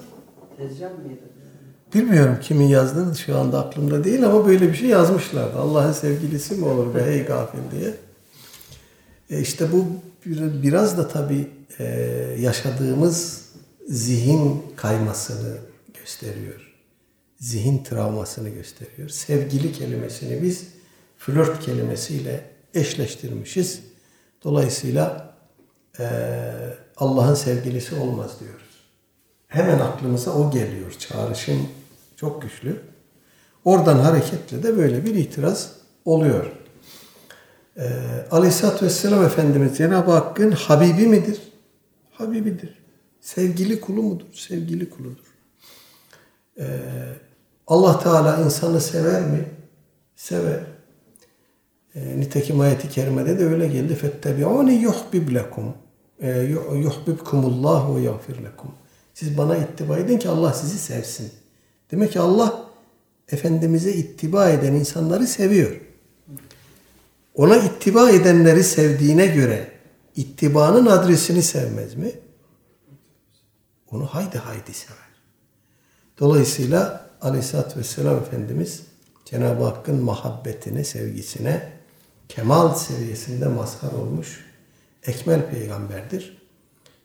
Bilmiyorum 1.93 2.37
kimin 2.41 2.67
yazdığını 2.67 3.15
şu 3.15 3.37
anda 3.37 3.65
aklımda 3.65 4.03
değil 4.03 4.25
ama 4.25 4.47
böyle 4.47 4.69
bir 4.69 4.73
şey 4.73 4.89
yazmışlardı. 4.89 5.57
Allah'ın 5.57 5.91
sevgilisi 5.91 6.55
mi 6.55 6.65
olur 6.65 6.95
be 6.95 7.03
hey 7.05 7.25
gafil 7.25 7.59
diye. 7.71 7.93
E 9.29 9.41
işte 9.41 9.71
bu 9.71 9.85
biraz 10.63 10.97
da 10.97 11.07
tabii 11.07 11.47
e, 11.79 11.85
yaşadığımız 12.39 13.45
zihin 13.87 14.63
kaymasını 14.75 15.57
gösteriyor. 15.99 16.75
Zihin 17.39 17.83
travmasını 17.83 18.49
gösteriyor. 18.49 19.09
Sevgili 19.09 19.71
kelimesini 19.73 20.41
biz 20.41 20.67
flört 21.17 21.65
kelimesiyle 21.65 22.45
eşleştirmişiz. 22.73 23.79
Dolayısıyla 24.43 25.35
e, 25.99 26.09
Allah'ın 26.97 27.35
sevgilisi 27.35 27.95
olmaz 27.95 28.31
diyoruz. 28.39 28.69
Hemen 29.47 29.79
aklımıza 29.79 30.31
o 30.31 30.51
geliyor. 30.51 30.91
Çağrışım 30.91 31.69
çok 32.18 32.42
güçlü. 32.42 32.80
Oradan 33.64 33.98
hareketle 33.98 34.62
de 34.62 34.76
böyle 34.76 35.04
bir 35.04 35.14
itiraz 35.14 35.72
oluyor. 36.04 36.46
Ee, 37.76 37.82
Aleyhisselatü 38.30 38.86
Vesselam 38.86 39.24
Efendimiz 39.24 39.78
Cenab-ı 39.78 40.10
Hakk'ın 40.10 40.50
Habibi 40.50 41.06
midir? 41.06 41.38
Habibidir. 42.10 42.84
Sevgili 43.20 43.80
kulu 43.80 44.02
mudur? 44.02 44.26
Sevgili 44.32 44.90
kuludur. 44.90 45.34
Ee, 46.58 46.64
Allah 47.66 47.98
Teala 47.98 48.36
insanı 48.36 48.80
sever 48.80 49.22
mi? 49.22 49.44
Sever. 50.16 50.60
E, 51.94 52.20
nitekim 52.20 52.60
ayeti 52.60 52.88
kerimede 52.88 53.38
de 53.38 53.44
öyle 53.44 53.66
geldi. 53.66 53.98
فَاتَّبِعُونِ 54.02 54.70
يُحْبِبْ 54.86 55.26
لَكُمْ 55.38 55.72
يُحْبِبْكُمُ 56.86 57.40
اللّٰهُ 57.50 57.82
وَيَغْفِرْ 57.94 58.36
لَكُمْ 58.46 58.68
Siz 59.14 59.38
bana 59.38 59.56
ittiba 59.56 59.98
edin 59.98 60.18
ki 60.18 60.28
Allah 60.28 60.52
sizi 60.52 60.78
sevsin. 60.78 61.32
Demek 61.91 62.11
ki 62.11 62.19
Allah 62.19 62.65
Efendimiz'e 63.29 63.93
ittiba 63.93 64.49
eden 64.49 64.73
insanları 64.73 65.27
seviyor. 65.27 65.81
Ona 67.35 67.57
ittiba 67.57 68.09
edenleri 68.09 68.63
sevdiğine 68.63 69.27
göre 69.27 69.71
ittibanın 70.15 70.85
adresini 70.85 71.43
sevmez 71.43 71.95
mi? 71.95 72.11
Onu 73.91 74.05
haydi 74.05 74.37
haydi 74.37 74.73
sever. 74.73 75.09
Dolayısıyla 76.19 77.09
Aleyhisselatü 77.21 77.79
Vesselam 77.79 78.17
Efendimiz 78.17 78.81
Cenab-ı 79.25 79.63
Hakk'ın 79.63 80.03
muhabbetine, 80.03 80.83
sevgisine 80.83 81.71
kemal 82.29 82.75
seviyesinde 82.75 83.47
mazhar 83.47 83.91
olmuş 83.91 84.45
ekmel 85.03 85.49
peygamberdir. 85.49 86.37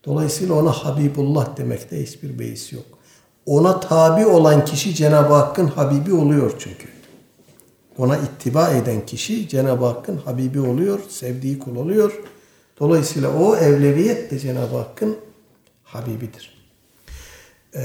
Dolayısıyla 0.04 0.54
ona 0.54 0.72
Habibullah 0.72 1.56
demekte 1.56 2.02
hiçbir 2.02 2.38
beis 2.38 2.72
yok. 2.72 2.93
Ona 3.46 3.80
tabi 3.80 4.26
olan 4.26 4.64
kişi 4.64 4.94
Cenab-ı 4.94 5.34
Hakk'ın 5.34 5.66
Habibi 5.66 6.12
oluyor 6.12 6.52
çünkü. 6.58 6.88
Ona 7.98 8.16
ittiba 8.16 8.70
eden 8.70 9.06
kişi 9.06 9.48
Cenab-ı 9.48 9.84
Hakk'ın 9.84 10.16
Habibi 10.16 10.60
oluyor, 10.60 11.00
sevdiği 11.08 11.58
kul 11.58 11.76
oluyor. 11.76 12.22
Dolayısıyla 12.80 13.38
o 13.38 13.56
evleviyet 13.56 14.30
de 14.30 14.38
Cenab-ı 14.38 14.76
Hakk'ın 14.76 15.16
Habibidir. 15.84 16.54
Ee, 17.74 17.80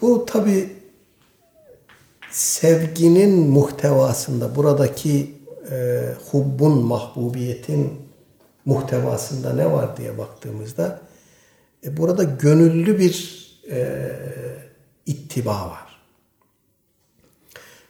bu 0.00 0.26
tabi 0.26 0.72
sevginin 2.30 3.38
muhtevasında, 3.38 4.56
buradaki 4.56 5.34
e, 5.70 6.02
hubbun, 6.30 6.84
mahbubiyetin 6.84 7.92
muhtevasında 8.64 9.52
ne 9.52 9.72
var 9.72 9.96
diye 9.96 10.18
baktığımızda 10.18 11.00
e, 11.84 11.96
burada 11.96 12.22
gönüllü 12.22 12.98
bir 12.98 13.38
e, 13.70 14.08
ittiba 15.08 15.70
var. 15.70 15.88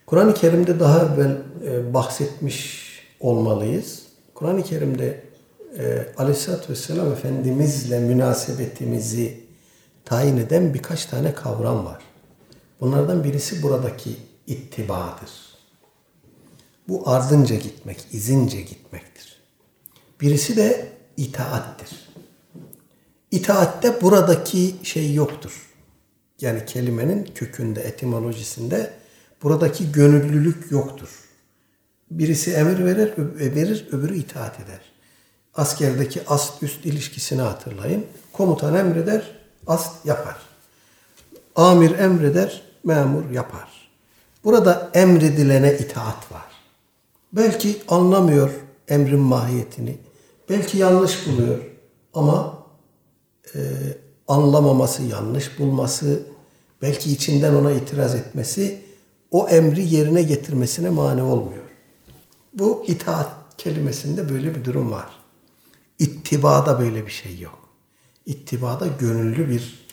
Kur'an-ı 0.07 0.35
Kerim'de 0.35 0.81
daha 0.81 1.05
evvel 1.05 1.37
e, 1.64 1.95
bahsetmiş 1.95 2.89
olmalıyız. 3.21 4.03
Kur'an-ı 4.35 4.62
Kerim'de 4.62 5.25
e, 5.79 6.07
Aleyhisselatü 6.16 6.73
Vesselam 6.73 7.12
Efendimizle 7.12 8.01
münasebetimizi 8.01 9.41
tayin 10.05 10.37
eden 10.37 10.75
birkaç 10.75 11.07
tane 11.07 11.35
kavram 11.35 11.85
var. 11.85 12.03
Bunlardan 12.81 13.25
birisi 13.25 13.62
buradaki 13.62 14.16
ittibadır. 14.47 15.31
Bu 16.89 17.09
ardınca 17.09 17.57
gitmek, 17.57 18.07
izince 18.12 18.61
gitmektir. 18.61 19.41
Birisi 20.21 20.57
de 20.57 20.93
itaattir. 21.16 22.09
İtaatte 23.31 24.03
buradaki 24.03 24.77
şey 24.83 25.14
yoktur. 25.14 25.68
Yani 26.41 26.66
kelimenin 26.66 27.28
kökünde, 27.34 27.80
etimolojisinde 27.80 28.93
buradaki 29.43 29.93
gönüllülük 29.93 30.70
yoktur. 30.70 31.09
Birisi 32.11 32.53
emir 32.53 32.84
verir, 32.84 33.12
verir, 33.55 33.86
öbürü 33.93 34.16
itaat 34.16 34.61
eder. 34.61 34.80
Askerdeki 35.55 36.20
ast 36.26 36.62
üst 36.62 36.86
ilişkisini 36.86 37.43
hatırlayın. 37.43 38.07
Komutan 38.32 38.74
emreder, 38.74 39.39
ast 39.66 40.07
yapar. 40.07 40.36
Amir 41.57 41.99
emreder, 41.99 42.62
memur 42.84 43.30
yapar. 43.30 43.91
Burada 44.45 44.91
emredilene 44.95 45.78
itaat 45.78 46.32
var. 46.32 46.47
Belki 47.32 47.76
anlamıyor 47.89 48.51
emrin 48.89 49.20
mahiyetini. 49.20 49.99
Belki 50.49 50.78
yanlış 50.78 51.26
buluyor. 51.26 51.59
Ama 52.14 52.59
e, 53.55 53.61
anlamaması, 54.29 55.03
yanlış 55.03 55.59
bulması, 55.59 56.22
belki 56.83 57.12
içinden 57.12 57.55
ona 57.55 57.72
itiraz 57.72 58.14
etmesi 58.14 58.83
o 59.31 59.49
emri 59.49 59.95
yerine 59.95 60.22
getirmesine 60.22 60.91
mani 60.91 61.22
olmuyor. 61.22 61.64
Bu 62.55 62.85
itaat 62.87 63.31
kelimesinde 63.59 64.31
böyle 64.31 64.55
bir 64.55 64.64
durum 64.64 64.93
var. 64.93 65.07
İttibada 65.99 66.81
böyle 66.81 67.07
bir 67.07 67.11
şey 67.11 67.39
yok. 67.39 67.59
İttibada 68.26 68.87
gönüllü 68.87 69.49
bir 69.49 69.87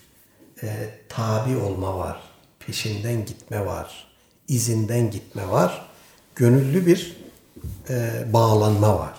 e, 0.64 0.90
tabi 1.10 1.58
olma 1.58 1.98
var. 1.98 2.22
Peşinden 2.60 3.26
gitme 3.26 3.66
var. 3.66 4.08
izinden 4.48 5.12
gitme 5.12 5.50
var. 5.50 5.90
Gönüllü 6.36 6.86
bir 6.86 7.18
e, 7.90 8.26
bağlanma 8.34 9.00
var. 9.00 9.14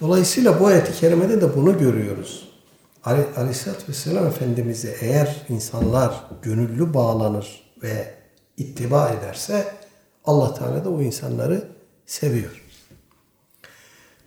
Dolayısıyla 0.00 0.60
bu 0.60 0.66
ayet-i 0.66 1.00
kerimede 1.00 1.40
de 1.40 1.56
bunu 1.56 1.78
görüyoruz. 1.78 2.47
Aleyhisselatü 3.36 3.88
Vesselam 3.88 4.26
Efendimiz'e 4.26 4.96
eğer 5.00 5.46
insanlar 5.48 6.24
gönüllü 6.42 6.94
bağlanır 6.94 7.72
ve 7.82 8.14
ittiba 8.56 9.08
ederse 9.08 9.74
Allah 10.24 10.54
Teala 10.54 10.84
da 10.84 10.90
o 10.90 11.02
insanları 11.02 11.68
seviyor. 12.06 12.62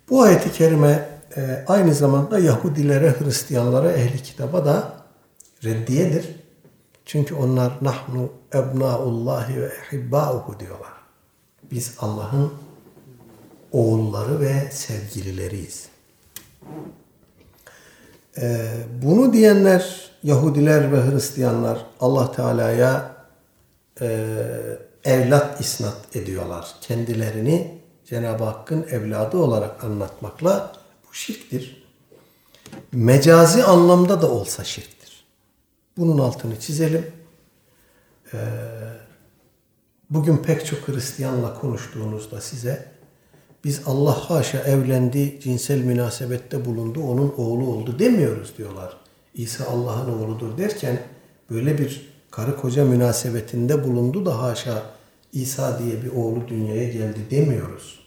Bu 0.08 0.22
ayet-i 0.22 0.52
kerime 0.52 1.08
e, 1.36 1.64
aynı 1.66 1.94
zamanda 1.94 2.38
Yahudilere, 2.38 3.14
Hristiyanlara, 3.20 3.92
ehli 3.92 4.22
kitaba 4.22 4.64
da 4.64 4.92
reddiyedir. 5.64 6.36
Çünkü 7.04 7.34
onlar 7.34 7.72
nahnu 7.82 8.32
ebnaullahi 8.54 9.60
ve 9.60 9.66
ehibbauhu 9.66 10.60
diyorlar. 10.60 10.92
Biz 11.70 11.94
Allah'ın 11.98 12.52
oğulları 13.72 14.40
ve 14.40 14.70
sevgilileriyiz. 14.70 15.88
Ee, 18.38 18.66
bunu 19.02 19.32
diyenler 19.32 20.10
Yahudiler 20.22 20.92
ve 20.92 21.10
Hristiyanlar 21.10 21.86
Allah 22.00 22.32
Teala'ya 22.32 23.12
e, 24.00 24.26
evlat 25.04 25.60
isnat 25.60 26.16
ediyorlar. 26.16 26.74
Kendilerini 26.80 27.80
Cenab-ı 28.04 28.44
Hakk'ın 28.44 28.86
evladı 28.90 29.36
olarak 29.36 29.84
anlatmakla 29.84 30.72
bu 31.08 31.14
şirktir. 31.14 31.82
Mecazi 32.92 33.64
anlamda 33.64 34.22
da 34.22 34.30
olsa 34.30 34.64
şirktir. 34.64 35.24
Bunun 35.96 36.18
altını 36.18 36.60
çizelim. 36.60 37.12
Ee, 38.34 38.38
bugün 40.10 40.36
pek 40.36 40.66
çok 40.66 40.88
Hristiyanla 40.88 41.60
konuştuğunuzda 41.60 42.40
size 42.40 42.91
biz 43.64 43.80
Allah 43.86 44.30
haşa 44.30 44.58
evlendi, 44.58 45.40
cinsel 45.42 45.84
münasebette 45.84 46.64
bulundu, 46.64 47.02
onun 47.02 47.34
oğlu 47.36 47.66
oldu 47.66 47.98
demiyoruz 47.98 48.52
diyorlar. 48.58 48.96
İsa 49.34 49.64
Allah'ın 49.64 50.18
oğludur 50.18 50.58
derken 50.58 50.98
böyle 51.50 51.78
bir 51.78 52.12
karı 52.30 52.56
koca 52.56 52.84
münasebetinde 52.84 53.84
bulundu 53.84 54.26
da 54.26 54.42
haşa 54.42 54.82
İsa 55.32 55.78
diye 55.78 56.02
bir 56.02 56.12
oğlu 56.12 56.48
dünyaya 56.48 56.88
geldi 56.88 57.18
demiyoruz. 57.30 58.00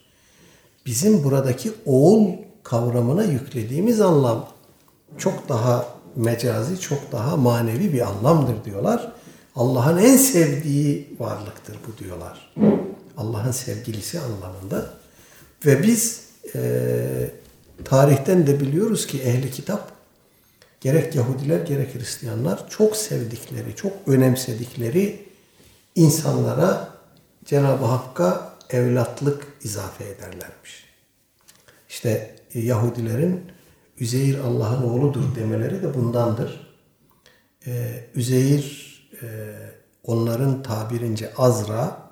Bizim 0.85 1.23
buradaki 1.23 1.71
oğul 1.85 2.29
kavramına 2.63 3.23
yüklediğimiz 3.23 4.01
anlam 4.01 4.47
çok 5.17 5.49
daha 5.49 5.85
mecazi, 6.15 6.79
çok 6.79 7.11
daha 7.11 7.37
manevi 7.37 7.93
bir 7.93 8.01
anlamdır 8.01 8.65
diyorlar. 8.65 9.11
Allah'ın 9.55 9.97
en 9.97 10.17
sevdiği 10.17 11.15
varlıktır 11.19 11.77
bu 11.87 12.03
diyorlar. 12.03 12.55
Allah'ın 13.17 13.51
sevgilisi 13.51 14.19
anlamında. 14.19 15.04
Ve 15.65 15.83
biz 15.83 16.25
e, 16.55 17.31
tarihten 17.85 18.47
de 18.47 18.59
biliyoruz 18.59 19.07
ki 19.07 19.21
ehli 19.21 19.51
kitap 19.51 19.91
gerek 20.81 21.15
Yahudiler 21.15 21.59
gerek 21.59 21.95
Hristiyanlar 21.95 22.69
çok 22.69 22.97
sevdikleri, 22.97 23.75
çok 23.75 23.93
önemsedikleri 24.07 25.25
insanlara 25.95 26.89
Cenab-ı 27.45 27.85
Hakk'a 27.85 28.55
evlatlık 28.69 29.47
izafe 29.63 30.03
ederlermiş. 30.03 30.85
İşte 31.89 32.35
e, 32.53 32.59
Yahudilerin 32.59 33.55
Üzeyir 33.99 34.39
Allah'ın 34.39 34.83
oğludur 34.83 35.35
demeleri 35.35 35.83
de 35.83 35.93
bundandır. 35.93 36.75
Ee, 37.67 38.05
Üzeyir 38.15 38.95
e, 39.21 39.55
onların 40.03 40.63
tabirince 40.63 41.33
Azra 41.37 42.04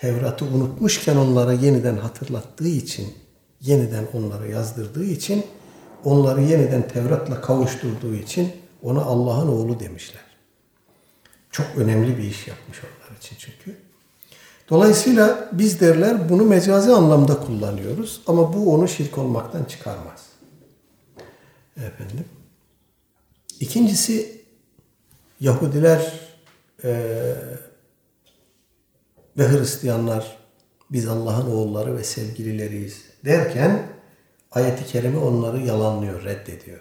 Tevrat'ı 0.00 0.44
unutmuşken 0.44 1.16
onlara 1.16 1.52
yeniden 1.52 1.96
hatırlattığı 1.96 2.68
için, 2.68 3.14
yeniden 3.60 4.04
onlara 4.14 4.46
yazdırdığı 4.46 5.04
için, 5.04 5.46
onları 6.04 6.42
yeniden 6.42 6.88
Tevrat'la 6.88 7.40
kavuşturduğu 7.40 8.14
için 8.14 8.52
ona 8.82 9.02
Allah'ın 9.02 9.48
oğlu 9.48 9.80
demişler. 9.80 10.22
Çok 11.50 11.66
önemli 11.76 12.18
bir 12.18 12.22
iş 12.22 12.48
yapmış 12.48 12.78
onlar 12.84 13.18
için 13.18 13.36
çünkü. 13.38 13.76
Dolayısıyla 14.70 15.48
biz 15.52 15.80
derler 15.80 16.28
bunu 16.28 16.44
mecazi 16.44 16.92
anlamda 16.92 17.40
kullanıyoruz 17.40 18.20
ama 18.26 18.52
bu 18.52 18.74
onu 18.74 18.88
şirk 18.88 19.18
olmaktan 19.18 19.64
çıkarmaz. 19.64 20.26
Efendim. 21.76 22.24
İkincisi 23.60 24.40
Yahudiler 25.40 26.12
e, 26.84 27.34
ve 29.40 29.48
Hristiyanlar 29.48 30.36
biz 30.90 31.08
Allah'ın 31.08 31.50
oğulları 31.50 31.96
ve 31.96 32.04
sevgilileriyiz 32.04 33.04
derken 33.24 33.86
ayet-i 34.50 34.86
kerime 34.86 35.18
onları 35.18 35.60
yalanlıyor, 35.60 36.24
reddediyor. 36.24 36.80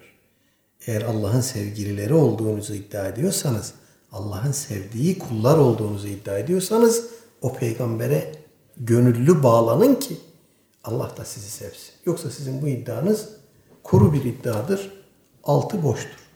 Eğer 0.88 1.01
Allah'ın 1.01 1.41
sevgilileri 1.41 2.14
olduğunuzu 2.14 2.74
iddia 2.74 3.07
ediyorsanız, 3.07 3.74
Allah'ın 4.12 4.51
sevdiği 4.51 5.20
kullar 5.20 5.57
olduğunuzu 5.57 6.07
iddia 6.07 6.38
ediyorsanız 6.38 7.05
o 7.41 7.53
peygambere 7.53 8.32
gönüllü 8.78 9.43
bağlanın 9.43 9.95
ki 9.95 10.18
Allah 10.84 11.12
da 11.18 11.26
sizi 11.26 11.49
sevsin. 11.49 11.93
Yoksa 12.05 12.32
sizin 12.32 12.62
bu 12.62 12.68
iddianız 12.68 13.30
kuru 13.84 14.14
bir 14.14 14.24
iddiadır, 14.24 14.91
altı 15.43 15.84
boştur. 15.84 16.29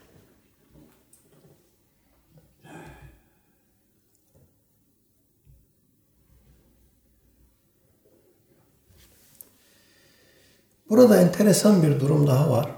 Burada 10.94 11.22
enteresan 11.22 11.84
bir 11.84 12.00
durum 12.00 12.28
daha 12.28 12.52
var. 12.52 12.70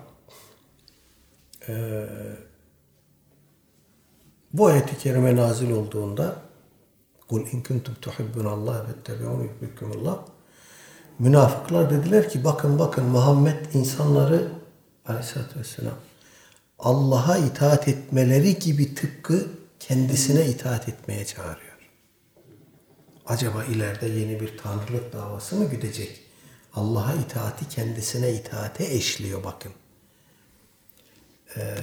Ee, 1.69 2.05
bu 4.53 4.65
ayet-i 4.65 4.97
kerime 4.97 5.35
nazil 5.35 5.71
olduğunda 5.71 6.35
Kul 7.27 7.41
in 7.41 7.63
kuntum 7.63 7.95
tuhibbun 8.01 8.45
Allah 8.45 8.85
ve 8.87 9.03
tebi'un 9.03 9.43
yuhibbukumullah. 9.43 10.19
Münafıklar 11.19 11.89
dediler 11.89 12.29
ki 12.29 12.43
bakın 12.43 12.79
bakın 12.79 13.05
Muhammed 13.05 13.73
insanları 13.73 14.51
Aleyhisselatü 15.05 15.59
Vesselam 15.59 15.97
Allah'a 16.79 17.37
itaat 17.37 17.87
etmeleri 17.87 18.59
gibi 18.59 18.95
tıpkı 18.95 19.47
kendisine 19.79 20.45
itaat 20.45 20.89
etmeye 20.89 21.25
çağırıyor. 21.25 21.89
Acaba 23.25 23.63
ileride 23.63 24.07
yeni 24.07 24.39
bir 24.39 24.57
tanrılık 24.57 25.13
davası 25.13 25.55
mı 25.55 25.65
güdecek? 25.65 26.24
Allah'a 26.75 27.13
itaati 27.13 27.69
kendisine 27.69 28.33
itaate 28.33 28.85
eşliyor 28.85 29.43
bakın. 29.43 29.71
Ee, 31.57 31.75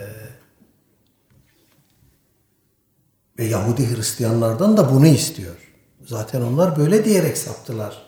ve 3.38 3.44
Yahudi 3.44 3.96
Hristiyanlardan 3.96 4.76
da 4.76 4.90
bunu 4.90 5.06
istiyor. 5.06 5.54
Zaten 6.06 6.40
onlar 6.40 6.76
böyle 6.76 7.04
diyerek 7.04 7.38
saptılar. 7.38 8.02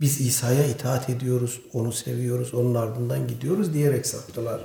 Biz 0.00 0.20
İsa'ya 0.20 0.66
itaat 0.66 1.10
ediyoruz, 1.10 1.60
onu 1.72 1.92
seviyoruz, 1.92 2.54
onun 2.54 2.74
ardından 2.74 3.28
gidiyoruz 3.28 3.74
diyerek 3.74 4.06
saptılar. 4.06 4.60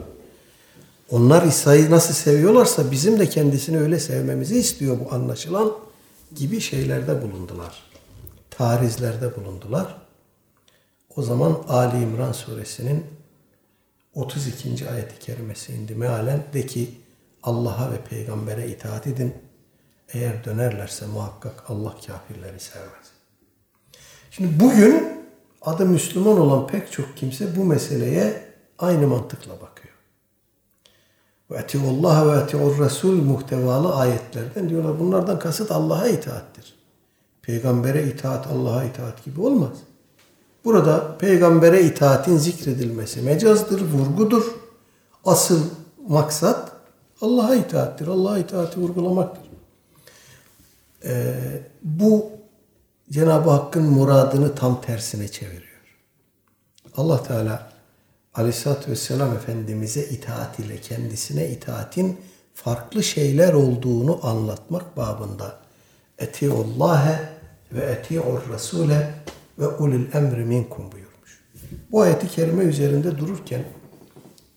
Onlar 1.10 1.44
İsa'yı 1.44 1.92
nasıl 1.92 2.14
seviyorlarsa 2.14 2.92
bizim 2.92 3.20
de 3.20 3.30
kendisini 3.30 3.80
öyle 3.80 4.00
sevmemizi 4.00 4.60
istiyor 4.60 4.98
bu 5.00 5.14
anlaşılan 5.14 5.72
gibi 6.36 6.62
şeylerde 6.62 7.22
bulundular. 7.22 7.84
Tarizlerde 8.50 9.36
bulundular. 9.36 10.05
O 11.16 11.22
zaman 11.22 11.64
Ali 11.68 12.04
İmran 12.04 12.32
suresinin 12.32 13.06
32. 14.14 14.90
ayeti 14.90 15.20
kerimesi 15.20 15.74
indi. 15.74 15.96
Mealen 15.96 16.44
de 16.54 16.66
ki 16.66 16.90
Allah'a 17.44 17.92
ve 17.92 17.98
peygambere 17.98 18.68
itaat 18.68 19.08
edin 19.08 19.34
Eğer 20.14 20.44
dönerlerse 20.44 21.06
muhakkak 21.08 21.64
Allah 21.70 21.96
kafirleri 22.08 22.60
sevmez. 22.60 23.12
Şimdi 24.32 24.60
bugün 24.60 25.26
adı 25.62 25.86
Müslüman 25.86 26.40
olan 26.40 26.68
pek 26.68 26.92
çok 26.92 27.18
kimse 27.18 27.56
bu 27.56 27.66
meseleye 27.66 28.46
aynı 28.80 29.08
mantıkla 29.08 29.54
bakıyor. 29.54 29.96
Ve 31.52 31.58
etiullah 31.58 32.28
ve 32.28 32.42
etiur 32.42 32.80
Resul 32.80 33.22
muhtevalı 33.22 33.96
ayetlerden 33.96 34.70
diyorlar 34.70 35.00
bunlardan 35.00 35.40
kasıt 35.40 35.72
Allah'a 35.72 36.08
itaattir. 36.08 36.76
Peygambere 37.42 38.04
itaat 38.04 38.48
Allah'a 38.48 38.84
itaat 38.84 39.26
gibi 39.26 39.42
olmaz. 39.42 39.78
Burada 40.66 41.18
peygambere 41.18 41.84
itaatin 41.84 42.38
zikredilmesi 42.38 43.22
mecazdır, 43.22 43.82
vurgudur. 43.82 44.44
Asıl 45.26 45.64
maksat 46.08 46.72
Allah'a 47.22 47.56
itaattir. 47.56 48.08
Allah'a 48.08 48.38
itaati 48.38 48.80
vurgulamaktır. 48.80 49.44
Ee, 51.06 51.36
bu 51.82 52.30
Cenab-ı 53.12 53.50
Hakk'ın 53.50 53.84
muradını 53.84 54.56
tam 54.56 54.82
tersine 54.82 55.28
çeviriyor. 55.28 55.66
Allah 56.98 57.24
Teala 57.24 57.72
Aleyhisselatü 58.34 58.92
Vesselam 58.92 59.36
Efendimiz'e 59.36 60.10
itaat 60.10 60.60
ile 60.60 60.82
kendisine 60.82 61.50
itaatin 61.50 62.18
farklı 62.54 63.04
şeyler 63.04 63.54
olduğunu 63.54 64.28
anlatmak 64.28 64.98
babında 64.98 65.58
etiullâhe 66.18 67.30
ve 67.72 67.82
etiur 67.82 68.50
rasule 68.54 69.14
ve 69.60 69.68
ulil 69.68 70.14
emri 70.14 70.46
minkum 70.46 70.92
buyurmuş. 70.92 71.44
Bu 71.92 72.02
ayeti 72.02 72.28
kerime 72.28 72.64
üzerinde 72.64 73.18
dururken 73.18 73.64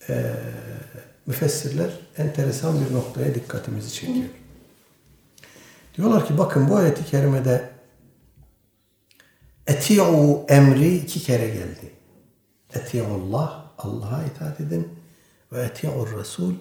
e, 0.08 0.34
müfessirler 1.26 1.90
enteresan 2.18 2.74
bir 2.80 2.94
noktaya 2.94 3.34
dikkatimizi 3.34 3.92
çekiyor. 3.92 4.28
Diyorlar 5.96 6.26
ki 6.26 6.38
bakın 6.38 6.70
bu 6.70 6.76
ayeti 6.76 7.04
kerimede 7.04 7.70
eti'u 9.66 10.44
emri 10.48 10.96
iki 10.96 11.20
kere 11.20 11.48
geldi. 11.48 11.92
Eti'ullah, 12.74 13.64
Allah'a 13.78 14.24
itaat 14.24 14.60
edin 14.60 14.88
ve 15.52 15.62
eti'ur 15.62 16.18
Resul, 16.20 16.54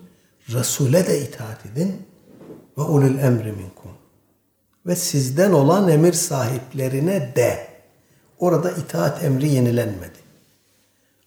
Resul'e 0.50 1.08
de 1.08 1.22
itaat 1.22 1.66
edin 1.66 2.08
ve 2.78 2.82
ulul 2.82 3.20
emri 3.20 3.52
minkum. 3.52 3.92
Ve 4.86 4.96
sizden 4.96 5.52
olan 5.52 5.90
emir 5.90 6.14
sahiplerine 6.14 7.36
de. 7.36 7.76
Orada 8.40 8.72
itaat 8.72 9.24
emri 9.24 9.48
yenilenmedi. 9.48 10.20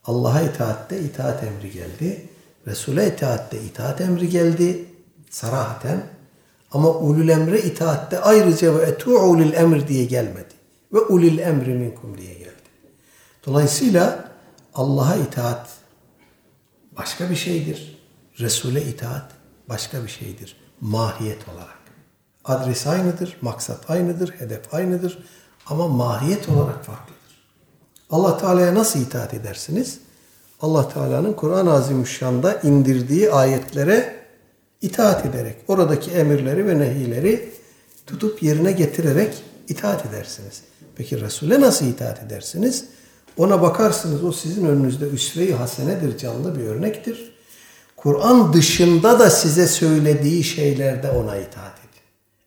Allah'a 0.04 0.42
itaatte 0.42 1.00
itaat 1.00 1.42
emri 1.44 1.70
geldi. 1.70 2.28
Resul'e 2.66 3.08
itaatte 3.08 3.60
itaat 3.62 4.00
emri 4.00 4.28
geldi. 4.28 4.84
Sarahaten. 5.30 6.02
Ama 6.72 6.90
ulul 6.90 7.28
emre 7.28 7.60
itaatte 7.60 8.20
ayrıca 8.20 8.78
ve 8.78 8.82
etu'u 8.82 9.18
ulul 9.18 9.52
emr 9.52 9.88
diye 9.88 10.04
gelmedi. 10.04 10.54
Ve 10.92 11.00
ulul 11.00 11.38
emri 11.38 11.74
minkum 11.74 12.18
diye 12.18 12.34
geldi. 12.34 12.50
Dolayısıyla 13.46 14.30
Allah'a 14.74 15.16
itaat 15.16 15.68
başka 16.98 17.30
bir 17.30 17.36
şeydir. 17.36 17.98
Resul'e 18.40 18.82
itaat 18.82 19.30
başka 19.68 20.04
bir 20.04 20.08
şeydir. 20.08 20.56
Mahiyet 20.80 21.48
olarak. 21.48 21.80
Adres 22.44 22.86
aynıdır, 22.86 23.36
maksat 23.40 23.90
aynıdır, 23.90 24.30
hedef 24.30 24.74
aynıdır 24.74 25.18
ama 25.66 25.88
mahiyet 25.88 26.48
olarak 26.48 26.84
farklıdır. 26.84 27.20
Allah 28.10 28.38
Teala'ya 28.38 28.74
nasıl 28.74 29.00
itaat 29.00 29.34
edersiniz? 29.34 29.98
Allah 30.60 30.88
Teala'nın 30.88 31.32
Kur'an-ı 31.32 31.72
Azimüşşan'da 31.72 32.60
indirdiği 32.60 33.32
ayetlere 33.32 34.20
itaat 34.82 35.26
ederek, 35.26 35.56
oradaki 35.68 36.10
emirleri 36.10 36.66
ve 36.66 36.78
nehileri 36.78 37.52
tutup 38.06 38.42
yerine 38.42 38.72
getirerek 38.72 39.34
itaat 39.68 40.06
edersiniz. 40.06 40.62
Peki 40.96 41.20
Resul'e 41.20 41.60
nasıl 41.60 41.86
itaat 41.86 42.22
edersiniz? 42.22 42.84
Ona 43.36 43.62
bakarsınız 43.62 44.24
o 44.24 44.32
sizin 44.32 44.66
önünüzde 44.66 45.08
üsve-i 45.08 45.54
hasenedir, 45.54 46.18
canlı 46.18 46.58
bir 46.58 46.64
örnektir. 46.64 47.34
Kur'an 47.96 48.52
dışında 48.52 49.18
da 49.18 49.30
size 49.30 49.66
söylediği 49.66 50.44
şeylerde 50.44 51.10
ona 51.10 51.36
itaat 51.36 51.78
edin. 51.78 52.02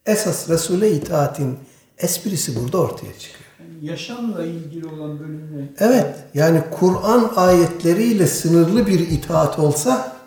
Esas 0.06 0.50
Resul'e 0.50 0.92
itaatin 0.92 1.58
esprisi 1.98 2.56
burada 2.56 2.78
ortaya 2.78 3.20
çıkıyor. 3.20 3.50
Yani 3.60 3.86
yaşamla 3.86 4.46
ilgili 4.46 4.88
olan 4.88 5.20
bölümle. 5.20 5.74
Evet, 5.80 6.16
yani 6.34 6.62
Kur'an 6.72 7.32
ayetleriyle 7.36 8.28
sınırlı 8.28 8.88
bir 8.88 9.00
itaat 9.00 9.60
olsa 9.60 10.18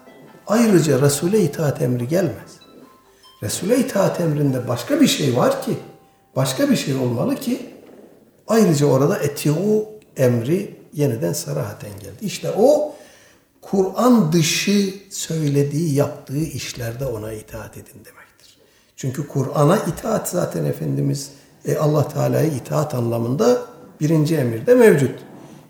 ayrıca 0.46 1.00
Resul'e 1.00 1.40
itaat 1.40 1.82
emri 1.82 2.08
gelmez. 2.08 2.56
Resul'e 3.42 3.78
itaat 3.78 4.20
emrinde 4.20 4.68
başka 4.68 5.00
bir 5.00 5.06
şey 5.06 5.36
var 5.36 5.62
ki, 5.62 5.76
başka 6.36 6.70
bir 6.70 6.76
şey 6.76 6.94
olmalı 6.94 7.36
ki 7.36 7.70
ayrıca 8.48 8.86
orada 8.86 9.18
etiu 9.18 9.86
emri 10.16 10.76
yeniden 10.92 11.32
sarahaten 11.32 11.90
geldi. 11.90 12.16
İşte 12.20 12.50
o 12.58 12.94
Kur'an 13.60 14.32
dışı 14.32 14.94
söylediği, 15.10 15.94
yaptığı 15.94 16.44
işlerde 16.44 17.06
ona 17.06 17.32
itaat 17.32 17.76
edin 17.76 18.04
demektir. 18.04 18.58
Çünkü 18.96 19.28
Kur'an'a 19.28 19.76
itaat 19.76 20.28
zaten 20.28 20.64
Efendimiz 20.64 21.30
e, 21.66 21.76
Allah 21.76 22.08
Teala'ya 22.08 22.46
itaat 22.46 22.94
anlamında 22.94 23.62
birinci 24.00 24.36
emirde 24.36 24.74
mevcut. 24.74 25.18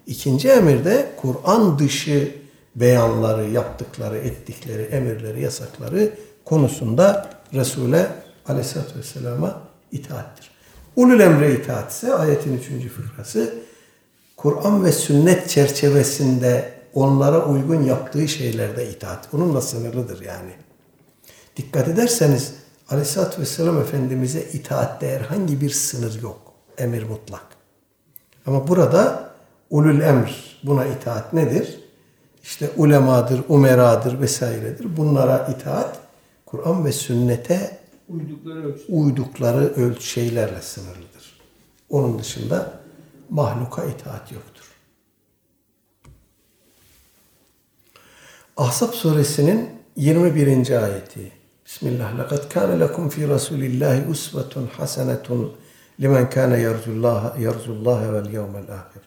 İkinci 0.07 0.49
emirde 0.49 1.11
Kur'an 1.17 1.79
dışı 1.79 2.35
beyanları, 2.77 3.51
yaptıkları, 3.51 4.19
ettikleri, 4.19 4.83
emirleri, 4.83 5.43
yasakları 5.43 6.11
konusunda 6.45 7.31
Resul'e 7.55 8.07
aleyhissalatü 8.49 8.99
vesselama 8.99 9.63
itaattir. 9.93 10.51
Ulul 10.97 11.21
emre 11.21 11.55
itaat 11.55 11.93
ise 11.93 12.15
ayetin 12.15 12.59
üçüncü 12.59 12.89
fıkrası 12.89 13.55
Kur'an 14.37 14.85
ve 14.85 14.93
sünnet 14.93 15.49
çerçevesinde 15.49 16.73
onlara 16.95 17.47
uygun 17.47 17.83
yaptığı 17.83 18.29
şeylerde 18.29 18.91
itaat. 18.91 19.33
Bununla 19.33 19.61
sınırlıdır 19.61 20.25
yani. 20.25 20.51
Dikkat 21.57 21.89
ederseniz 21.89 22.55
Aleyhisselatü 22.91 23.41
Vesselam 23.41 23.81
Efendimiz'e 23.81 24.43
itaatte 24.53 25.09
herhangi 25.09 25.61
bir 25.61 25.71
sınır 25.71 26.23
yok. 26.23 26.53
Emir 26.79 27.03
mutlak. 27.03 27.47
Ama 28.47 28.69
burada 28.69 29.31
ulul 29.71 30.01
emr 30.01 30.59
buna 30.65 30.87
itaat 30.87 31.33
nedir? 31.33 31.81
İşte 32.43 32.71
ulemadır, 32.77 33.41
umeradır 33.49 34.21
vesairedir. 34.21 34.97
Bunlara 34.97 35.39
itaat 35.57 35.99
Kur'an 36.47 36.85
ve 36.85 36.93
sünnete 36.93 37.79
uydukları 38.09 38.67
ölçü. 38.67 38.85
uydukları 38.89 39.75
ölçü 39.75 40.03
şeylerle 40.03 40.63
sınırlıdır. 40.63 41.41
Onun 41.91 42.19
dışında 42.19 42.73
mahluka 43.31 43.85
itaat 43.85 44.33
yoktur. 44.33 44.65
Ahzab 48.57 48.93
suresinin 48.93 49.71
21. 49.97 50.83
ayeti. 50.85 51.33
Bismillah. 51.67 52.19
Lekad 52.19 52.49
kâne 52.49 52.81
lekum 52.81 53.09
fî 53.09 53.23
Rasûlillâhi 53.23 54.09
usvetun 54.09 54.67
hasenetun 54.67 55.57
limen 56.01 56.31
kâne 56.31 56.61
yerzullâhe 56.61 57.43
yerzullâhe 57.43 58.13
vel 58.13 58.33
yevmel 58.33 58.67
âhir. 58.79 59.05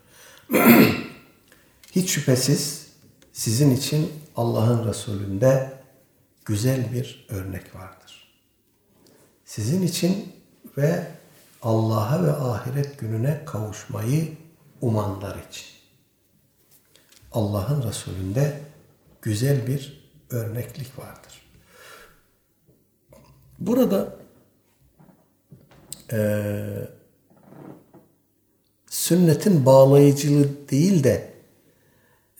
Hiç 1.95 2.09
şüphesiz 2.09 2.87
sizin 3.33 3.71
için 3.75 4.11
Allah'ın 4.35 4.87
Resulü'nde 4.87 5.73
güzel 6.45 6.93
bir 6.93 7.27
örnek 7.29 7.75
vardır. 7.75 8.33
Sizin 9.45 9.81
için 9.81 10.33
ve 10.77 11.07
Allah'a 11.61 12.23
ve 12.23 12.31
ahiret 12.31 12.99
gününe 12.99 13.41
kavuşmayı 13.45 14.37
umanlar 14.81 15.37
için. 15.49 15.65
Allah'ın 17.31 17.89
Resulü'nde 17.89 18.61
güzel 19.21 19.67
bir 19.67 20.09
örneklik 20.29 20.99
vardır. 20.99 21.28
Burada 23.59 24.15
e, 26.11 26.19
sünnetin 28.89 29.65
bağlayıcılığı 29.65 30.47
değil 30.71 31.03
de 31.03 31.29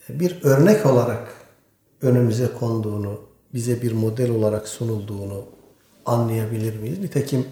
bir 0.10 0.44
örnek 0.44 0.86
olarak 0.86 1.34
önümüze 2.02 2.48
konduğunu, 2.60 3.22
bize 3.54 3.82
bir 3.82 3.92
model 3.92 4.30
olarak 4.30 4.68
sunulduğunu 4.68 5.46
anlayabilir 6.06 6.80
miyiz? 6.80 7.00
Nitekim 7.00 7.46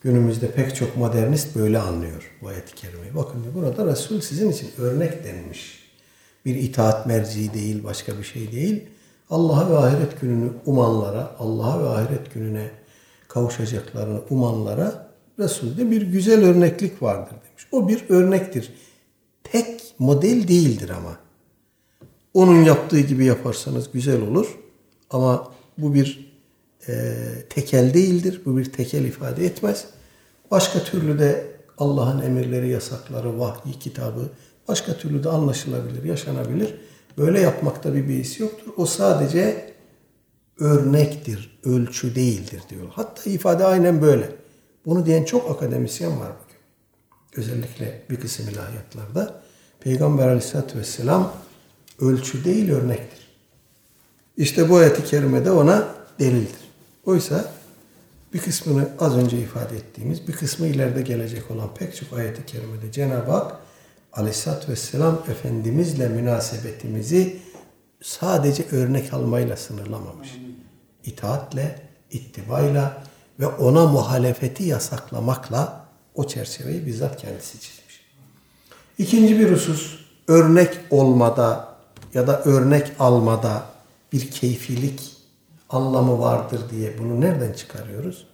günümüzde 0.00 0.50
pek 0.50 0.76
çok 0.76 0.96
modernist 0.96 1.56
böyle 1.56 1.78
anlıyor 1.78 2.30
bu 2.42 2.48
ayet-i 2.48 2.74
kerimeyi. 2.74 3.14
Bakın 3.14 3.44
burada 3.54 3.86
Resul 3.86 4.20
sizin 4.20 4.52
için 4.52 4.70
örnek 4.78 5.24
denmiş. 5.24 5.82
Bir 6.44 6.54
itaat 6.54 7.06
merci 7.06 7.54
değil, 7.54 7.84
başka 7.84 8.18
bir 8.18 8.24
şey 8.24 8.52
değil. 8.52 8.84
Allah'a 9.30 9.70
ve 9.70 9.76
ahiret 9.76 10.20
gününü 10.20 10.50
umanlara, 10.66 11.36
Allah'a 11.38 11.82
ve 11.82 11.88
ahiret 11.88 12.34
gününe 12.34 12.70
kavuşacaklarını 13.32 14.20
umanlara 14.30 15.08
Resul'de 15.38 15.90
bir 15.90 16.02
güzel 16.02 16.44
örneklik 16.44 17.02
vardır 17.02 17.30
demiş. 17.30 17.66
O 17.72 17.88
bir 17.88 18.04
örnektir. 18.08 18.72
Tek 19.44 19.94
model 19.98 20.48
değildir 20.48 20.90
ama. 20.90 21.16
Onun 22.34 22.64
yaptığı 22.64 23.00
gibi 23.00 23.24
yaparsanız 23.24 23.92
güzel 23.92 24.22
olur. 24.22 24.58
Ama 25.10 25.52
bu 25.78 25.94
bir 25.94 26.32
e, 26.88 27.14
tekel 27.50 27.94
değildir. 27.94 28.40
Bu 28.44 28.58
bir 28.58 28.64
tekel 28.64 29.04
ifade 29.04 29.46
etmez. 29.46 29.84
Başka 30.50 30.84
türlü 30.84 31.18
de 31.18 31.46
Allah'ın 31.78 32.22
emirleri, 32.22 32.68
yasakları, 32.68 33.38
vahyi, 33.38 33.78
kitabı 33.78 34.30
başka 34.68 34.94
türlü 34.94 35.24
de 35.24 35.28
anlaşılabilir, 35.28 36.04
yaşanabilir. 36.04 36.74
Böyle 37.18 37.40
yapmakta 37.40 37.94
bir 37.94 38.08
beis 38.08 38.40
yoktur. 38.40 38.72
O 38.76 38.86
sadece 38.86 39.71
örnektir, 40.62 41.58
ölçü 41.64 42.14
değildir 42.14 42.62
diyor. 42.70 42.86
Hatta 42.92 43.30
ifade 43.30 43.64
aynen 43.64 44.02
böyle. 44.02 44.30
Bunu 44.86 45.06
diyen 45.06 45.24
çok 45.24 45.50
akademisyen 45.50 46.20
var 46.20 46.32
bugün. 46.44 46.60
Özellikle 47.36 48.02
bir 48.10 48.16
kısım 48.16 48.48
ilahiyatlarda. 48.48 49.42
Peygamber 49.80 50.26
aleyhissalatü 50.26 50.78
vesselam 50.78 51.32
ölçü 52.00 52.44
değil 52.44 52.70
örnektir. 52.70 53.28
İşte 54.36 54.68
bu 54.68 54.76
ayet-i 54.76 55.04
kerimede 55.04 55.50
ona 55.50 55.88
delildir. 56.18 56.62
Oysa 57.06 57.52
bir 58.34 58.38
kısmını 58.38 58.88
az 58.98 59.16
önce 59.16 59.38
ifade 59.38 59.76
ettiğimiz, 59.76 60.28
bir 60.28 60.32
kısmı 60.32 60.66
ileride 60.66 61.02
gelecek 61.02 61.50
olan 61.50 61.74
pek 61.74 61.96
çok 61.96 62.12
ayet-i 62.12 62.46
kerimede 62.46 62.92
Cenab-ı 62.92 63.30
Hak 63.30 63.56
Aleyhisselatü 64.12 64.72
Vesselam 64.72 65.22
Efendimizle 65.30 66.08
münasebetimizi 66.08 67.36
sadece 68.02 68.64
örnek 68.72 69.12
almayla 69.14 69.56
sınırlamamış. 69.56 70.28
İtaatle, 71.04 71.78
ittibayla 72.10 73.02
ve 73.40 73.46
ona 73.46 73.86
muhalefeti 73.86 74.64
yasaklamakla 74.64 75.86
o 76.14 76.26
çerçeveyi 76.26 76.86
bizzat 76.86 77.22
kendisi 77.22 77.60
çizmiş. 77.60 78.00
İkinci 78.98 79.38
bir 79.38 79.52
husus, 79.52 79.98
örnek 80.28 80.78
olmada 80.90 81.68
ya 82.14 82.26
da 82.26 82.42
örnek 82.42 82.92
almada 82.98 83.62
bir 84.12 84.30
keyfilik 84.30 85.16
anlamı 85.70 86.20
vardır 86.20 86.60
diye 86.70 86.98
bunu 86.98 87.20
nereden 87.20 87.52
çıkarıyoruz? 87.52 88.26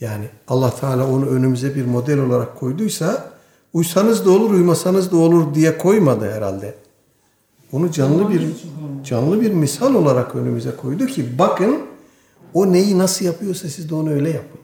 Yani 0.00 0.28
Allah 0.48 0.76
Teala 0.80 1.10
onu 1.10 1.26
önümüze 1.26 1.74
bir 1.74 1.84
model 1.84 2.18
olarak 2.18 2.60
koyduysa 2.60 3.30
uysanız 3.72 4.26
da 4.26 4.30
olur, 4.30 4.50
uymasanız 4.50 5.12
da 5.12 5.16
olur 5.16 5.54
diye 5.54 5.78
koymadı 5.78 6.32
herhalde. 6.32 6.74
Onu 7.72 7.92
canlı 7.92 8.30
bir 8.30 8.42
canlı 9.04 9.40
bir 9.40 9.50
misal 9.50 9.94
olarak 9.94 10.34
önümüze 10.34 10.76
koydu 10.76 11.06
ki 11.06 11.38
bakın 11.38 11.78
o 12.54 12.72
neyi 12.72 12.98
nasıl 12.98 13.24
yapıyorsa 13.24 13.68
siz 13.68 13.90
de 13.90 13.94
onu 13.94 14.10
öyle 14.10 14.30
yapın. 14.30 14.60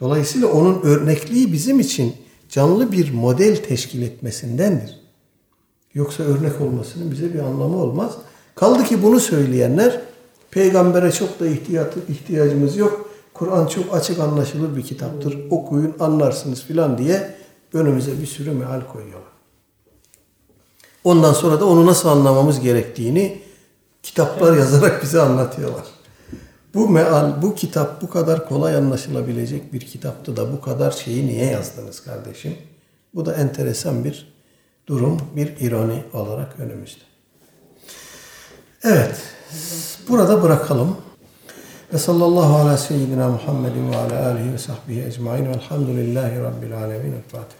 Dolayısıyla 0.00 0.48
onun 0.48 0.82
örnekliği 0.82 1.52
bizim 1.52 1.80
için 1.80 2.14
canlı 2.48 2.92
bir 2.92 3.12
model 3.12 3.56
teşkil 3.56 4.02
etmesindendir. 4.02 5.00
Yoksa 5.94 6.22
örnek 6.22 6.60
olmasının 6.60 7.10
bize 7.10 7.34
bir 7.34 7.38
anlamı 7.38 7.76
olmaz. 7.76 8.12
Kaldı 8.54 8.84
ki 8.84 9.02
bunu 9.02 9.20
söyleyenler 9.20 10.00
peygambere 10.50 11.12
çok 11.12 11.40
da 11.40 11.46
ihtiyatı, 11.46 12.00
ihtiyacımız 12.08 12.76
yok. 12.76 13.10
Kur'an 13.34 13.66
çok 13.66 13.94
açık 13.94 14.18
anlaşılır 14.18 14.76
bir 14.76 14.82
kitaptır. 14.82 15.38
Okuyun 15.50 15.94
anlarsınız 16.00 16.64
filan 16.64 16.98
diye 16.98 17.34
önümüze 17.72 18.20
bir 18.20 18.26
sürü 18.26 18.50
meal 18.50 18.80
koyuyorlar. 18.92 19.29
Ondan 21.04 21.32
sonra 21.32 21.60
da 21.60 21.66
onu 21.66 21.86
nasıl 21.86 22.08
anlamamız 22.08 22.60
gerektiğini 22.60 23.42
kitaplar 24.02 24.56
yazarak 24.56 25.02
bize 25.02 25.20
anlatıyorlar. 25.20 25.84
Bu 26.74 26.88
meal, 26.88 27.42
bu 27.42 27.54
kitap 27.54 28.02
bu 28.02 28.10
kadar 28.10 28.48
kolay 28.48 28.76
anlaşılabilecek 28.76 29.72
bir 29.72 29.80
kitaptı 29.80 30.36
da 30.36 30.52
bu 30.52 30.60
kadar 30.60 30.90
şeyi 30.90 31.26
niye 31.26 31.46
yazdınız 31.46 32.04
kardeşim? 32.04 32.56
Bu 33.14 33.26
da 33.26 33.34
enteresan 33.34 34.04
bir 34.04 34.32
durum, 34.86 35.20
bir 35.36 35.56
ironi 35.60 36.04
olarak 36.12 36.60
önümüzde. 36.60 37.00
Evet, 38.84 39.22
burada 40.08 40.42
bırakalım. 40.42 40.96
Ve 41.92 41.98
sallallahu 41.98 42.56
ala 42.56 42.76
seyyidina 42.76 43.28
Muhammedin 43.28 43.92
ve 43.92 43.96
ala 43.96 44.26
alihi 44.26 44.52
ve 44.52 44.58
sahbihi 44.58 45.02
ecmain 45.02 45.46
velhamdülillahi 45.46 46.40
rabbil 46.40 46.78
alemin. 46.78 47.12
El 47.12 47.22
Fatiha. 47.28 47.59